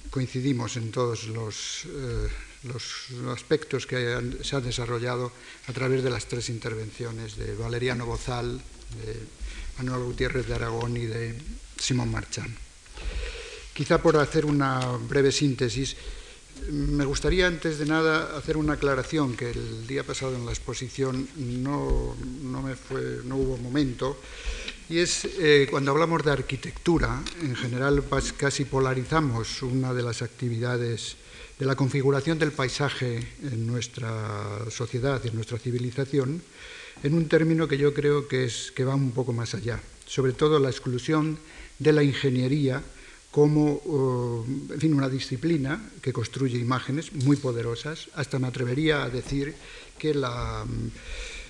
[0.08, 2.28] coincidimos en todos los, eh,
[2.62, 5.32] los aspectos que se han desarrollado
[5.66, 8.62] a través de las tres intervenciones de Valeriano Bozal,
[9.04, 9.18] de
[9.78, 11.34] Manuel Gutiérrez de Aragón y de
[11.76, 12.63] Simón Marchán.
[13.74, 14.78] Quizá por hacer una
[15.10, 15.96] breve síntesis,
[16.70, 21.26] me gustaría antes de nada hacer una aclaración que el día pasado en la exposición
[21.34, 22.14] no,
[22.62, 24.16] me fue, no hubo momento,
[24.88, 28.04] y es eh, cuando hablamos de arquitectura, en general
[28.36, 31.16] casi polarizamos una de las actividades
[31.58, 36.42] de la configuración del paisaje en nuestra sociedad y en nuestra civilización,
[37.02, 40.32] en un término que yo creo que, es, que va un poco más allá, sobre
[40.32, 41.40] todo la exclusión
[41.80, 42.80] de la ingeniería
[43.34, 48.08] como en fin, una disciplina que construye imágenes muy poderosas.
[48.14, 49.56] Hasta me atrevería a decir
[49.98, 50.64] que la,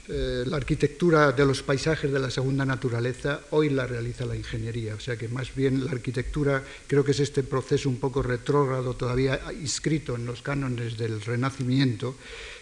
[0.08, 4.94] eh, la, arquitectura de los paisajes de la segunda naturaleza hoy la realiza la ingeniería.
[4.94, 8.94] O sea que más bien la arquitectura creo que es este proceso un poco retrógrado
[8.94, 12.16] todavía inscrito en los cánones del Renacimiento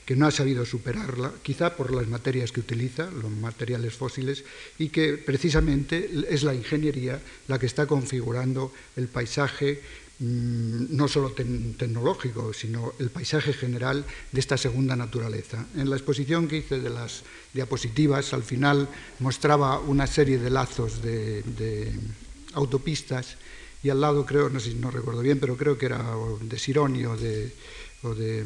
[0.04, 4.44] que no ha sabido superarla, quizá por las materias que utiliza, los materiales fósiles,
[4.78, 9.80] y que precisamente es la ingeniería la que está configurando el paisaje
[10.18, 15.66] mm, no solo tecnológico, sino el paisaje general de esta segunda naturaleza.
[15.76, 17.22] En la exposición que hice de las
[17.54, 18.88] diapositivas, al final
[19.20, 21.92] mostraba una serie de lazos de,
[22.54, 23.38] autopistas
[23.82, 26.04] y al lado creo, no sé si no recuerdo bien, pero creo que era
[26.42, 27.50] de Sironi o de,
[28.02, 28.44] o de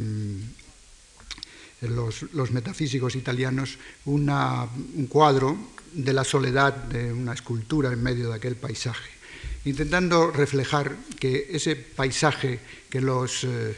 [1.80, 1.86] mm,
[2.32, 5.56] los, metafísicos italianos un cuadro
[5.92, 9.10] de la soledad de una escultura en medio de aquel paisaje,
[9.64, 13.76] intentando reflejar que ese paisaje que los eh,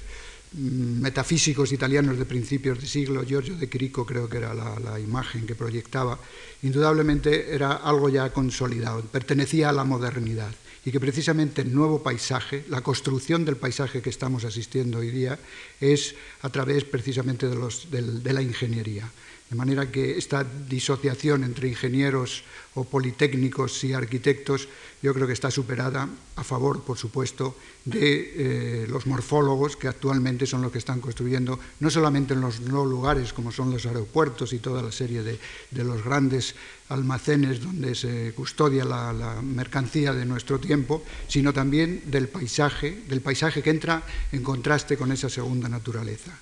[0.54, 5.54] metafísicos italianos de principios de siglo, Giorgio de Chirico creo que era la imagen que
[5.54, 6.18] proyectaba,
[6.62, 10.52] indudablemente era algo ya consolidado, pertenecía a la modernidad
[10.88, 15.38] y que precisamente el nuevo paisaje, la construcción del paisaje que estamos asistiendo hoy día,
[15.80, 19.10] es a través precisamente de, la ingeniería.
[19.48, 22.44] De manera que esta disociación entre ingenieros
[22.76, 24.68] o politécnicos y arquitectos
[25.00, 30.44] yo creo que está superada a favor, por supuesto, de eh, los morfólogos que actualmente
[30.44, 34.52] son los que están construyendo, no solamente en los no lugares como son los aeropuertos
[34.52, 35.38] y toda la serie de,
[35.84, 36.54] los grandes
[36.90, 43.20] almacenes donde se custodia la, la, mercancía de nuestro tiempo, sino también del paisaje, del
[43.20, 44.02] paisaje que entra
[44.32, 46.36] en contraste con esa segunda naturaleza.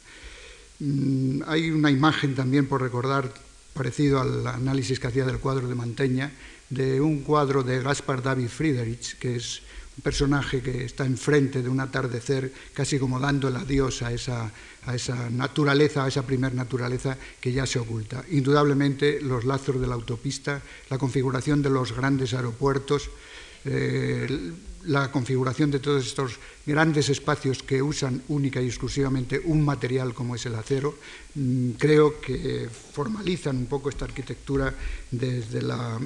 [0.79, 3.33] Mm, hay una imagen también por recordar
[3.73, 6.33] parecido al análisis que hacía del cuadro de Manteña,
[6.71, 9.63] de un cuadro de Gaspar David Friedrich, que es
[9.97, 14.51] un personaje que está enfrente de un atardecer, casi como dando el adiós a esa,
[14.85, 18.25] a esa naturaleza, a esa primer naturaleza que ya se oculta.
[18.31, 23.11] Indudablemente los lazos de la autopista, la configuración de los grandes aeropuertos,
[23.65, 24.53] eh,
[24.87, 30.35] la configuración de todos estos grandes espacios que usan única y exclusivamente un material como
[30.35, 30.97] es el acero,
[31.35, 34.73] mm, creo que formalizan un poco esta arquitectura
[35.11, 35.99] desde la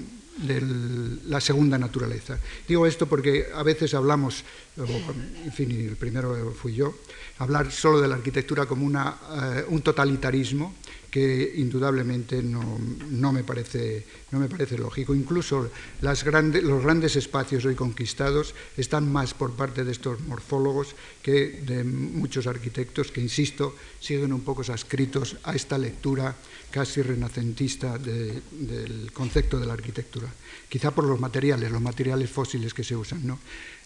[1.26, 2.38] la segunda naturaleza.
[2.66, 4.42] Digo esto porque a veces hablamos,
[4.76, 6.94] en fin, el primero fui yo,
[7.38, 10.74] hablar solo de la arquitectura como una, eh, un totalitarismo
[11.10, 12.78] que indudablemente no,
[13.10, 15.14] no, me, parece, no me parece lógico.
[15.14, 15.70] Incluso
[16.00, 22.46] los grandes espacios hoy conquistados están más por parte de estos morfólogos que de muchos
[22.46, 26.36] arquitectos que, insisto, siguen un poco adscritos a esta lectura
[26.70, 30.28] casi renacentista de, del concepto de la arquitectura.
[30.68, 33.26] Quizá por los materiales, los materiales fósiles que se usan.
[33.26, 33.38] ¿no?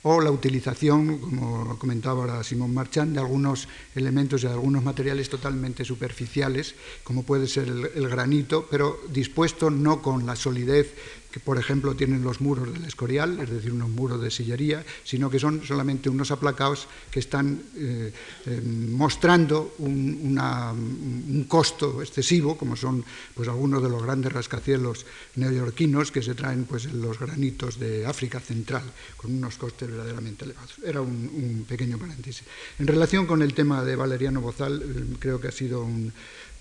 [0.04, 5.30] O la utilización, como comentaba ahora Simón Marchand, de algunos elementos y de algunos materiales
[5.30, 10.94] totalmente superficiales, como puede ser el, el, granito, pero dispuesto no con la solidez
[11.34, 15.28] que por ejemplo tienen los muros del Escorial, es decir, unos muros de sillería, sino
[15.28, 18.12] que son solamente unos aplacados que están eh,
[18.46, 23.04] eh, mostrando un, una, un, costo excesivo, como son
[23.34, 28.06] pues, algunos de los grandes rascacielos neoyorquinos que se traen pues, en los granitos de
[28.06, 28.84] África Central,
[29.16, 30.76] con unos costes verdaderamente elevados.
[30.84, 32.44] Era un, un pequeño paréntesis.
[32.78, 36.12] En relación con el tema de Valeriano Bozal, eh, creo que ha sido un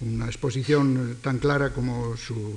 [0.02, 2.56] una exposición tan clara como su,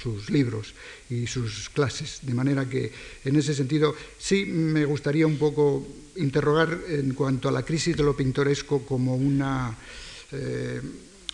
[0.00, 0.74] sus libros
[1.10, 2.20] y sus clases.
[2.22, 2.92] De manera que,
[3.24, 5.86] en ese sentido, sí me gustaría un poco
[6.16, 9.76] interrogar en cuanto a la crisis de lo pintoresco como una...
[10.32, 10.80] Eh,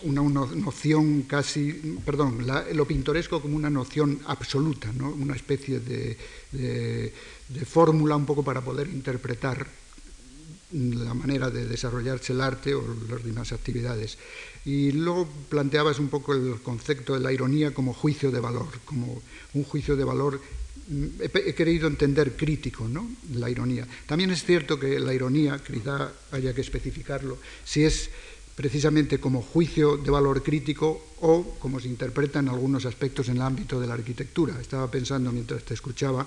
[0.03, 1.73] una, noción casi,
[2.07, 5.11] perdón, lo pintoresco como una noción absoluta, ¿no?
[5.11, 6.17] una especie de,
[6.53, 9.67] de fórmula un poco para poder interpretar
[10.73, 14.19] la manera de desarrollarse el arte o las demás actividades.
[14.69, 19.23] Y luego planteabas un poco el concepto de la ironía como juicio de valor, como
[19.55, 20.43] un juicio de valor,
[20.89, 23.09] mm, he, he querido entender crítico, ¿no?
[23.33, 23.89] La ironía.
[24.05, 28.11] También es cierto que la ironía, quizá haya que especificarlo, si es
[28.55, 33.43] precisamente como juicio de valor crítico o como se interpreta en algunos aspectos en el
[33.49, 34.61] ámbito de la arquitectura.
[34.61, 36.27] Estaba pensando mientras te escuchaba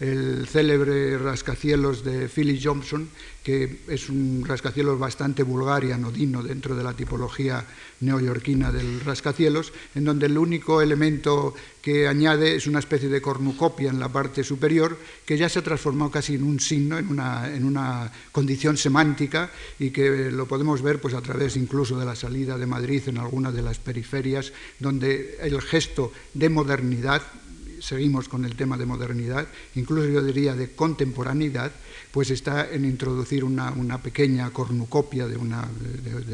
[0.00, 3.08] el célebre rascacielos de Philip Johnson,
[3.42, 7.64] que es un rascacielos bastante vulgar y anodino dentro de la tipología
[8.00, 13.88] neoyorquina del rascacielos, en donde el único elemento que añade es una especie de cornucopia
[13.88, 17.54] en la parte superior, que ya se ha transformado casi en un signo, en una,
[17.54, 22.16] en una condición semántica, y que lo podemos ver pues, a través incluso de la
[22.16, 27.22] salida de Madrid en algunas de las periferias, donde el gesto de modernidad
[27.80, 31.72] seguimos con el tema de modernidad, incluso yo diría de contemporaneidad,
[32.10, 35.36] pues está en introducir una, pequeña cornucopia de,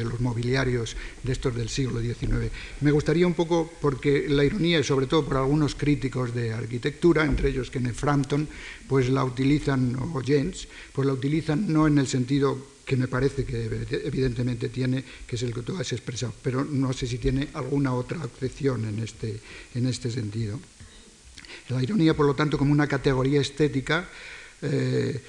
[0.03, 2.51] los mobiliarios de estos del siglo XIX.
[2.81, 7.25] Me gustaría un poco, porque la ironía, y sobre todo por algunos críticos de arquitectura,
[7.25, 8.47] entre ellos Kenneth Frampton,
[8.87, 13.45] pues la utilizan, o Jens, pues la utilizan no en el sentido que me parece
[13.45, 17.47] que evidentemente tiene, que es el que tú has expresado, pero no sé si tiene
[17.53, 19.39] alguna otra acepción en este,
[19.73, 20.59] en este sentido.
[21.69, 24.07] La ironía, por lo tanto, como una categoría estética
[24.61, 25.21] eh,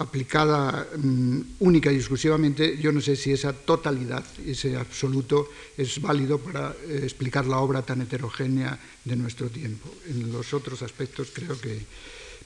[0.00, 6.38] aplicada um, única y exclusivamente, yo no sé si esa totalidad, ese absoluto, es válido
[6.38, 9.92] para eh, explicar la obra tan heterogénea de nuestro tiempo.
[10.08, 11.84] En los otros aspectos creo que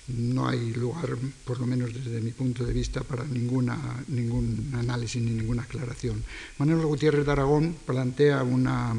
[0.08, 5.30] no hay lugar, por lo menos desde mi punto de vista, para ningún análisis ni
[5.30, 6.22] ninguna aclaración.
[6.58, 8.94] Manuel Gutiérrez de Aragón plantea una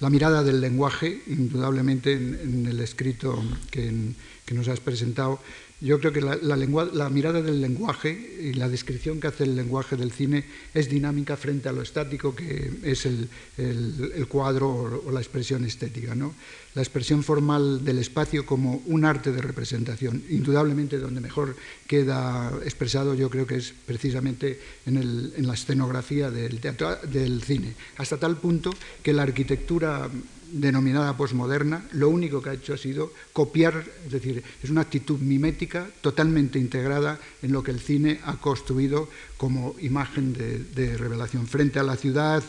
[0.00, 3.92] la mirada del lenguaje, indudablemente en, el escrito que,
[4.52, 5.40] nos has presentado,
[5.80, 9.56] yo creo que la, lengua, la, mirada del lenguaje y la descripción que hace el
[9.56, 13.28] lenguaje del cine es dinámica frente a lo estático que es el,
[13.58, 16.14] el, el cuadro o, la expresión estética.
[16.14, 16.34] ¿no?
[16.74, 20.22] La expresión formal del espacio como un arte de representación.
[20.30, 21.54] Indudablemente donde mejor
[21.86, 27.74] queda expresado yo creo que es precisamente en, en la escenografía del, teatro, del cine.
[27.98, 28.70] Hasta tal punto
[29.02, 30.08] que la arquitectura
[30.52, 35.18] denominada posmoderna, lo único que ha hecho ha sido copiar, es decir, es una actitud
[35.18, 41.78] mimética totalmente integrada en lo que el cine ha construido como imagen de, revelación frente
[41.78, 42.42] a la ciudad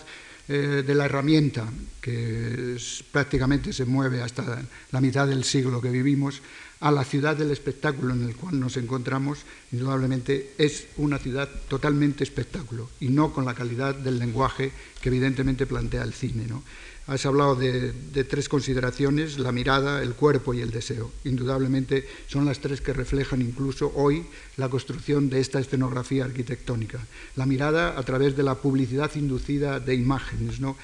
[0.47, 1.67] eh, de la herramienta,
[2.01, 2.77] que
[3.11, 6.41] prácticamente se mueve hasta la mitad del siglo que vivimos,
[6.79, 9.39] a la ciudad del espectáculo en el cual nos encontramos,
[9.71, 14.71] indudablemente es una ciudad totalmente espectáculo y no con la calidad del lenguaje
[15.01, 16.45] que evidentemente plantea el cine.
[16.47, 16.63] ¿no?
[17.07, 21.09] Has hablado de, tres consideraciones, la mirada, el cuerpo y el deseo.
[21.23, 24.25] Indudablemente son las tres que reflejan incluso hoy
[24.57, 26.99] la construcción de esta escenografía arquitectónica.
[27.37, 30.75] La mirada a través de la publicidad inducida de imágenes, ¿no?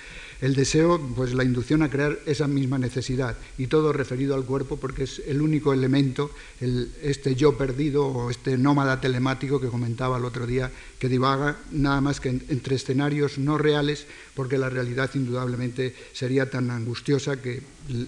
[0.43, 4.75] El deseo, pues la inducción a crear esa misma necesidad y todo referido al cuerpo
[4.75, 10.17] porque es el único elemento, el, este yo perdido o este nómada telemático que comentaba
[10.17, 14.05] el otro día, que divaga nada más que en, entre escenarios no reales
[14.35, 17.61] porque la realidad indudablemente sería tan angustiosa que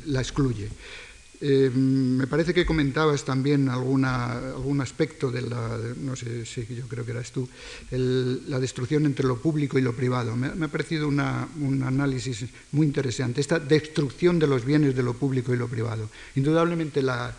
[0.06, 0.68] la excluye.
[1.42, 6.88] Eh, me parece que comentabas también alguna, algún aspecto de la, no sé si yo
[6.88, 7.48] creo que eras tú,
[7.92, 10.36] la destrucción entre lo público y lo privado.
[10.36, 15.54] Me, ha parecido un análisis muy interesante, esta destrucción de los bienes de lo público
[15.54, 16.10] y lo privado.
[16.36, 17.34] Indudablemente la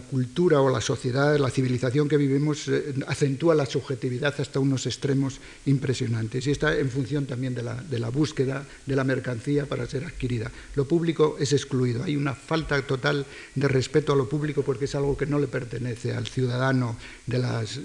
[0.00, 5.40] cultura o la sociedad, la civilización que vivimos eh, acentúa la subjetividad hasta unos extremos
[5.66, 10.50] impresionantes y está en función también de la, búsqueda de la mercancía para ser adquirida.
[10.76, 14.94] Lo público es excluido, hay una falta total de respeto a lo público porque es
[14.94, 16.96] algo que no le pertenece al ciudadano
[17.26, 17.38] de,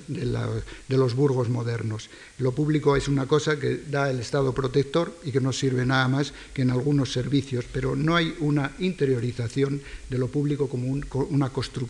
[0.08, 2.10] de los burgos modernos.
[2.38, 6.08] Lo público es una cosa que da el Estado protector y que no sirve nada
[6.08, 11.50] más que en algunos servicios, pero no hay una interiorización de lo público como una
[11.50, 11.87] construcción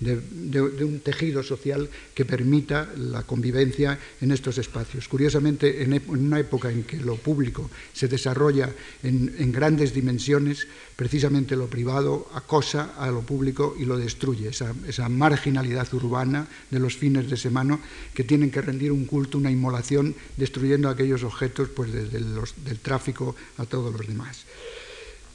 [0.00, 5.08] de, un tejido social que permita la convivencia en estos espacios.
[5.08, 8.72] Curiosamente, en, una época en que lo público se desarrolla
[9.02, 15.92] en, grandes dimensiones, precisamente lo privado acosa a lo público y lo destruye, esa, marginalidad
[15.94, 17.78] urbana de los fines de semana
[18.14, 22.78] que tienen que rendir un culto, una inmolación, destruyendo aquellos objetos pues, desde los, del
[22.78, 24.44] tráfico a todos los demás.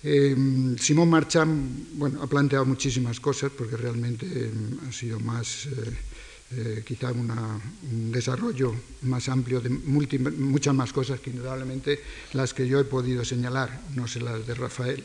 [0.03, 0.35] Eh,
[0.79, 1.11] Simón
[1.93, 4.51] bueno, ha planteado muchísimas cosas porque realmente eh,
[4.89, 5.67] ha sido más,
[6.51, 8.73] eh, quizá un desarrollo
[9.03, 11.99] más amplio de muchas más cosas que indudablemente
[12.33, 15.03] las que yo he podido señalar, no sé las de Rafael,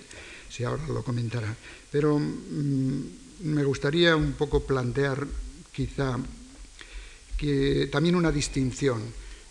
[0.48, 1.54] si ahora lo comentará.
[1.92, 3.00] Pero mm,
[3.40, 5.26] me gustaría un poco plantear
[5.72, 6.16] quizá
[7.36, 9.02] que también una distinción,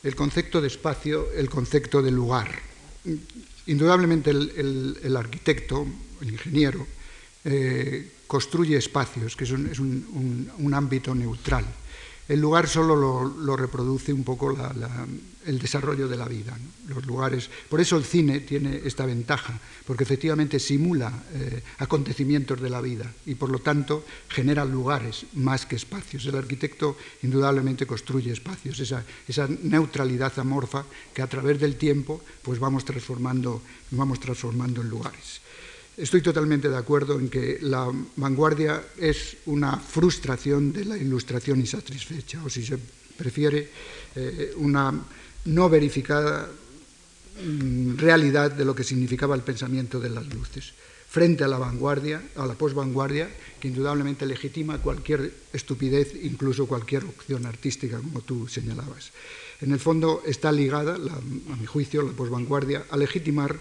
[0.02, 2.50] el concepto de espacio, el concepto de lugar
[3.68, 5.88] Indudablemente el, arquitecto,
[6.22, 6.86] el ingeniero,
[7.44, 11.66] eh, construye espacios, que es, un, ámbito neutral.
[12.28, 14.58] El lugar solo lo, reproduce un poco
[15.46, 16.58] el desarrollo de la vida.
[16.88, 22.70] Los lugares, por eso el cine tiene esta ventaja, porque efectivamente simula eh, acontecimientos de
[22.72, 26.26] la vida y por lo tanto genera lugares más que espacios.
[26.26, 30.84] El arquitecto indudablemente construye espacios, esa, esa neutralidad amorfa
[31.14, 33.62] que a través del tiempo pues vamos transformando,
[33.92, 35.45] vamos transformando en lugares.
[35.98, 42.44] Estoy totalmente de acuerdo en que la vanguardia es una frustración de la ilustración insatisfecha,
[42.44, 42.78] o si se
[43.16, 43.70] prefiere,
[44.16, 44.92] eh, una
[45.46, 46.52] no verificada
[47.42, 50.74] mm, realidad de lo que significaba el pensamiento de las luces,
[51.08, 53.30] frente a la vanguardia, a la posvanguardia,
[53.62, 59.12] que indudablemente legitima cualquier estupidez, incluso cualquier opción artística, como tú señalabas.
[59.62, 63.56] En el fondo está ligada, a mi juicio, la posvanguardia, a legitimar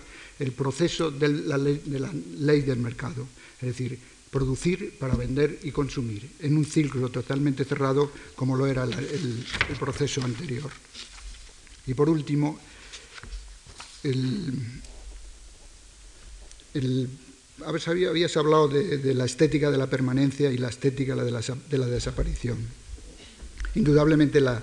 [0.45, 3.27] el proceso de la, ley, del mercado,
[3.61, 3.99] es decir,
[4.31, 9.47] producir para vender y consumir, en un ciclo totalmente cerrado como lo era el,
[9.81, 10.71] proceso anterior.
[11.87, 12.59] Y por último,
[17.65, 22.59] habías hablado de, la estética de la permanencia y la estética de la, desaparición.
[23.77, 24.63] Indudablemente la,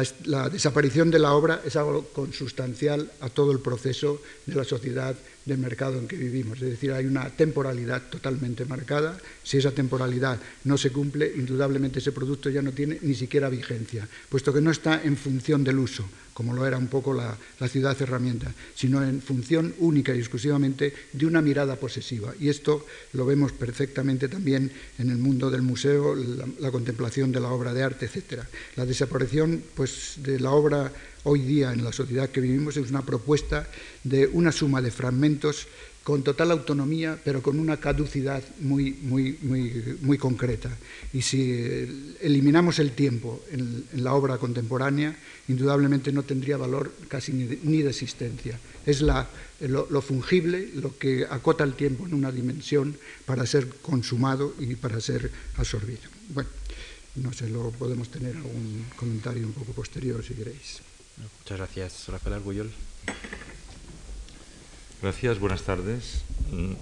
[0.00, 5.14] desaparición de la obra es algo consustancial a todo el proceso de la sociedad
[5.44, 6.60] de mercado en que vivimos.
[6.62, 9.18] Es decir, hay una temporalidad totalmente marcada.
[9.42, 14.08] Si esa temporalidad no se cumple, indudablemente ese producto ya no tiene ni siquiera vigencia,
[14.28, 16.04] puesto que no está en función del uso,
[16.34, 17.36] como lo era un poco la,
[17.68, 22.34] ciudad herramienta, sino en función única y exclusivamente de una mirada posesiva.
[22.40, 27.48] Y esto lo vemos perfectamente también en el mundo del museo, la, contemplación de la
[27.48, 28.42] obra de arte, etc.
[28.76, 30.92] La desaparición pues, de la obra
[31.24, 33.68] hoy día en la sociedad que vivimos es una propuesta
[34.02, 35.68] de una suma de fragmentos
[36.02, 40.70] con total autonomía, pero con una caducidad muy, muy, muy, muy concreta.
[41.12, 45.16] Y si eliminamos el tiempo en, la obra contemporánea,
[45.48, 48.58] indudablemente no tendría valor casi ni de, existencia.
[48.84, 49.28] Es la,
[49.60, 54.74] lo, lo, fungible, lo que acota el tiempo en una dimensión para ser consumado y
[54.74, 56.02] para ser absorbido.
[56.30, 56.50] Bueno,
[57.16, 60.80] no sé, lo podemos tener algún comentario un poco posterior si queréis.
[61.40, 62.70] Muchas gracias, Rafael Argullol.
[65.02, 66.22] Gracias, buenas tardes.
[66.52, 66.74] Mm.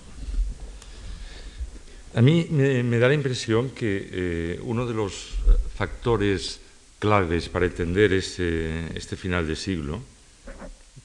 [2.18, 5.38] A mí me, da la impresión que eh, uno de los
[5.74, 6.60] factores
[6.98, 10.00] claves para entender este, este, final de siglo,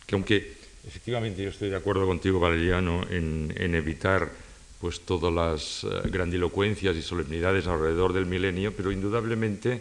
[0.06, 4.30] que aunque efectivamente yo estoy de acuerdo contigo, Valeriano, en, evitar
[4.82, 9.80] pues todas las eh, grandilocuencias y solemnidades alrededor del milenio, pero indudablemente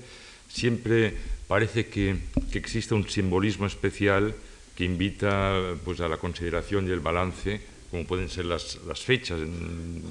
[0.49, 1.15] siempre
[1.49, 2.15] parece que,
[2.53, 4.37] existe un simbolismo especial
[4.75, 7.61] que invita pues, a la consideración y el balance,
[7.91, 9.41] como pueden ser las, fechas.
[9.41, 10.03] En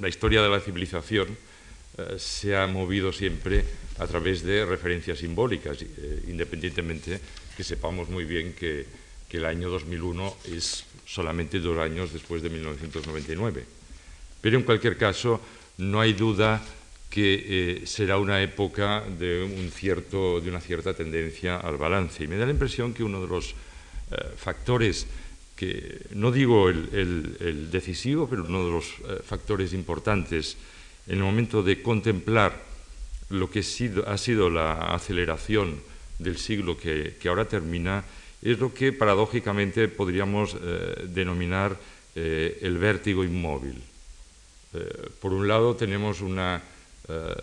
[0.00, 1.36] la historia de la civilización
[1.98, 3.64] eh, se ha movido siempre
[3.98, 7.20] a través de referencias simbólicas, eh, independientemente
[7.56, 8.86] que sepamos muy bien que,
[9.28, 13.64] que el año 2001 es solamente dos años después de 1999.
[14.40, 15.40] Pero en cualquier caso,
[15.78, 16.62] no hay duda
[17.12, 22.24] que eh, será una época de, un cierto, de, una cierta tendencia al balance.
[22.24, 23.54] Y me da la impresión que uno de los
[24.36, 25.06] factores
[25.56, 30.56] que, no digo el, decisivo, pero uno de los eh, factores importantes
[31.06, 32.56] en el momento de contemplar
[33.30, 35.80] lo que ha sido la aceleración
[36.18, 38.04] del siglo que, ahora termina,
[38.42, 40.56] es lo que paradójicamente podríamos
[41.08, 41.76] denominar
[42.14, 43.80] el vértigo inmóvil.
[45.20, 46.62] por un lado tenemos una
[47.08, 47.34] eh,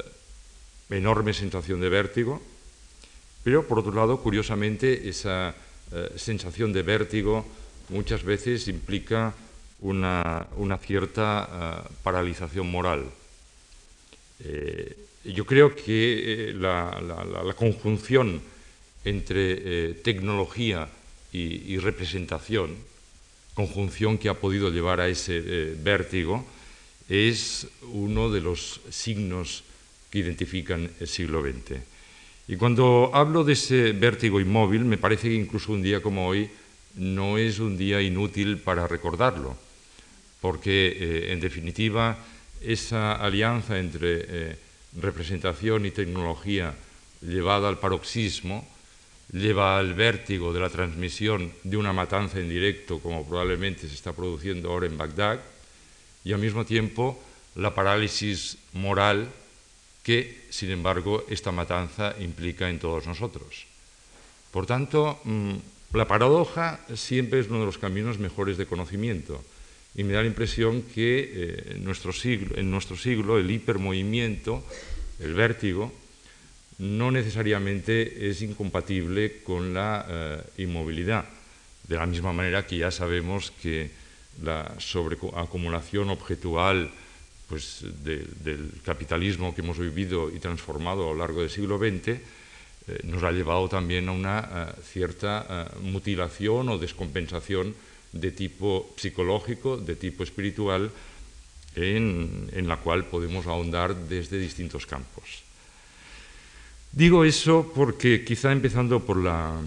[0.89, 2.41] enorme sensación de vértigo,
[3.43, 5.53] pero por otro lado, curiosamente, esa
[5.91, 7.45] eh, sensación de vértigo
[7.89, 9.33] muchas veces implica
[9.81, 10.47] una,
[10.81, 13.05] cierta eh, paralización moral.
[15.25, 18.41] yo creo que la, conjunción
[19.03, 20.87] entre tecnología
[21.33, 22.77] y, representación,
[23.53, 26.45] conjunción que ha podido llevar a ese vértigo,
[27.09, 29.63] es uno de los signos
[30.09, 31.98] que identifican el siglo XX.
[32.49, 36.49] Y cuando hablo de ese vértigo inmóvil, me parece que incluso un día como hoy
[36.95, 39.55] no es un día inútil para recordarlo,
[40.41, 42.17] porque eh, en definitiva
[42.59, 44.57] esa alianza entre eh,
[44.99, 46.73] representación y tecnología
[47.21, 48.67] llevada al paroxismo
[49.31, 54.11] lleva al vértigo de la transmisión de una matanza en directo como probablemente se está
[54.13, 55.39] produciendo ahora en Bagdad,
[56.25, 57.21] y al mismo tiempo
[57.53, 59.29] la parálisis moral
[60.09, 63.69] que, sin embargo, esta matanza implica en todos nosotros.
[64.49, 69.37] Por tanto, mm, la paradoja siempre es uno de los caminos mejores de conocimiento
[69.93, 74.65] y me da la impresión que eh, en, nuestro siglo, el hipermovimiento,
[75.19, 75.93] el vértigo,
[76.79, 81.25] no necesariamente es incompatible con la eh, inmovilidad,
[81.87, 83.91] de la misma manera que ya sabemos que
[84.41, 86.89] la sobreacumulación objetual
[87.49, 92.21] pues, del capitalismo que hemos vivido y transformado a lo largo del siglo XX,
[92.89, 97.75] eh, nos ha llevado también a una eh, cierta eh, mutilación o descompensación
[98.13, 100.89] de tipo psicológico, de tipo espiritual,
[101.75, 105.43] en, la cual podemos ahondar desde distintos campos.
[106.91, 109.61] Digo eso porque quizá empezando por la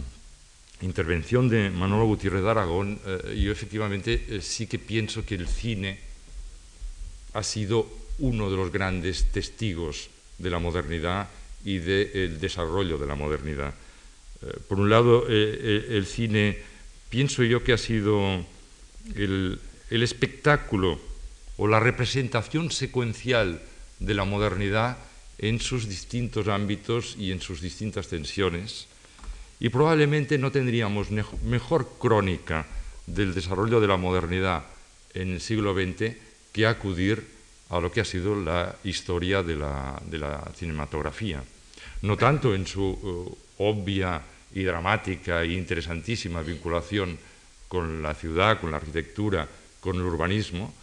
[0.83, 2.99] intervención de Manolo Gutiérrez de Aragón,
[3.39, 6.12] yo efectivamente sí que pienso que el cine
[7.33, 7.89] ha sido
[8.19, 11.29] uno de los grandes testigos de la modernidad
[11.65, 13.75] y del desarrollo de la modernidad.
[14.43, 16.59] Eh, por un lado, el cine
[17.09, 18.45] pienso yo que ha sido
[19.15, 19.59] el,
[19.91, 20.99] el espectáculo
[21.57, 23.61] o la representación secuencial
[24.01, 24.99] de la modernidad
[25.39, 28.89] en sus distintos ámbitos y en sus distintas tensiones
[29.63, 32.67] y probablemente no tendríamos mejor crónica
[33.07, 34.65] del desarrollo de la modernidad
[35.15, 36.17] en el siglo XX
[36.53, 37.25] que acudir
[37.73, 41.43] a lo que ha sido la historia de la, cinematografía.
[42.03, 44.21] No tanto en su eh, obvia
[44.53, 47.17] y dramática e interesantísima vinculación
[47.69, 49.49] con la ciudad, con la arquitectura,
[49.81, 50.75] con el urbanismo,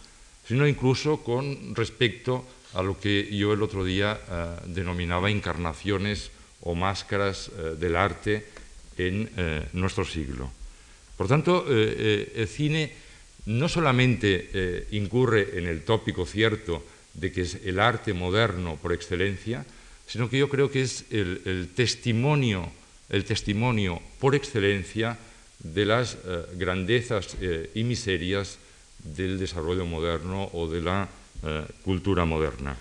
[0.46, 2.44] sino incluso con respecto
[2.74, 6.32] a lo que yo el otro día eh, denominaba encarnaciones
[6.62, 8.46] o máscaras eh, del arte
[8.98, 9.30] en
[9.72, 10.50] nuestro siglo.
[11.16, 12.92] Por tanto, el cine
[13.58, 19.66] no solamente incurre en el tópico cierto de que es el arte moderno por excelencia,
[20.06, 22.70] sino que yo creo que es el, testimonio,
[23.08, 25.18] el testimonio por excelencia
[25.58, 26.16] de las
[26.56, 27.36] grandezas
[27.74, 28.58] y miserias
[29.02, 31.08] del desarrollo moderno o de la
[31.84, 32.76] cultura moderna.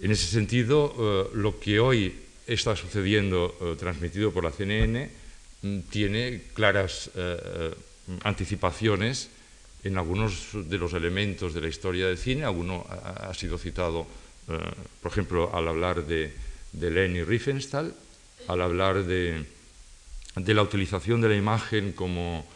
[0.00, 2.12] En ese sentido, lo que hoy
[2.46, 5.10] está sucediendo eh, transmitido por la CNN
[5.62, 7.74] mm, tiene claras eh, eh,
[8.22, 9.28] anticipaciones
[9.84, 12.44] en algunos de los elementos de la historia del cine.
[12.44, 14.06] Alguno ha, sido citado,
[15.00, 16.32] por ejemplo, al hablar de,
[16.72, 17.94] de Leni Riefenstahl,
[18.48, 19.44] al hablar de,
[20.36, 22.46] la utilización de la imagen como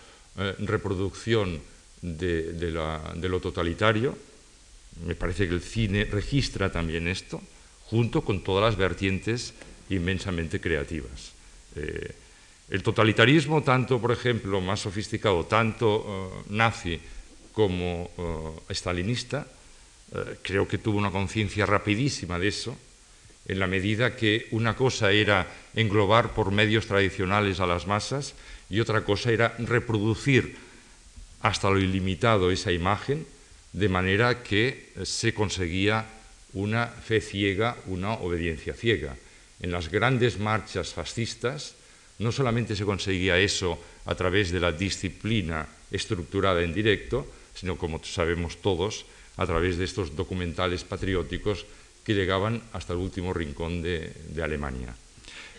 [0.59, 1.61] reproducción
[2.03, 4.17] de, de lo totalitario.
[5.05, 7.43] Me parece que el cine registra también esto,
[7.85, 9.53] junto con todas las vertientes
[9.91, 11.33] inmensamente creativas.
[11.77, 12.15] Eh,
[12.69, 17.01] el totalitarismo, tanto, por ejemplo, más sofisticado, tanto eh, nazi
[17.53, 19.47] como uh, stalinista,
[20.43, 22.77] creo que tuvo una conciencia rapidísima de eso,
[23.49, 28.35] en la medida que una cosa era englobar por medios tradicionales a las masas
[28.69, 30.57] y otra cosa era reproducir
[31.41, 33.27] hasta lo ilimitado esa imagen,
[33.73, 36.07] de manera que se conseguía
[36.55, 39.17] una fe ciega, una obediencia ciega.
[39.61, 41.75] En las grandes marchas fascistas
[42.19, 48.03] no solamente se conseguía eso a través de la disciplina estructurada en directo, sino como
[48.05, 49.05] sabemos todos,
[49.37, 51.67] a través de estos documentales patrióticos
[52.05, 54.13] que llegaban hasta el último rincón de,
[54.43, 54.95] Alemania.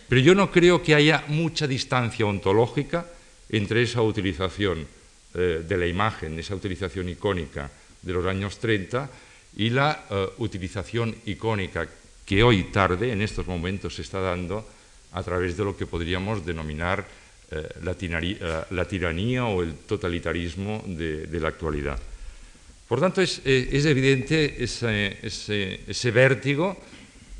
[0.08, 3.06] Pero yo no creo que haya mucha distancia ontológica
[3.50, 4.86] entre esa utilización
[5.34, 7.70] eh, de la imagen, esa utilización icónica
[8.02, 9.10] de los años 30
[9.56, 11.86] y la eh, utilización icónica
[12.24, 14.66] que hoy tarde, en estos momentos, se está dando
[15.12, 17.06] a través de lo que podríamos denominar
[17.50, 21.98] eh, la, tiranía o el totalitarismo de, la actualidad.
[22.86, 26.76] Por tanto, es, eh, evidente ese, vértigo,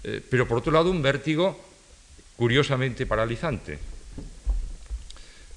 [0.02, 1.60] eh, pero por otro lado un vértigo
[2.36, 3.78] curiosamente paralizante.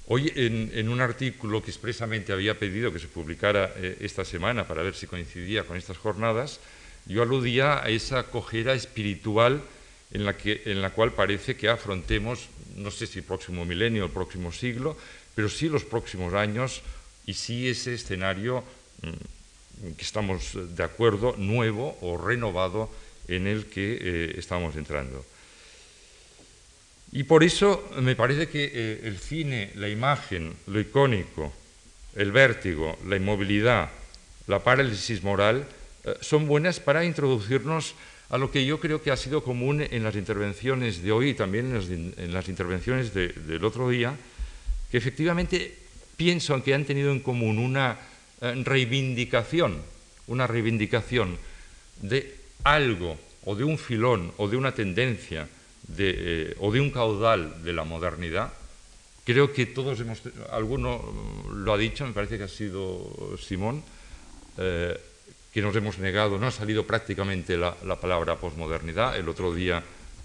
[0.08, 4.94] Hoy en, un artículo que expresamente había pedido que se publicara esta semana para ver
[4.94, 6.60] si coincidía con estas jornadas,
[7.06, 9.62] yo aludía a esa cojera espiritual
[10.12, 14.04] en la, que, en la cual parece que afrontemos, no sé si el próximo milenio
[14.04, 14.96] el próximo siglo,
[15.34, 16.82] pero sí los próximos años
[17.26, 18.64] y sí ese escenario
[19.02, 22.90] mm, que estamos de acuerdo, nuevo o renovado
[23.28, 25.24] en el que eh, estamos entrando.
[27.12, 31.52] Y por eso me parece que eh, el cine, la imagen, lo icónico,
[32.16, 33.90] el vértigo, la inmovilidad,
[34.46, 35.66] la parálisis moral,
[36.04, 37.94] eh, son buenas para introducirnos
[38.32, 41.34] a lo que yo creo que ha sido común en las intervenciones de hoy y
[41.34, 41.66] también
[42.16, 44.16] en las, intervenciones del otro día,
[44.90, 45.76] que efectivamente
[46.16, 47.98] pienso que han tenido en común una
[48.40, 49.76] eh, reivindicación,
[50.28, 51.36] una reivindicación
[52.00, 52.34] de
[52.64, 55.46] algo o de un filón o de una tendencia
[55.98, 58.50] eh, o de un caudal de la modernidad.
[59.26, 61.04] Creo que todos hemos, alguno
[61.52, 63.84] lo ha dicho, me parece que ha sido Simón,
[64.56, 64.98] eh,
[65.52, 69.16] que nos hemos negado, no ha salido prácticamente la, palabra posmodernidad.
[69.16, 69.84] El otro día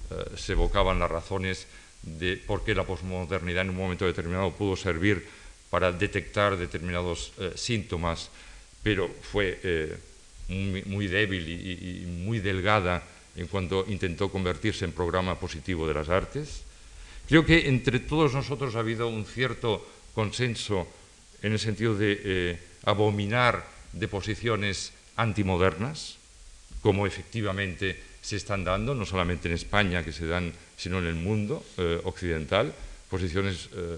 [0.09, 1.67] eh, se evocaban las razones
[2.01, 5.27] de por qué la posmodernidad en un momento determinado pudo servir
[5.69, 8.29] para detectar determinados eh, síntomas,
[8.81, 9.97] pero fue eh,
[10.85, 13.03] muy, débil y, muy delgada
[13.35, 16.63] en cuanto intentó convertirse en programa positivo de las artes.
[17.27, 19.85] Creo que entre todos nosotros ha habido un cierto
[20.15, 20.87] consenso
[21.41, 26.17] en el sentido de abominar de posiciones antimodernas,
[26.81, 31.15] como efectivamente se están dando, no solamente en España, que se dan, sino en el
[31.15, 32.73] mundo eh, occidental,
[33.09, 33.97] posiciones eh,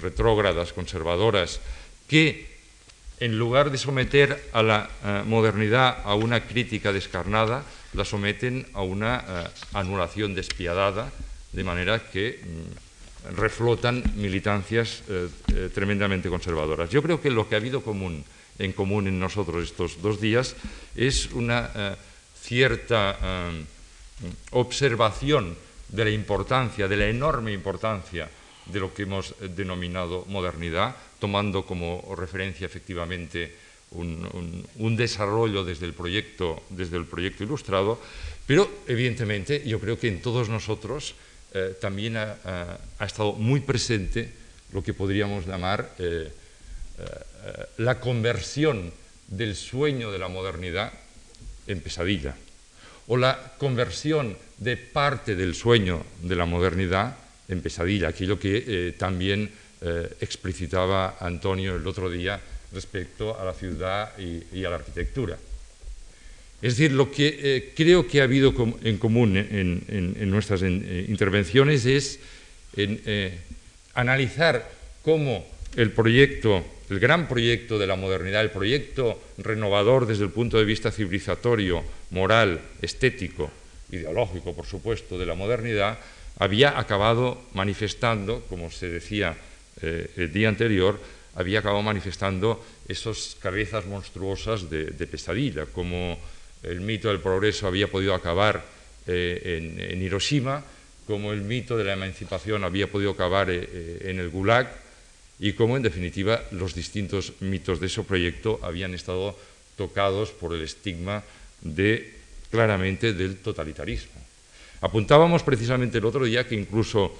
[0.00, 1.60] retrógradas, conservadoras,
[2.08, 2.52] que
[3.20, 8.80] en lugar de someter a la eh, modernidad a una crítica descarnada, la someten a
[8.80, 11.12] una anulación despiadada,
[11.52, 15.02] de manera que mm, reflotan militancias
[15.74, 16.88] tremendamente conservadoras.
[16.88, 18.24] Yo creo que lo que ha habido común
[18.58, 20.56] en común en nosotros estos dos días
[20.94, 21.96] es una eh,
[22.40, 23.64] cierta eh,
[24.52, 25.56] observación
[25.88, 28.28] de la importancia, de la enorme importancia
[28.66, 33.54] de lo que hemos denominado modernidad, tomando como referencia efectivamente
[33.92, 38.00] un, desarrollo desde el, proyecto, desde el proyecto ilustrado,
[38.46, 41.14] pero evidentemente yo creo que en todos nosotros
[41.52, 44.32] eh, también ha, estado muy presente
[44.72, 45.92] lo que podríamos llamar
[47.78, 48.92] la conversión
[49.28, 50.92] del sueño de la modernidad
[51.66, 52.36] en pesadilla,
[53.08, 57.16] o la conversión de parte del sueño de la modernidad
[57.48, 59.50] en pesadilla, aquello que eh, también
[59.80, 62.40] eh, explicitaba Antonio el otro día
[62.72, 65.36] respecto a la ciudad y, a la arquitectura.
[66.62, 68.54] Es decir, lo que creo que ha habido
[68.84, 72.20] en común en, nuestras intervenciones es
[73.94, 74.70] analizar
[75.02, 75.44] cómo
[75.76, 80.66] el proyecto el gran proyecto de la modernidad, el proyecto renovador desde el punto de
[80.66, 83.50] vista civilizatorio, moral, estético,
[83.90, 85.98] ideológico, por supuesto, de la modernidad,
[86.38, 89.34] había acabado manifestando, como se decía
[89.80, 91.00] eh, el día anterior,
[91.34, 96.18] había acabado manifestando esas cabezas monstruosas de, pesadilla, como
[96.62, 98.62] el mito del progreso había podido acabar
[99.06, 100.62] eh, en, Hiroshima,
[101.06, 104.81] como el mito de la emancipación había podido acabar eh, en el Gulag,
[105.42, 109.36] y cómo, en definitiva, los distintos mitos de ese proyecto habían estado
[109.76, 111.24] tocados por el estigma
[111.60, 112.14] de,
[112.48, 114.22] claramente, del totalitarismo.
[114.82, 117.10] Apuntábamos precisamente el otro día que incluso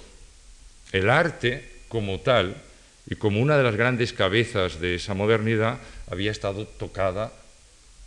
[0.93, 2.55] el arte como tal
[3.11, 7.33] y como una de las grandes cabezas de esa modernidad había estado tocada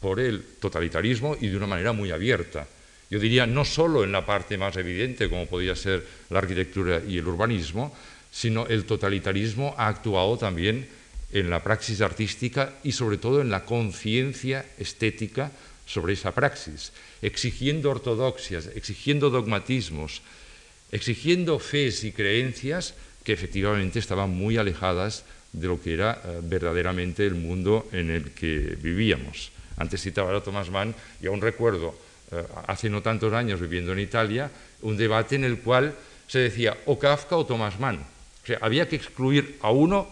[0.00, 2.66] por el totalitarismo y de una manera muy abierta.
[3.10, 7.18] Yo diría no solo en la parte más evidente como podía ser la arquitectura y
[7.18, 7.94] el urbanismo,
[8.36, 10.86] sino el totalitarismo ha actuado también
[11.32, 15.50] en la praxis artística y sobre todo en la conciencia estética
[15.86, 16.92] sobre esa praxis,
[17.22, 20.20] exigiendo ortodoxias, exigiendo dogmatismos,
[20.92, 22.92] exigiendo fees y creencias
[23.24, 28.32] que efectivamente estaban muy alejadas de lo que era eh, verdaderamente el mundo en el
[28.32, 29.50] que vivíamos.
[29.78, 31.96] Antes citaba a Thomas Mann y aún recuerdo,
[32.30, 34.50] eh, hace no tantos años viviendo en Italia,
[34.82, 35.96] un debate en el cual
[36.28, 38.15] se decía o Kafka o Thomas Mann.
[38.46, 40.06] O sea, había que excluir a uno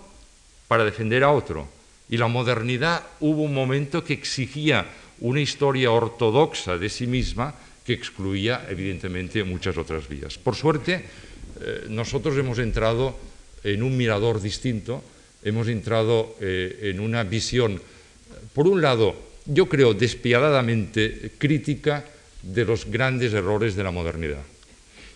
[0.66, 1.68] para defender a otro.
[2.10, 4.90] Y la modernidad hubo un momento que exigía
[5.20, 7.54] una historia ortodoxa de sí misma
[7.86, 10.34] que excluía evidentemente muchas otras vías.
[10.36, 11.04] Por suerte,
[11.62, 13.14] eh, nosotros hemos entrado
[13.62, 15.04] en un mirador distinto,
[15.44, 17.80] hemos entrado eh, en una visión,
[18.52, 19.14] por un lado,
[19.46, 22.04] yo creo, despiadadamente crítica
[22.42, 24.42] de los grandes errores de la modernidad.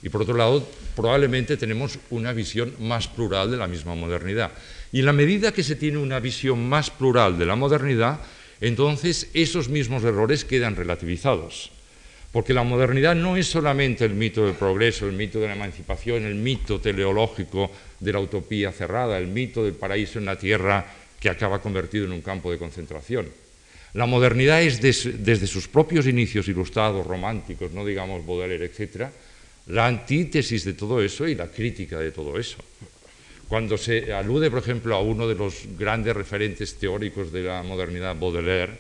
[0.03, 4.53] Y por otro lado, probablemente tenemos una visión más plural de la misma modernidad.
[4.93, 8.21] Y en la medida que se tiene una visión más plural de la modernidad,
[8.61, 11.71] entonces esos mismos errores quedan relativizados.
[12.33, 16.25] Porque la modernidad no es solamente el mito del progreso, el mito de la emancipación,
[16.25, 20.87] el mito teleológico de la utopía cerrada, el mito del paraíso en la tierra
[21.19, 23.29] que acaba convertido en un campo de concentración.
[23.95, 29.09] La modernidad es desde sus propios inicios ilustrados, románticos, no digamos Baudelaire, etc.,
[29.69, 32.59] la antítesis de todo eso y la crítica de todo eso.
[33.49, 38.17] Cuando se alude, por ejemplo, a uno de los grandes referentes teóricos de la modernidad,
[38.17, 38.79] Baudelaire,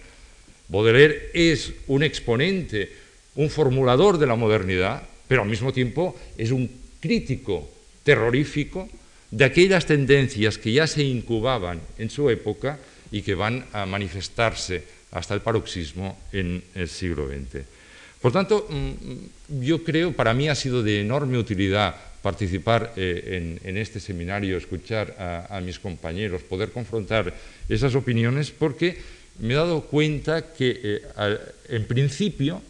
[0.68, 2.92] Baudelaire es un exponente,
[3.36, 6.70] un formulador de la modernidad, pero al mismo tiempo es un
[7.00, 7.68] crítico
[8.02, 8.88] terrorífico
[9.30, 12.78] de aquellas tendencias que ya se incubaban en su época
[13.10, 14.82] y que van a manifestarse
[15.12, 17.77] hasta el paroxismo en el siglo XX.
[18.20, 23.76] Por tanto, mm, yo creo, para mí ha sido de enorme utilidad participar eh, en,
[23.76, 27.32] este seminario, escuchar a, mis compañeros, poder confrontar
[27.68, 28.98] esas opiniones, porque
[29.38, 31.38] me he dado cuenta que, eh,
[31.68, 32.60] en principio,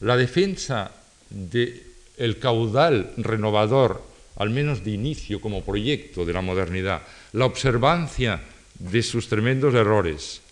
[0.00, 0.92] la defensa
[1.30, 4.04] del caudal renovador,
[4.36, 8.42] al menos de inicio como proyecto de la modernidad, la observancia
[8.78, 10.42] de sus tremendos errores,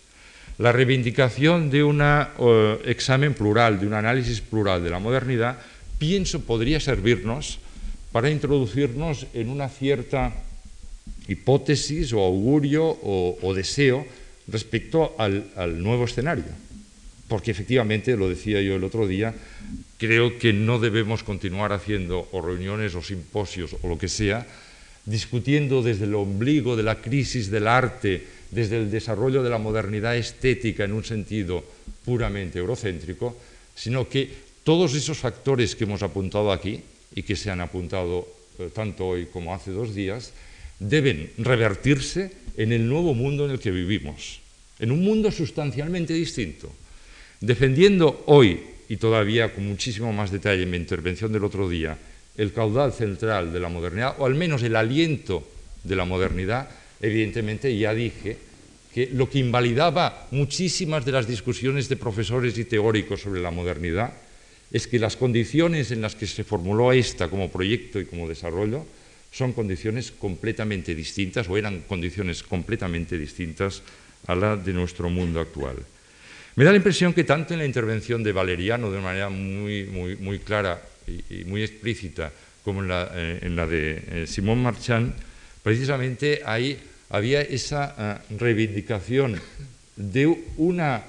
[0.57, 5.59] la reivindicación de un eh, examen plural, de un análisis plural de la modernidad,
[5.97, 7.59] pienso podría servirnos
[8.11, 10.31] para introducirnos en una cierta
[11.27, 14.05] hipótesis o augurio o, deseo
[14.47, 16.47] respecto al, nuevo escenario.
[17.27, 19.33] Porque efectivamente, lo decía yo el otro día,
[19.97, 24.45] creo que no debemos continuar haciendo reuniones o simposios o lo que sea,
[25.05, 30.15] discutiendo desde el ombligo de la crisis del arte, desde el desarrollo de la modernidad
[30.15, 31.63] estética en un sentido
[32.03, 33.35] puramente eurocéntrico,
[33.75, 34.29] sino que
[34.63, 36.81] todos esos factores que hemos apuntado aquí,
[37.15, 38.27] y que se han apuntado
[38.59, 40.33] eh, tanto hoy como hace dos días,
[40.79, 44.41] deben revertirse en el nuevo mundo en el que vivimos,
[44.79, 46.71] en un mundo sustancialmente distinto.
[47.39, 48.59] Defendiendo hoy,
[48.89, 51.97] y todavía con muchísimo más detalle en mi intervención del otro día,
[52.37, 55.47] el caudal central de la modernidad, o al menos el aliento
[55.83, 56.69] de la modernidad,
[57.05, 58.37] evidentemente ya dije
[58.93, 64.13] que lo que invalidaba muchísimas de las discusiones de profesores y teóricos sobre la modernidad
[64.71, 68.85] es que las condiciones en las que se formuló esta como proyecto y como desarrollo
[69.31, 73.83] son condiciones completamente distintas o eran condiciones completamente distintas
[74.27, 75.75] a la de nuestro mundo actual.
[76.55, 80.15] Me da la impresión que tanto en la intervención de Valeriano, de manera muy, muy,
[80.15, 82.31] muy clara y, muy explícita,
[82.63, 85.13] como en la, eh, de eh, Simón Marchand,
[85.61, 86.79] precisamente ahí
[87.09, 89.39] había esa eh, reivindicación
[89.95, 90.25] de
[90.57, 91.03] una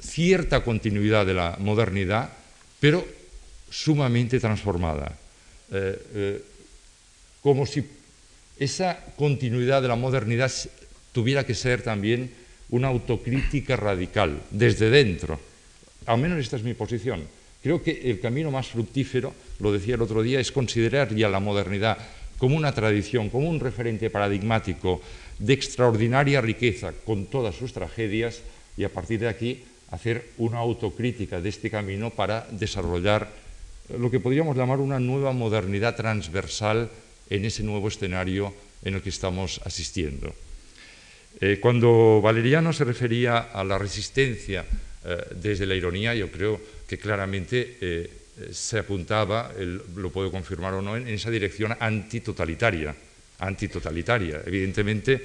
[0.00, 2.28] cierta continuidad de la modernidad
[2.80, 3.06] pero
[3.70, 5.16] sumamente transformada.
[5.70, 6.42] Eh, eh,
[7.42, 7.84] como si
[8.58, 10.50] esa continuidad de la modernidad
[11.12, 12.30] tuviera que ser también
[12.70, 15.40] una autocrítica radical, desde dentro.
[16.06, 17.22] Al menos esta es mi posición.
[17.62, 21.40] Creo que el camino más fructífero, lo decía el otro día, es considerar ya la
[21.40, 21.98] modernidad
[22.38, 25.02] como una tradición, como un referente paradigmático
[25.38, 28.40] de extraordinaria riqueza, con todas sus tragedias,
[28.76, 33.28] y a partir de aquí hacer una autocrítica de este camino para desarrollar
[33.96, 36.90] lo que podríamos llamar una nueva modernidad transversal
[37.30, 38.54] en ese nuevo escenario
[38.84, 40.32] en el que estamos asistiendo.
[41.40, 44.64] Eh, cuando Valeriano se refería a la resistencia
[45.04, 48.10] eh, desde la ironía, yo creo que claramente eh,
[48.52, 49.52] se apuntaba,
[49.96, 52.94] lo puedo confirmar o no, en, esa dirección antitotalitaria.
[53.38, 54.42] antitotalitaria.
[54.46, 55.22] Evidentemente,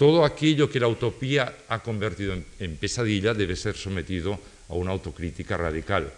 [0.00, 4.40] todo aquello que la utopía ha convertido en, pesadilla debe ser sometido
[4.70, 6.08] a una autocrítica radical.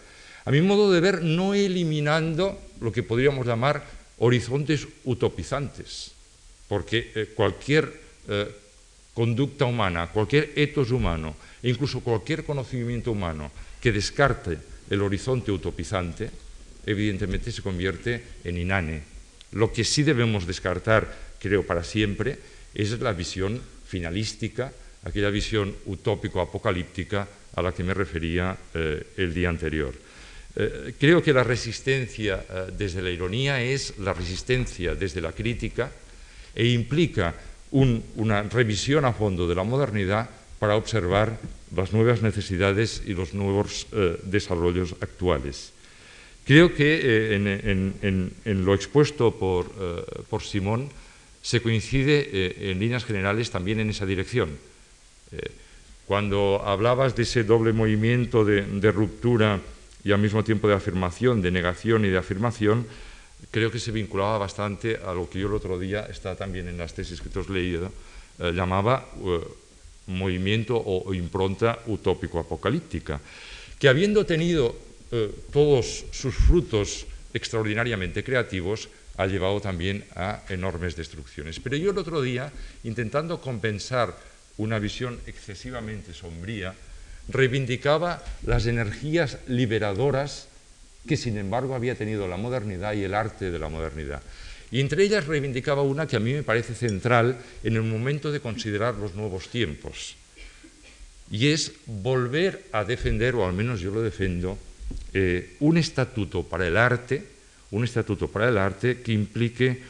[0.44, 3.82] A mi modo de ver, no eliminando lo que podríamos llamar
[4.18, 6.14] horizontes utopizantes,
[6.70, 7.90] porque eh, cualquier
[8.28, 8.54] eh,
[9.14, 13.50] conducta humana, cualquier etos humano, e incluso cualquier conocimiento humano
[13.82, 16.30] que descarte el horizonte utopizante,
[16.86, 19.02] evidentemente se convierte en inane,
[19.52, 22.38] Lo que sí debemos descartar, creo, para siempre,
[22.74, 24.72] es la visión finalística,
[25.04, 29.92] aquella visión utópico-apocalíptica a la que me refería eh, el día anterior.
[30.56, 35.90] Eh, creo que la resistencia eh, desde la ironía es la resistencia desde la crítica
[36.54, 37.34] e implica
[37.72, 40.28] una revisión a fondo de la modernidad
[40.60, 41.40] para observar
[41.74, 43.86] las nuevas necesidades y los nuevos
[44.24, 45.72] desarrollos actuales.
[46.44, 49.70] Creo que en, lo expuesto por,
[50.28, 50.88] por Simón
[51.40, 54.50] se coincide en líneas generales también en esa dirección
[56.06, 59.60] cuando hablabas de ese doble movimiento de, ruptura
[60.04, 62.86] y al mismo tiempo de afirmación, de negación y de afirmación,
[63.50, 66.76] creo que se vinculaba bastante a lo que yo el otro día, está también en
[66.76, 67.90] las tesis que tú has leído,
[68.40, 69.40] eh, llamaba eh,
[70.06, 73.20] movimiento o, impronta utópico-apocalíptica,
[73.78, 74.74] que habiendo tenido
[75.10, 81.60] eh, todos sus frutos extraordinariamente creativos, ha llevado también a enormes destrucciones.
[81.60, 82.52] Pero yo el otro día,
[82.84, 84.16] intentando compensar
[84.56, 86.74] una visión excesivamente sombría,
[87.28, 90.48] reivindicaba las energías liberadoras
[91.06, 94.22] que sin embargo había tenido la modernidad y el arte de la modernidad.
[94.72, 98.40] Y entre ellas reivindicaba una que a mí me parece central en el momento de
[98.40, 100.16] considerar los nuevos tiempos,
[101.30, 104.58] y es volver a defender, o al menos yo lo defiendo,
[105.14, 107.22] eh, un estatuto para el arte,
[107.70, 109.80] un estatuto para el arte que implique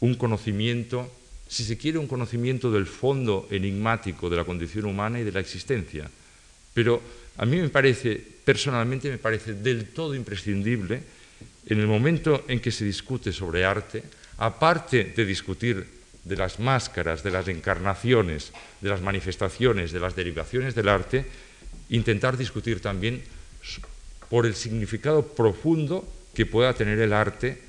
[0.00, 1.10] un conocimiento
[1.48, 5.40] si se quiere, un conocimiento del fondo enigmático de la condición humana y de la
[5.40, 6.08] existencia.
[6.74, 7.00] Pero
[7.38, 11.00] a mí me parece, personalmente me parece del todo imprescindible,
[11.66, 14.02] en el momento en que se discute sobre arte,
[14.38, 15.86] aparte de discutir
[16.24, 21.26] de las máscaras, de las encarnaciones, de las manifestaciones, de las derivaciones del arte,
[21.90, 23.22] intentar discutir también
[24.28, 27.60] por el significado profundo que pueda tener el arte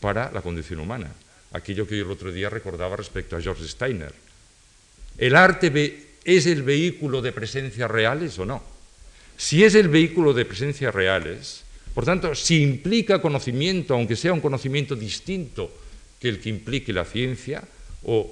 [0.00, 1.10] para la condición humana
[1.54, 4.12] aquello que yo el otro día recordaba respecto a George Steiner.
[5.16, 8.62] ¿El arte es el vehículo de presencias reales o no?
[9.36, 11.62] Si es el vehículo de presencias reales,
[11.94, 15.70] por tanto, si implica conocimiento, aunque sea un conocimiento distinto
[16.20, 17.62] que el que implique la ciencia,
[18.04, 18.30] o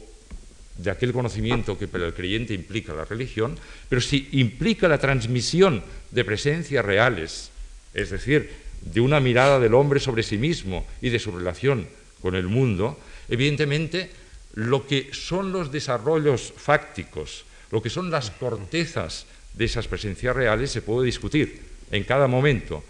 [0.78, 5.82] de aquel conocimiento que para el creyente implica la religión, pero si implica la transmisión
[6.10, 7.50] de presencias reales,
[7.94, 8.50] es decir,
[8.80, 11.86] de una mirada del hombre sobre sí mismo y de su relación
[12.20, 12.98] con el mundo,
[13.32, 14.10] Evidentemente,
[14.54, 20.70] lo que son los desarrollos fácticos, lo que son las cortezas de esas presencias reales
[20.70, 21.60] se puede discutir
[21.90, 22.84] en cada momento.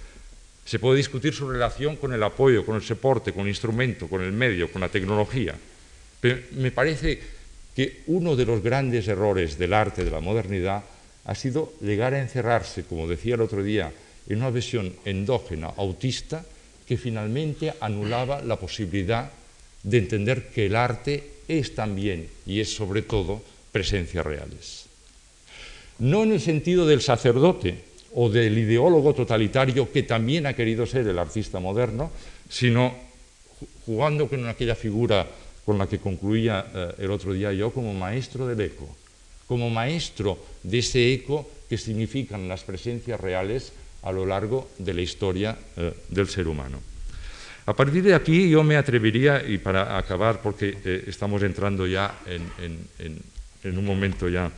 [0.64, 4.22] Se puede discutir su relación con el apoyo, con el soporte, con el instrumento, con
[4.22, 5.54] el medio, con la tecnología.
[6.20, 7.20] Pero me parece
[7.74, 10.84] que uno de los grandes errores del arte de la modernidad
[11.24, 13.92] ha sido llegar a encerrarse, como decía el otro día,
[14.28, 16.44] en una visión endógena, autista,
[16.86, 19.30] que finalmente anulaba la posibilidad
[19.82, 24.86] de entender que el arte es también y es sobre todo presencias reales.
[25.98, 31.06] No en el sentido del sacerdote o del ideólogo totalitario que también ha querido ser
[31.06, 32.10] el artista moderno,
[32.48, 32.94] sino
[33.86, 35.26] jugando con aquella figura
[35.64, 38.88] con la que concluía eh, el otro día yo como maestro del eco,
[39.46, 43.72] como maestro de ese eco que significan las presencias reales
[44.02, 46.80] a lo largo de la historia eh, del ser humano.
[47.64, 52.18] A partir de aquí yo me atrevería, y para acabar, porque eh, estamos entrando ya
[52.26, 54.50] en, un momento ya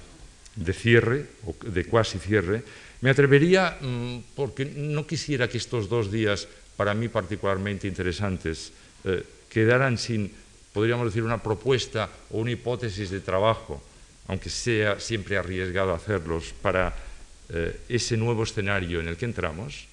[0.56, 2.62] de cierre, o de cuasi cierre,
[3.04, 8.72] me atrevería, mm, porque no quisiera que estos dos días, para mí particularmente interesantes,
[9.04, 9.20] eh,
[9.52, 10.32] quedaran sin,
[10.72, 13.84] podríamos decir, una propuesta o una hipótesis de trabajo,
[14.26, 16.96] aunque sea siempre arriesgado hacerlos, para
[17.52, 19.84] eh, ese nuevo escenario en el que entramos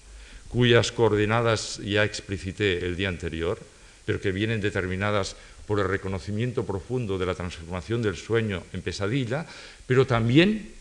[0.47, 3.59] cuyas coordenadas ya explicité el día anterior,
[4.05, 5.35] pero que vienen determinadas
[5.67, 9.45] por el reconocimiento profundo de la transformación del sueño en pesadilla,
[9.85, 10.71] pero también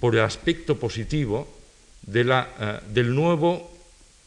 [0.00, 1.61] por el aspecto positivo
[2.06, 3.70] eh, del nuevo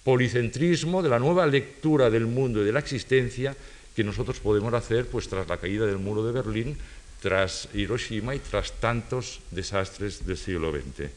[0.03, 3.55] policentrismo, de la nueva lectura del mundo y de la existencia
[3.95, 6.77] que nosotros podemos hacer pues, tras la caída del muro de Berlín,
[7.21, 11.09] tras Hiroshima y tras tantos desastres del siglo XX.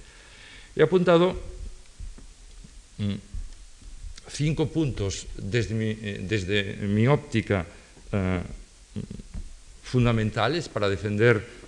[0.75, 1.37] He apuntado
[2.99, 3.15] mm,
[4.31, 7.67] cinco puntos desde mi, eh, óptica
[8.13, 8.41] eh,
[9.83, 11.59] fundamentales para defender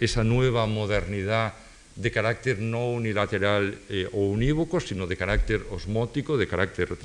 [0.00, 1.54] esa nueva modernidad
[2.00, 3.78] de carácter no unilateral
[4.12, 6.96] o unívoco, sino de carácter osmótico, de carácter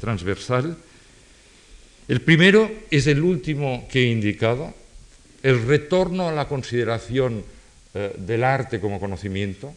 [0.00, 0.76] transversal.
[2.08, 4.74] El primero es el último que he indicado,
[5.42, 7.42] el retorno a la consideración
[8.18, 9.74] del arte como conocimiento,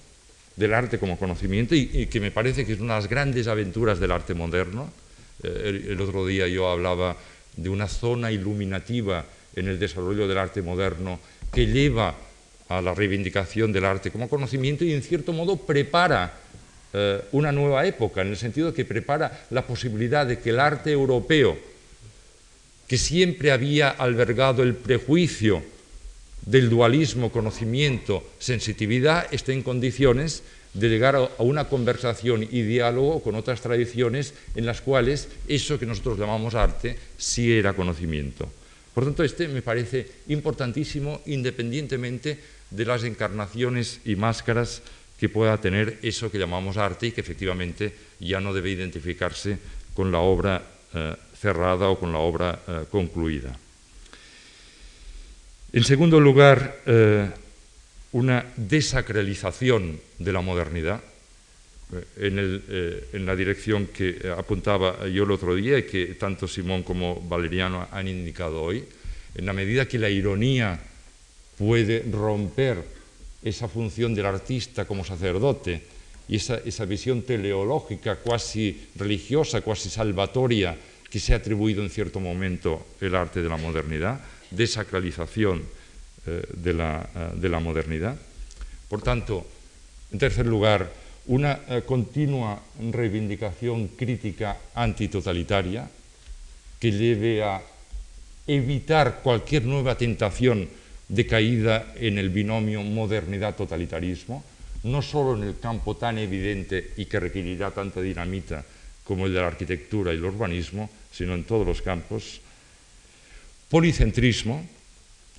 [0.57, 3.99] del arte como conocimiento y, que me parece que es una de las grandes aventuras
[3.99, 4.91] del arte moderno.
[5.43, 7.15] Eh, el, otro día yo hablaba
[7.55, 9.23] de una zona iluminativa
[9.55, 11.19] en el desarrollo del arte moderno
[11.53, 12.15] que lleva
[12.69, 16.33] a la reivindicación del arte como conocimiento y en cierto modo prepara
[16.93, 20.91] eh, una nueva época, en el sentido que prepara la posibilidad de que el arte
[20.91, 21.57] europeo,
[22.87, 25.61] que siempre había albergado el prejuicio
[26.45, 33.35] del dualismo, conocimiento, sensitividad, esté en condiciones de llegar a una conversación y diálogo con
[33.35, 38.49] otras tradiciones en las cuales eso que nosotros llamamos arte sí era conocimiento.
[38.97, 42.39] Por tanto, este me parece importantísimo independientemente
[42.71, 44.81] de las encarnaciones y máscaras
[45.19, 49.59] que pueda tener eso que llamamos arte y que efectivamente ya no debe identificarse
[49.93, 50.63] con la obra
[50.95, 53.55] eh, cerrada o con la obra eh, concluida.
[55.73, 57.29] En segundo lugar, eh,
[58.13, 61.03] una desacralización de la modernidad
[62.17, 67.87] en, la dirección que apuntaba yo el otro día y que tanto Simón como Valeriano
[67.91, 68.83] han indicado hoy,
[69.35, 70.79] en la medida que la ironía
[71.57, 72.83] puede romper
[73.43, 75.81] esa función del artista como sacerdote
[76.27, 80.75] y esa, visión teleológica, cuasi religiosa, cuasi salvatoria,
[81.09, 84.19] que se ha atribuido en cierto momento el arte de la modernidad,
[84.51, 85.63] desacralización
[86.25, 88.17] eh, de, la, eh, de, la, modernidad.
[88.89, 89.47] Por tanto,
[90.11, 90.91] en tercer lugar,
[91.27, 92.59] una eh, continua
[92.91, 95.89] reivindicación crítica antitotalitaria
[96.79, 97.61] que lleve a
[98.47, 100.69] evitar cualquier nueva tentación
[101.07, 104.43] de caída en el binomio modernidad-totalitarismo,
[104.83, 108.63] no solo en el campo tan evidente y que requerirá tanta dinamita
[109.03, 112.39] como el de la arquitectura y el urbanismo, sino en todos los campos.
[113.69, 114.63] Policentrismo,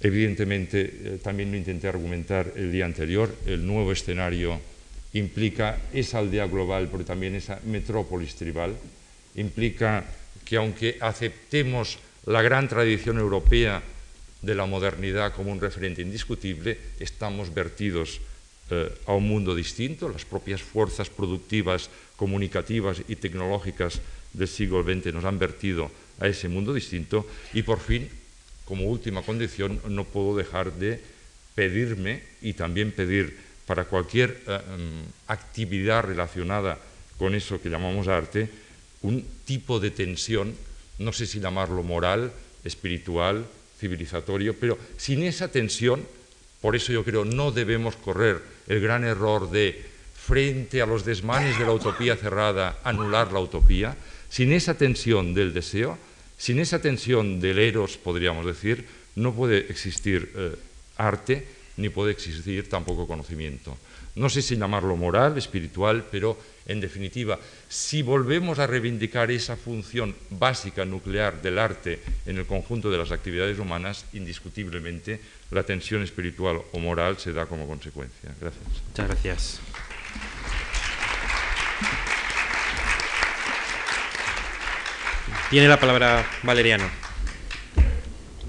[0.01, 4.61] evidentemente eh, también lo intenté argumentar el día anterior, el nuevo escenario
[5.15, 8.77] implica esa aldea global, pero también esa metrópolis tribal,
[9.37, 10.05] implica
[10.45, 13.83] que aunque aceptemos la gran tradición europea
[14.43, 18.21] de la modernidad como un referente indiscutible, estamos vertidos
[18.71, 24.01] eh, a un mundo distinto, las propias fuerzas productivas, comunicativas y tecnológicas
[24.33, 25.91] del siglo XX nos han vertido
[26.21, 28.09] a ese mundo distinto y por fin,
[28.65, 31.01] como última condición, no puedo dejar de
[31.55, 36.79] pedirme y también pedir para cualquier eh, mm, actividad relacionada
[37.19, 38.49] con eso que llamamos arte,
[39.03, 40.57] un tipo de tensión,
[40.99, 42.33] no sé si llamarlo moral,
[42.65, 43.45] espiritual,
[43.79, 46.01] civilizatorio, pero sin esa tensión,
[46.63, 49.85] por eso yo creo no debemos correr el gran error de,
[50.17, 53.97] frente a los desmanes de la utopía cerrada, anular la utopía,
[54.31, 55.99] sin esa tensión del deseo,
[56.39, 60.57] sin esa tensión del eros, podríamos decir, no puede existir eh,
[60.97, 63.77] arte ni puede existir tampoco conocimiento.
[64.15, 66.37] No sé si llamarlo moral, espiritual, pero
[66.67, 67.39] en definitiva,
[67.69, 73.13] si volvemos a reivindicar esa función básica, nuclear del arte en el conjunto de las
[73.13, 78.35] actividades humanas, indiscutiblemente la tensión espiritual o moral se da como consecuencia.
[78.41, 78.65] Gracias.
[78.89, 79.61] Muchas gracias.
[85.51, 87.08] Tiene la palabra Valeriano.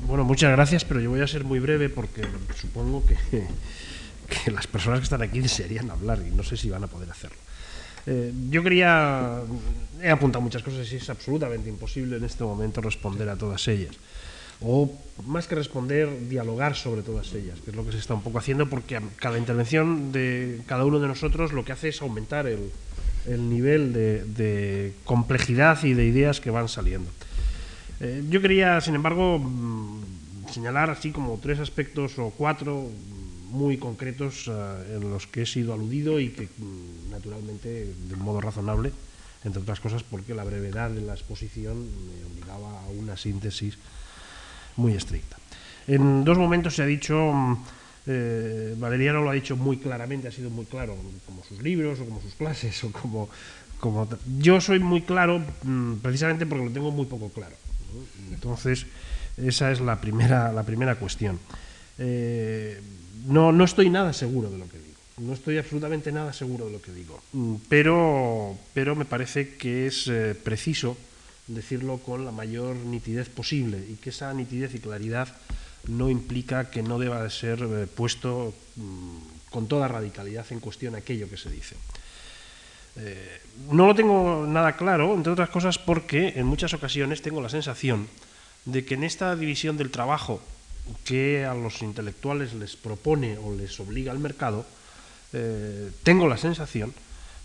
[0.09, 2.23] Bueno, muchas gracias, pero yo voy a ser muy breve porque
[2.59, 3.45] supongo que,
[4.51, 7.37] las personas que están aquí desearían hablar y no sé si van a poder hacerlo.
[8.07, 9.39] Eh, yo quería,
[10.01, 13.97] he apuntado muchas cosas y es absolutamente imposible en este momento responder a todas ellas.
[14.61, 14.91] O
[15.27, 18.39] más que responder, dialogar sobre todas ellas, que es lo que se está un poco
[18.39, 22.71] haciendo, porque cada intervención de cada uno de nosotros lo que hace es aumentar el,
[23.47, 27.11] nivel de, complejidad y de ideas que van saliendo.
[27.99, 32.87] Eh, yo quería, sin embargo, mm, señalar así como tres aspectos o cuatro
[33.51, 38.21] muy concretos eh, en los que he sido aludido y que mm, naturalmente de un
[38.21, 38.93] modo razonable,
[39.43, 43.77] entre otras cosas porque la brevedad de la exposición me obligaba a una síntesis
[44.77, 45.37] muy estricta.
[45.87, 47.57] En dos momentos se ha dicho, mm,
[48.07, 50.95] eh, Valeriano lo ha dicho muy claramente, ha sido muy claro,
[51.25, 53.29] como sus libros o como sus clases o como...
[53.79, 54.07] como
[54.39, 55.41] yo soy muy claro
[56.01, 57.55] precisamente porque lo tengo muy poco claro.
[58.31, 58.85] Entonces,
[59.37, 61.39] esa es la primera, la primera cuestión.
[61.97, 62.79] Eh,
[63.27, 64.89] no, no estoy nada seguro de lo que digo.
[65.17, 67.21] No estoy absolutamente nada seguro de lo que digo.
[67.33, 70.97] Mm, pero, pero me parece que es eh, preciso
[71.47, 75.35] decirlo con la mayor nitidez posible y que esa nitidez y claridad
[75.87, 80.95] no implica que no deba de ser eh, puesto mm, con toda radicalidad en cuestión
[80.95, 81.75] aquello que se dice.
[82.99, 87.49] Eh, no lo tengo nada claro, entre otras cosas porque en muchas ocasiones tengo la
[87.49, 88.07] sensación
[88.65, 90.41] de que en esta división del trabajo
[91.05, 94.65] que a los intelectuales les propone o les obliga el mercado,
[95.33, 96.93] eh, tengo la sensación,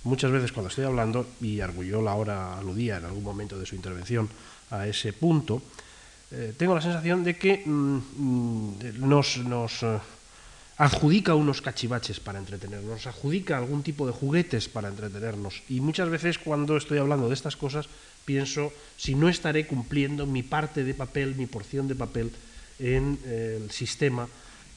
[0.03, 4.29] muchas veces cuando estoy hablando, y Argullol ahora aludía en algún momento de su intervención
[4.71, 5.63] a ese punto,
[6.31, 8.79] eh, tengo la sensación de que mm, mm,
[9.09, 9.85] nos,
[10.77, 15.63] adjudica unos cachivaches para entretenernos, nos adjudica algún tipo de juguetes para entretenernos.
[15.69, 17.87] Y muchas veces cuando estoy hablando de estas cosas
[18.25, 22.33] pienso si no estaré cumpliendo mi parte de papel, mi porción de papel
[22.79, 24.27] en eh, el sistema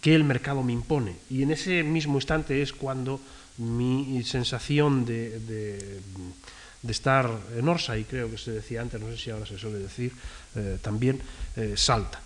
[0.02, 1.16] que el mercado me impone.
[1.30, 3.20] Y en ese mismo instante es cuando
[3.58, 6.00] mi sensación de, de,
[6.84, 9.58] de estar en Orsa, y creo que se decía antes, no sé si ahora se
[9.58, 10.14] suele decir,
[10.56, 11.20] eh, también
[11.56, 12.22] eh, salta.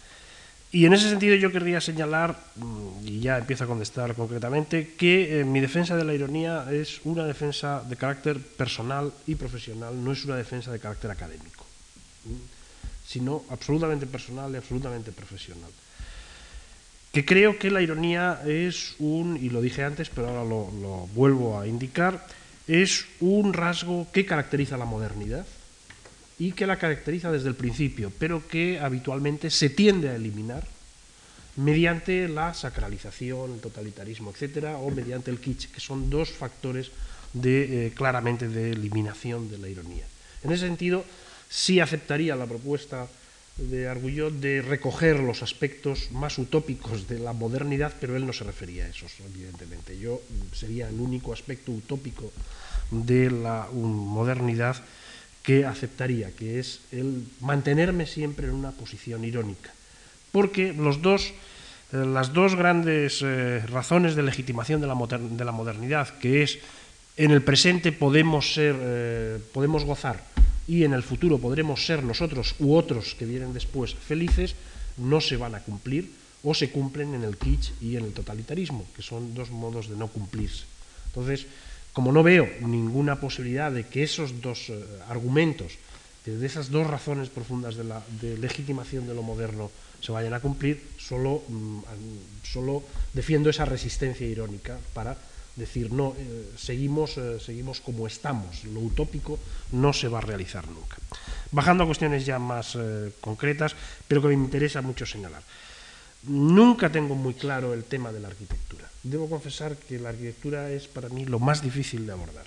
[0.72, 5.42] Y en ese sentido yo querría señalar, mm, y ya empiezo a contestar concretamente, que
[5.42, 10.14] eh, mi defensa de la ironía es una defensa de carácter personal y profesional, no
[10.14, 11.66] es una defensa de carácter académico,
[13.06, 15.72] sino absolutamente personal y absolutamente profesional.
[17.12, 21.08] Que creo que la ironía es un, y lo dije antes, pero ahora lo, lo
[21.14, 22.26] vuelvo a indicar,
[22.68, 25.46] es un rasgo que caracteriza la modernidad
[26.42, 30.66] y que la caracteriza desde el principio, pero que habitualmente se tiende a eliminar
[31.58, 36.90] mediante la sacralización, el totalitarismo, etcétera, o mediante el kitsch, que son dos factores
[37.34, 40.04] de, eh, claramente de eliminación de la ironía.
[40.44, 41.06] En ese sentido,
[41.48, 43.06] sí aceptaría la propuesta
[43.58, 48.46] de Argulló de recoger los aspectos más utópicos de la modernidad, pero él no se
[48.46, 50.00] refería a esos, evidentemente.
[50.00, 50.20] Yo
[50.54, 52.34] sería el único aspecto utópico
[52.90, 54.82] de la modernidad
[55.44, 59.74] que aceptaría, que es el mantenerme siempre en una posición irónica.
[60.32, 61.34] Porque los dos,
[61.92, 66.60] eh, las dos grandes eh, razones de legitimación de la, de la, modernidad, que es
[67.18, 70.24] en el presente podemos, ser, eh, podemos gozar
[70.68, 74.56] y en el futuro podremos ser nosotros u otros que vienen después felices,
[74.98, 76.12] no se van a cumplir
[76.44, 79.96] o se cumplen en el kitsch y en el totalitarismo, que son dos modos de
[79.96, 80.66] no cumplirse.
[81.08, 81.46] Entonces,
[81.94, 85.76] como no veo ninguna posibilidad de que esos dos eh, argumentos,
[86.26, 90.82] de esas dos razones profundas de, la, legitimación de lo moderno se vayan a cumplir,
[90.98, 91.82] solo, mm,
[93.14, 95.18] defiendo esa resistencia irónica para
[95.56, 99.38] decir, no, eh, seguimos, eh, seguimos como estamos, lo utópico
[99.74, 100.98] no se va a realizar nunca.
[101.52, 102.78] Bajando a cuestiones ya más
[103.20, 103.76] concretas,
[104.08, 105.44] pero que me interesa mucho señalar.
[106.24, 108.91] Nunca tengo muy claro el tema de la arquitectura.
[109.04, 112.46] Debo confesar que la arquitectura es para mí lo más difícil de abordar.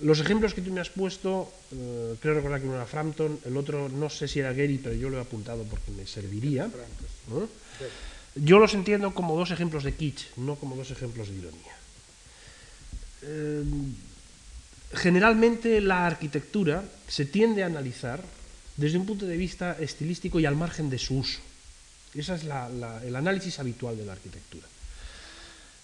[0.00, 3.56] Los ejemplos que tú me has puesto, eh, creo recordar que uno era Frampton, el
[3.56, 6.68] otro no sé si era Gary, pero yo lo he apuntado porque me serviría.
[7.28, 7.48] ¿no?
[8.34, 11.76] Yo los entiendo como dos ejemplos de kitsch, no como dos ejemplos de ironía.
[13.22, 13.64] Eh,
[14.94, 18.22] generalmente la arquitectura se tiende a analizar
[18.76, 21.40] desde un punto de vista estilístico y al margen de su uso.
[22.14, 24.66] Ese es la, la, el análisis habitual de la arquitectura.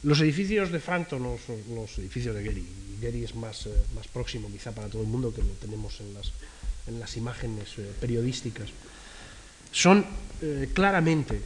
[0.02, 2.66] Los edificios de Frampton, los, los edificios de Gehry,
[3.00, 6.12] Gehry es más, eh, más próximo quizá para todo el mundo que lo tenemos en
[6.14, 6.32] las,
[6.88, 8.70] en las imágenes eh, periodísticas,
[9.70, 10.04] son
[10.42, 11.40] eh, claramente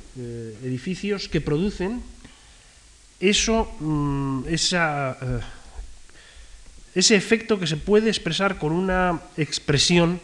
[0.65, 2.03] edificios que producen
[3.21, 5.17] eso, mm, esa,
[6.95, 10.19] ese efecto que se puede expresar con una expresión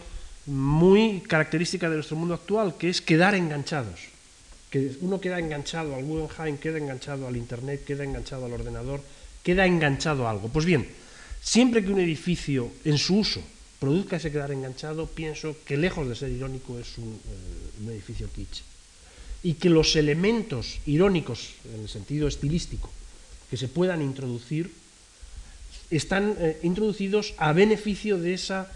[0.46, 4.11] muy característica de nuestro mundo actual, que es quedar enganchados.
[4.72, 9.02] Que uno queda enganchado al Guggenheim, queda enganchado al Internet, queda enganchado al ordenador,
[9.44, 10.48] queda enganchado a algo.
[10.48, 10.88] Pues bien,
[11.42, 13.42] siempre que un edificio en su uso
[13.78, 18.62] produzca ese quedar enganchado, pienso que lejos de ser irónico es un, eh, edificio kitsch.
[19.42, 22.88] Y que los elementos irónicos, en el sentido estilístico,
[23.50, 24.72] que se puedan introducir,
[25.90, 28.72] están eh, introducidos a beneficio de esa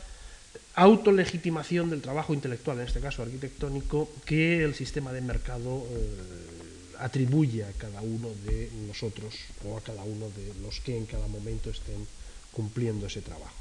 [0.77, 7.65] autolegitimación del trabajo intelectual, en este caso arquitectónico, que el sistema de mercado eh, atribuye
[7.65, 9.35] a cada uno de nosotros
[9.65, 12.07] o a cada uno de los que en cada momento estén
[12.53, 13.57] cumpliendo ese trabajo.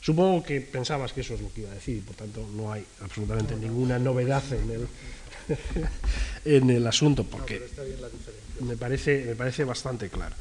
[0.00, 2.72] Supongo que pensabas que eso es lo que iba a decir y por tanto no
[2.72, 4.88] hay absolutamente no, no, ninguna novedad en el,
[6.44, 7.60] en el asunto porque
[8.60, 10.34] me, parece, me parece bastante claro.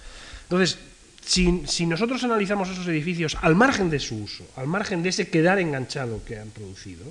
[0.43, 0.77] Entonces,
[1.26, 5.60] si, nosotros analizamos esos edificios al margen de su uso, al margen de ese quedar
[5.60, 7.03] enganchado que han producido,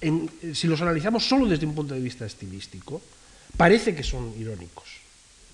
[0.00, 3.00] en, si los analizamos solo desde un punto de vista estilístico,
[3.56, 5.00] parece que son irónicos.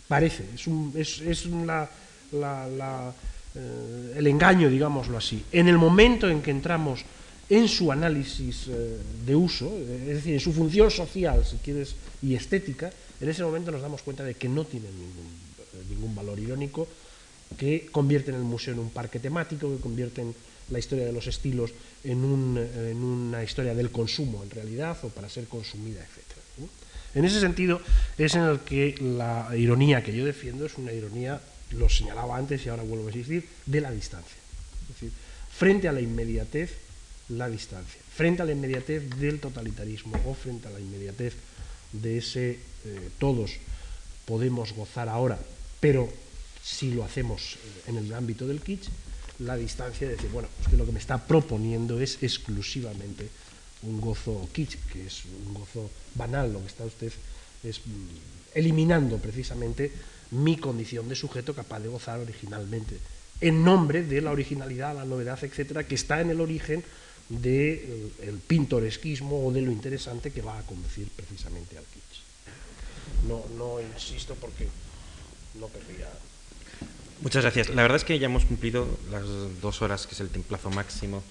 [0.08, 1.88] Parece, es, un, es, es la,
[2.32, 3.12] la, la
[3.56, 7.00] eh, el engaño, digámoslo así, en el momento en que entramos
[7.48, 11.96] en su análisis eh, de uso, eh, es decir, en su función social, si quieres,
[12.22, 16.38] y estética, en ese momento nos damos cuenta de que no tienen ningún, ningún valor
[16.38, 16.86] irónico,
[17.58, 20.34] que convierten el museo en un parque temático, que convierten
[20.70, 21.70] la historia de los estilos
[22.04, 26.68] en, un, en una historia del consumo, en realidad, o para ser consumida, etc.
[27.14, 27.80] En ese sentido,
[28.18, 31.40] es en el que la ironía que yo defiendo es una ironía
[31.70, 34.36] lo señalaba antes y ahora vuelvo a insistir, de la distancia.
[34.82, 35.12] Es decir,
[35.50, 36.70] frente a la inmediatez
[37.30, 38.00] la distancia.
[38.14, 41.34] Frente a la inmediatez del totalitarismo o frente a la inmediatez
[41.92, 42.58] de ese eh,
[43.18, 43.52] todos
[44.26, 45.38] podemos gozar ahora,
[45.80, 46.08] pero
[46.66, 47.56] si lo hacemos
[47.86, 48.88] en el ámbito del kitsch,
[49.38, 53.28] la distancia de decir, bueno, usted lo que me está proponiendo es exclusivamente
[53.82, 57.12] un gozo kitsch, que es un gozo banal, lo que está usted
[57.62, 58.08] es mm,
[58.54, 59.92] eliminando precisamente
[60.32, 62.98] mi condición de sujeto capaz de gozar originalmente,
[63.40, 66.82] en nombre de la originalidad, la novedad, etcétera, que está en el origen
[67.28, 72.22] del de el pintoresquismo o de lo interesante que va a conducir precisamente al kitsch.
[73.28, 74.68] No, no insisto porque
[75.60, 76.08] no querría
[77.22, 77.70] Muchas gracias.
[77.70, 79.24] La verdad es que ya hemos cumplido las
[79.60, 81.22] dos horas, que es el templazo máximo.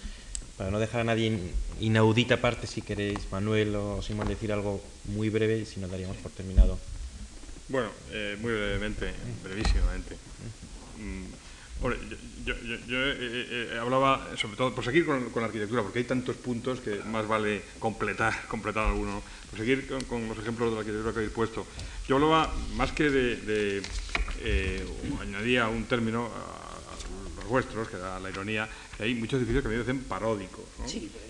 [0.57, 1.37] Para no dejar a nadie
[1.79, 6.17] inaudita parte, si queréis, Manuel o Simón, decir algo muy breve, y si no daríamos
[6.17, 6.79] por terminado.
[7.67, 9.11] Bueno, eh, muy brevemente,
[9.43, 10.15] brevísimamente.
[10.97, 11.25] Mm,
[11.81, 12.15] bueno, yo,
[12.47, 17.01] eh, eh, hablaba, sobre todo, por seguir con, la arquitectura, porque hay tantos puntos que
[17.03, 19.21] más vale completar, completar alguno.
[19.49, 21.65] Por seguir con, los ejemplos de la arquitectura que habéis puesto.
[22.07, 23.81] Yo hablaba, más que de,
[25.21, 26.65] añadía un término a,
[27.37, 30.63] los vuestros, que era la ironía, que hay muchos edificios que me dicen paródicos.
[30.79, 30.85] ¿no?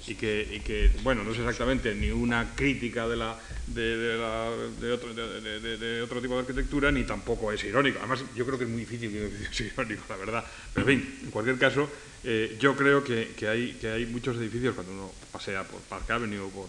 [0.08, 3.38] y, que, y que, bueno, no es exactamente ni una crítica de la
[3.68, 8.00] de, otro, de, otro, tipo de arquitectura, ni tampoco es irónico.
[8.00, 10.46] Además, yo creo que es muy difícil que un edificio sea irónico, la verdad.
[10.74, 11.90] Pero, en fin, en cualquier caso,
[12.24, 16.10] eh, yo creo que, que, hay, que hay muchos edificios, cuando uno pasea por Park
[16.12, 16.68] Avenue o por,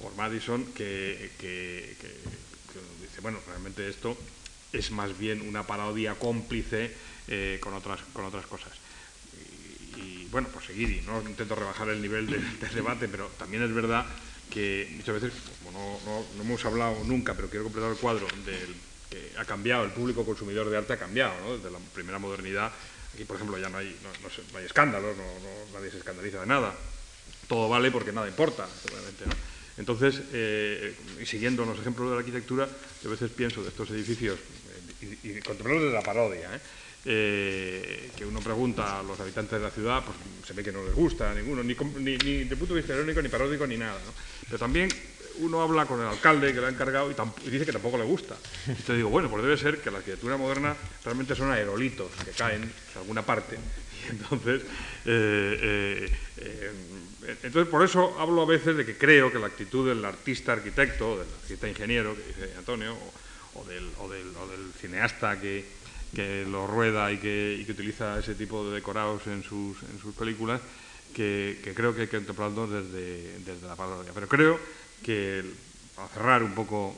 [0.00, 1.96] por Madison, que, que,
[3.00, 4.16] dice, bueno, realmente esto
[4.72, 6.90] es más bien una parodia cómplice
[7.28, 8.72] eh, con, otras, con otras cosas.
[10.34, 12.42] Bueno, pues seguir, y no intento rebajar el nivel del
[12.74, 14.04] debate, pero también es verdad
[14.50, 15.32] que muchas veces,
[15.62, 18.74] como no, hemos hablado nunca, pero quiero completar el cuadro, del
[19.08, 21.56] que ha cambiado, el público consumidor de arte ha cambiado, ¿no?
[21.56, 22.72] desde la primera modernidad.
[23.14, 25.14] Aquí, por ejemplo, ya no hay, no, hay escándalos,
[25.72, 26.74] nadie se escandaliza de nada.
[27.46, 29.26] Todo vale porque nada importa, seguramente.
[29.78, 32.68] Entonces, eh, siguiendo los ejemplos de la arquitectura,
[33.04, 34.36] yo a veces pienso de estos edificios,
[35.00, 36.60] eh, y, y desde la parodia, ¿eh?
[37.06, 40.16] Eh, que uno pregunta a los habitantes de la ciudad, pues
[40.46, 42.94] se ve que no les gusta a ninguno, ni, ni, ni de punto de vista
[42.94, 44.00] irónico, ni paródico, ni nada.
[44.46, 44.88] Pero también
[45.38, 48.36] uno habla con el alcalde que le ha encargado y, dice que tampoco le gusta.
[48.66, 52.62] Entonces digo, bueno, pues debe ser que la arquitectura moderna realmente son aerolitos que caen
[52.62, 53.58] en alguna parte.
[54.06, 54.62] Y entonces,
[55.06, 60.52] eh, eh, por eso hablo a veces de que creo que la actitud del artista
[60.52, 62.96] arquitecto, del artista ingeniero, que dice Antonio,
[63.54, 65.64] o del cineasta que,
[66.14, 70.60] que lo rueda y que, utiliza ese tipo de decorados en sus, en sus películas,
[71.12, 74.12] que, creo que hay que contemplarlo desde, desde la parodia.
[74.14, 74.60] Pero creo
[75.02, 75.44] que,
[75.94, 76.96] para cerrar un poco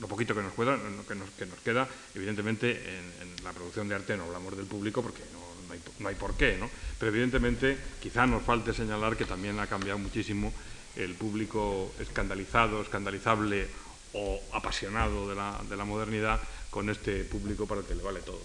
[0.00, 0.78] lo poquito que nos, queda,
[1.08, 5.02] que nos, que nos queda, evidentemente en, la producción de arte no hablamos del público
[5.02, 6.68] porque no, hay, no hay por qué, ¿no?
[6.98, 10.52] pero evidentemente quizá nos falte señalar que también ha cambiado muchísimo
[10.96, 13.68] el público escandalizado, escandalizable
[14.14, 16.40] o apasionado de la, de la modernidad
[16.70, 18.40] con este público para el que le vale todo.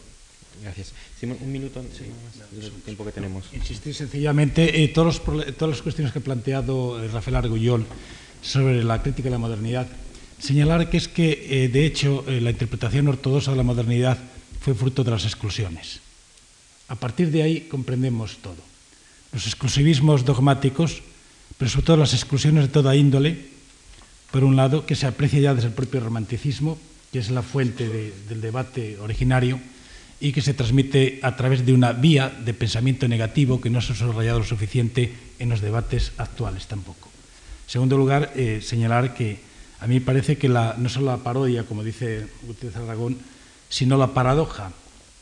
[0.62, 0.94] Gracias.
[1.22, 3.46] un minuto el tiempo que tenemos.
[3.54, 7.86] Insistir sencillamente, eh, todos todas las cuestiones que ha planteado eh, Rafael Argullol
[8.42, 9.88] sobre la crítica de la modernidad,
[10.40, 14.18] señalar que es que, eh, de hecho, la interpretación ortodoxa de la modernidad
[14.62, 16.02] fue fruto de las exclusiones.
[16.90, 18.62] A partir de ahí comprendemos todo.
[19.32, 21.02] Los exclusivismos dogmáticos,
[21.58, 23.53] pero sobre todo las exclusiones de toda índole,
[24.34, 26.80] por un lado, que se aprecia ya desde el propio romanticismo,
[27.12, 27.88] que es la fuente
[28.28, 29.60] del debate originario
[30.20, 33.94] y que se transmite a través de una vía de pensamiento negativo que no se
[33.94, 37.10] ha subrayado lo suficiente en los debates actuales tampoco.
[37.68, 39.38] En segundo lugar, eh, señalar que
[39.80, 43.20] a mí me parece que la, no solo la parodia, como dice Gutiérrez Aragón,
[43.70, 44.72] sino la paradoja.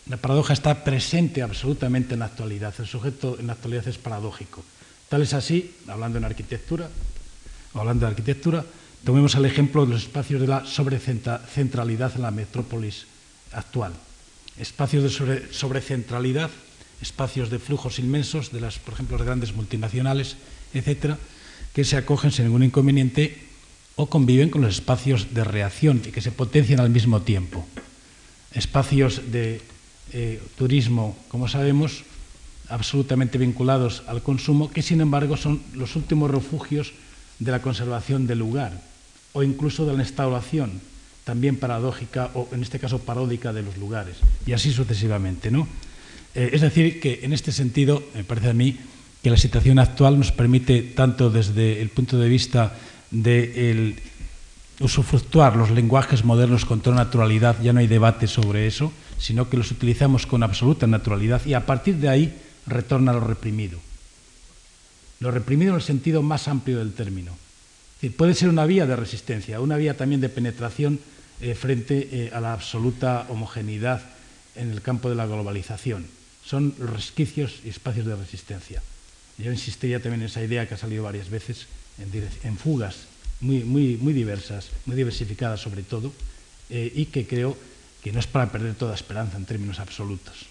[0.07, 2.73] La paradoja está presente absolutamente en la actualidad.
[2.79, 4.63] El sujeto en la actualidad es paradójico.
[5.09, 6.89] Tal es así, hablando en arquitectura,
[7.73, 8.63] hablando de arquitectura,
[9.03, 13.07] Tomemos el ejemplo de los espacios de la sobrecentralidad en la metrópolis
[13.51, 13.93] actual.
[14.59, 16.51] Espacios de sobrecentralidad,
[17.01, 20.37] espacios de flujos inmensos de las, por ejemplo, las grandes multinacionales,
[20.73, 21.17] etcétera,
[21.73, 23.41] que se acogen sin ningún inconveniente
[23.95, 27.65] o conviven con los espacios de reacción y que se potencian al mismo tiempo.
[28.53, 29.61] Espacios de
[30.13, 32.03] eh, turismo, como sabemos,
[32.69, 36.93] absolutamente vinculados al consumo, que sin embargo son los últimos refugios
[37.39, 38.90] de la conservación del lugar,
[39.33, 40.81] o incluso de la instauración,
[41.23, 45.51] también paradójica o en este caso paródica de los lugares, y así sucesivamente.
[45.51, 45.67] ¿no?
[46.35, 48.77] Eh, es decir, que en este sentido, me parece a mí
[49.21, 52.75] que la situación actual nos permite, tanto desde el punto de vista
[53.11, 53.95] de
[54.79, 59.57] usufructuar los lenguajes modernos con toda naturalidad, ya no hay debate sobre eso, sino que
[59.57, 62.33] los utilizamos con absoluta naturalidad y a partir de ahí
[62.65, 63.79] retorna lo reprimido.
[65.19, 67.37] lo reprimido en el sentido más amplio del término.
[68.09, 70.99] Puede ser una vía de resistencia, una vía también de penetración
[71.39, 74.01] eh, frente eh, a la absoluta homogeneidad
[74.55, 76.07] en el campo de la globalización.
[76.43, 78.81] Son resquicios y espacios de resistencia.
[79.37, 81.67] Yo insistiría también en esa idea que ha salido varias veces
[82.43, 83.07] en, fugas
[83.39, 86.11] muy, muy, muy, diversas, muy diversificadas sobre todo,
[86.69, 87.57] eh, y que creo
[88.03, 90.45] que no es para perder toda esperanza en términos absolutos.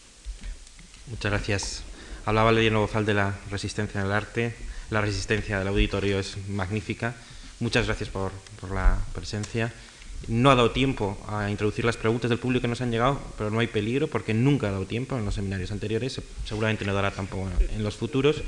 [1.08, 1.82] Muchas gracias.
[2.24, 4.54] Hablaba leyendo Bozal de la resistencia del arte.
[4.90, 7.14] La resistencia del auditorio es magnífica.
[7.60, 9.72] Muchas gracias por, por la presencia.
[10.28, 13.50] No ha dado tiempo a introducir las preguntas del público que nos han llegado, pero
[13.50, 17.10] no hay peligro porque nunca ha dado tiempo en los seminarios anteriores, seguramente no dará
[17.10, 18.42] tampoco en los futuros,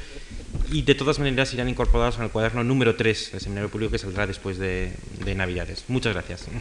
[0.70, 3.98] y de todas maneras irán incorporados en el cuaderno número 3 del seminario público que
[3.98, 4.92] saldrá después de,
[5.24, 5.84] de Navidades.
[5.88, 6.42] Muchas gracias.
[6.42, 6.52] ¿Eh?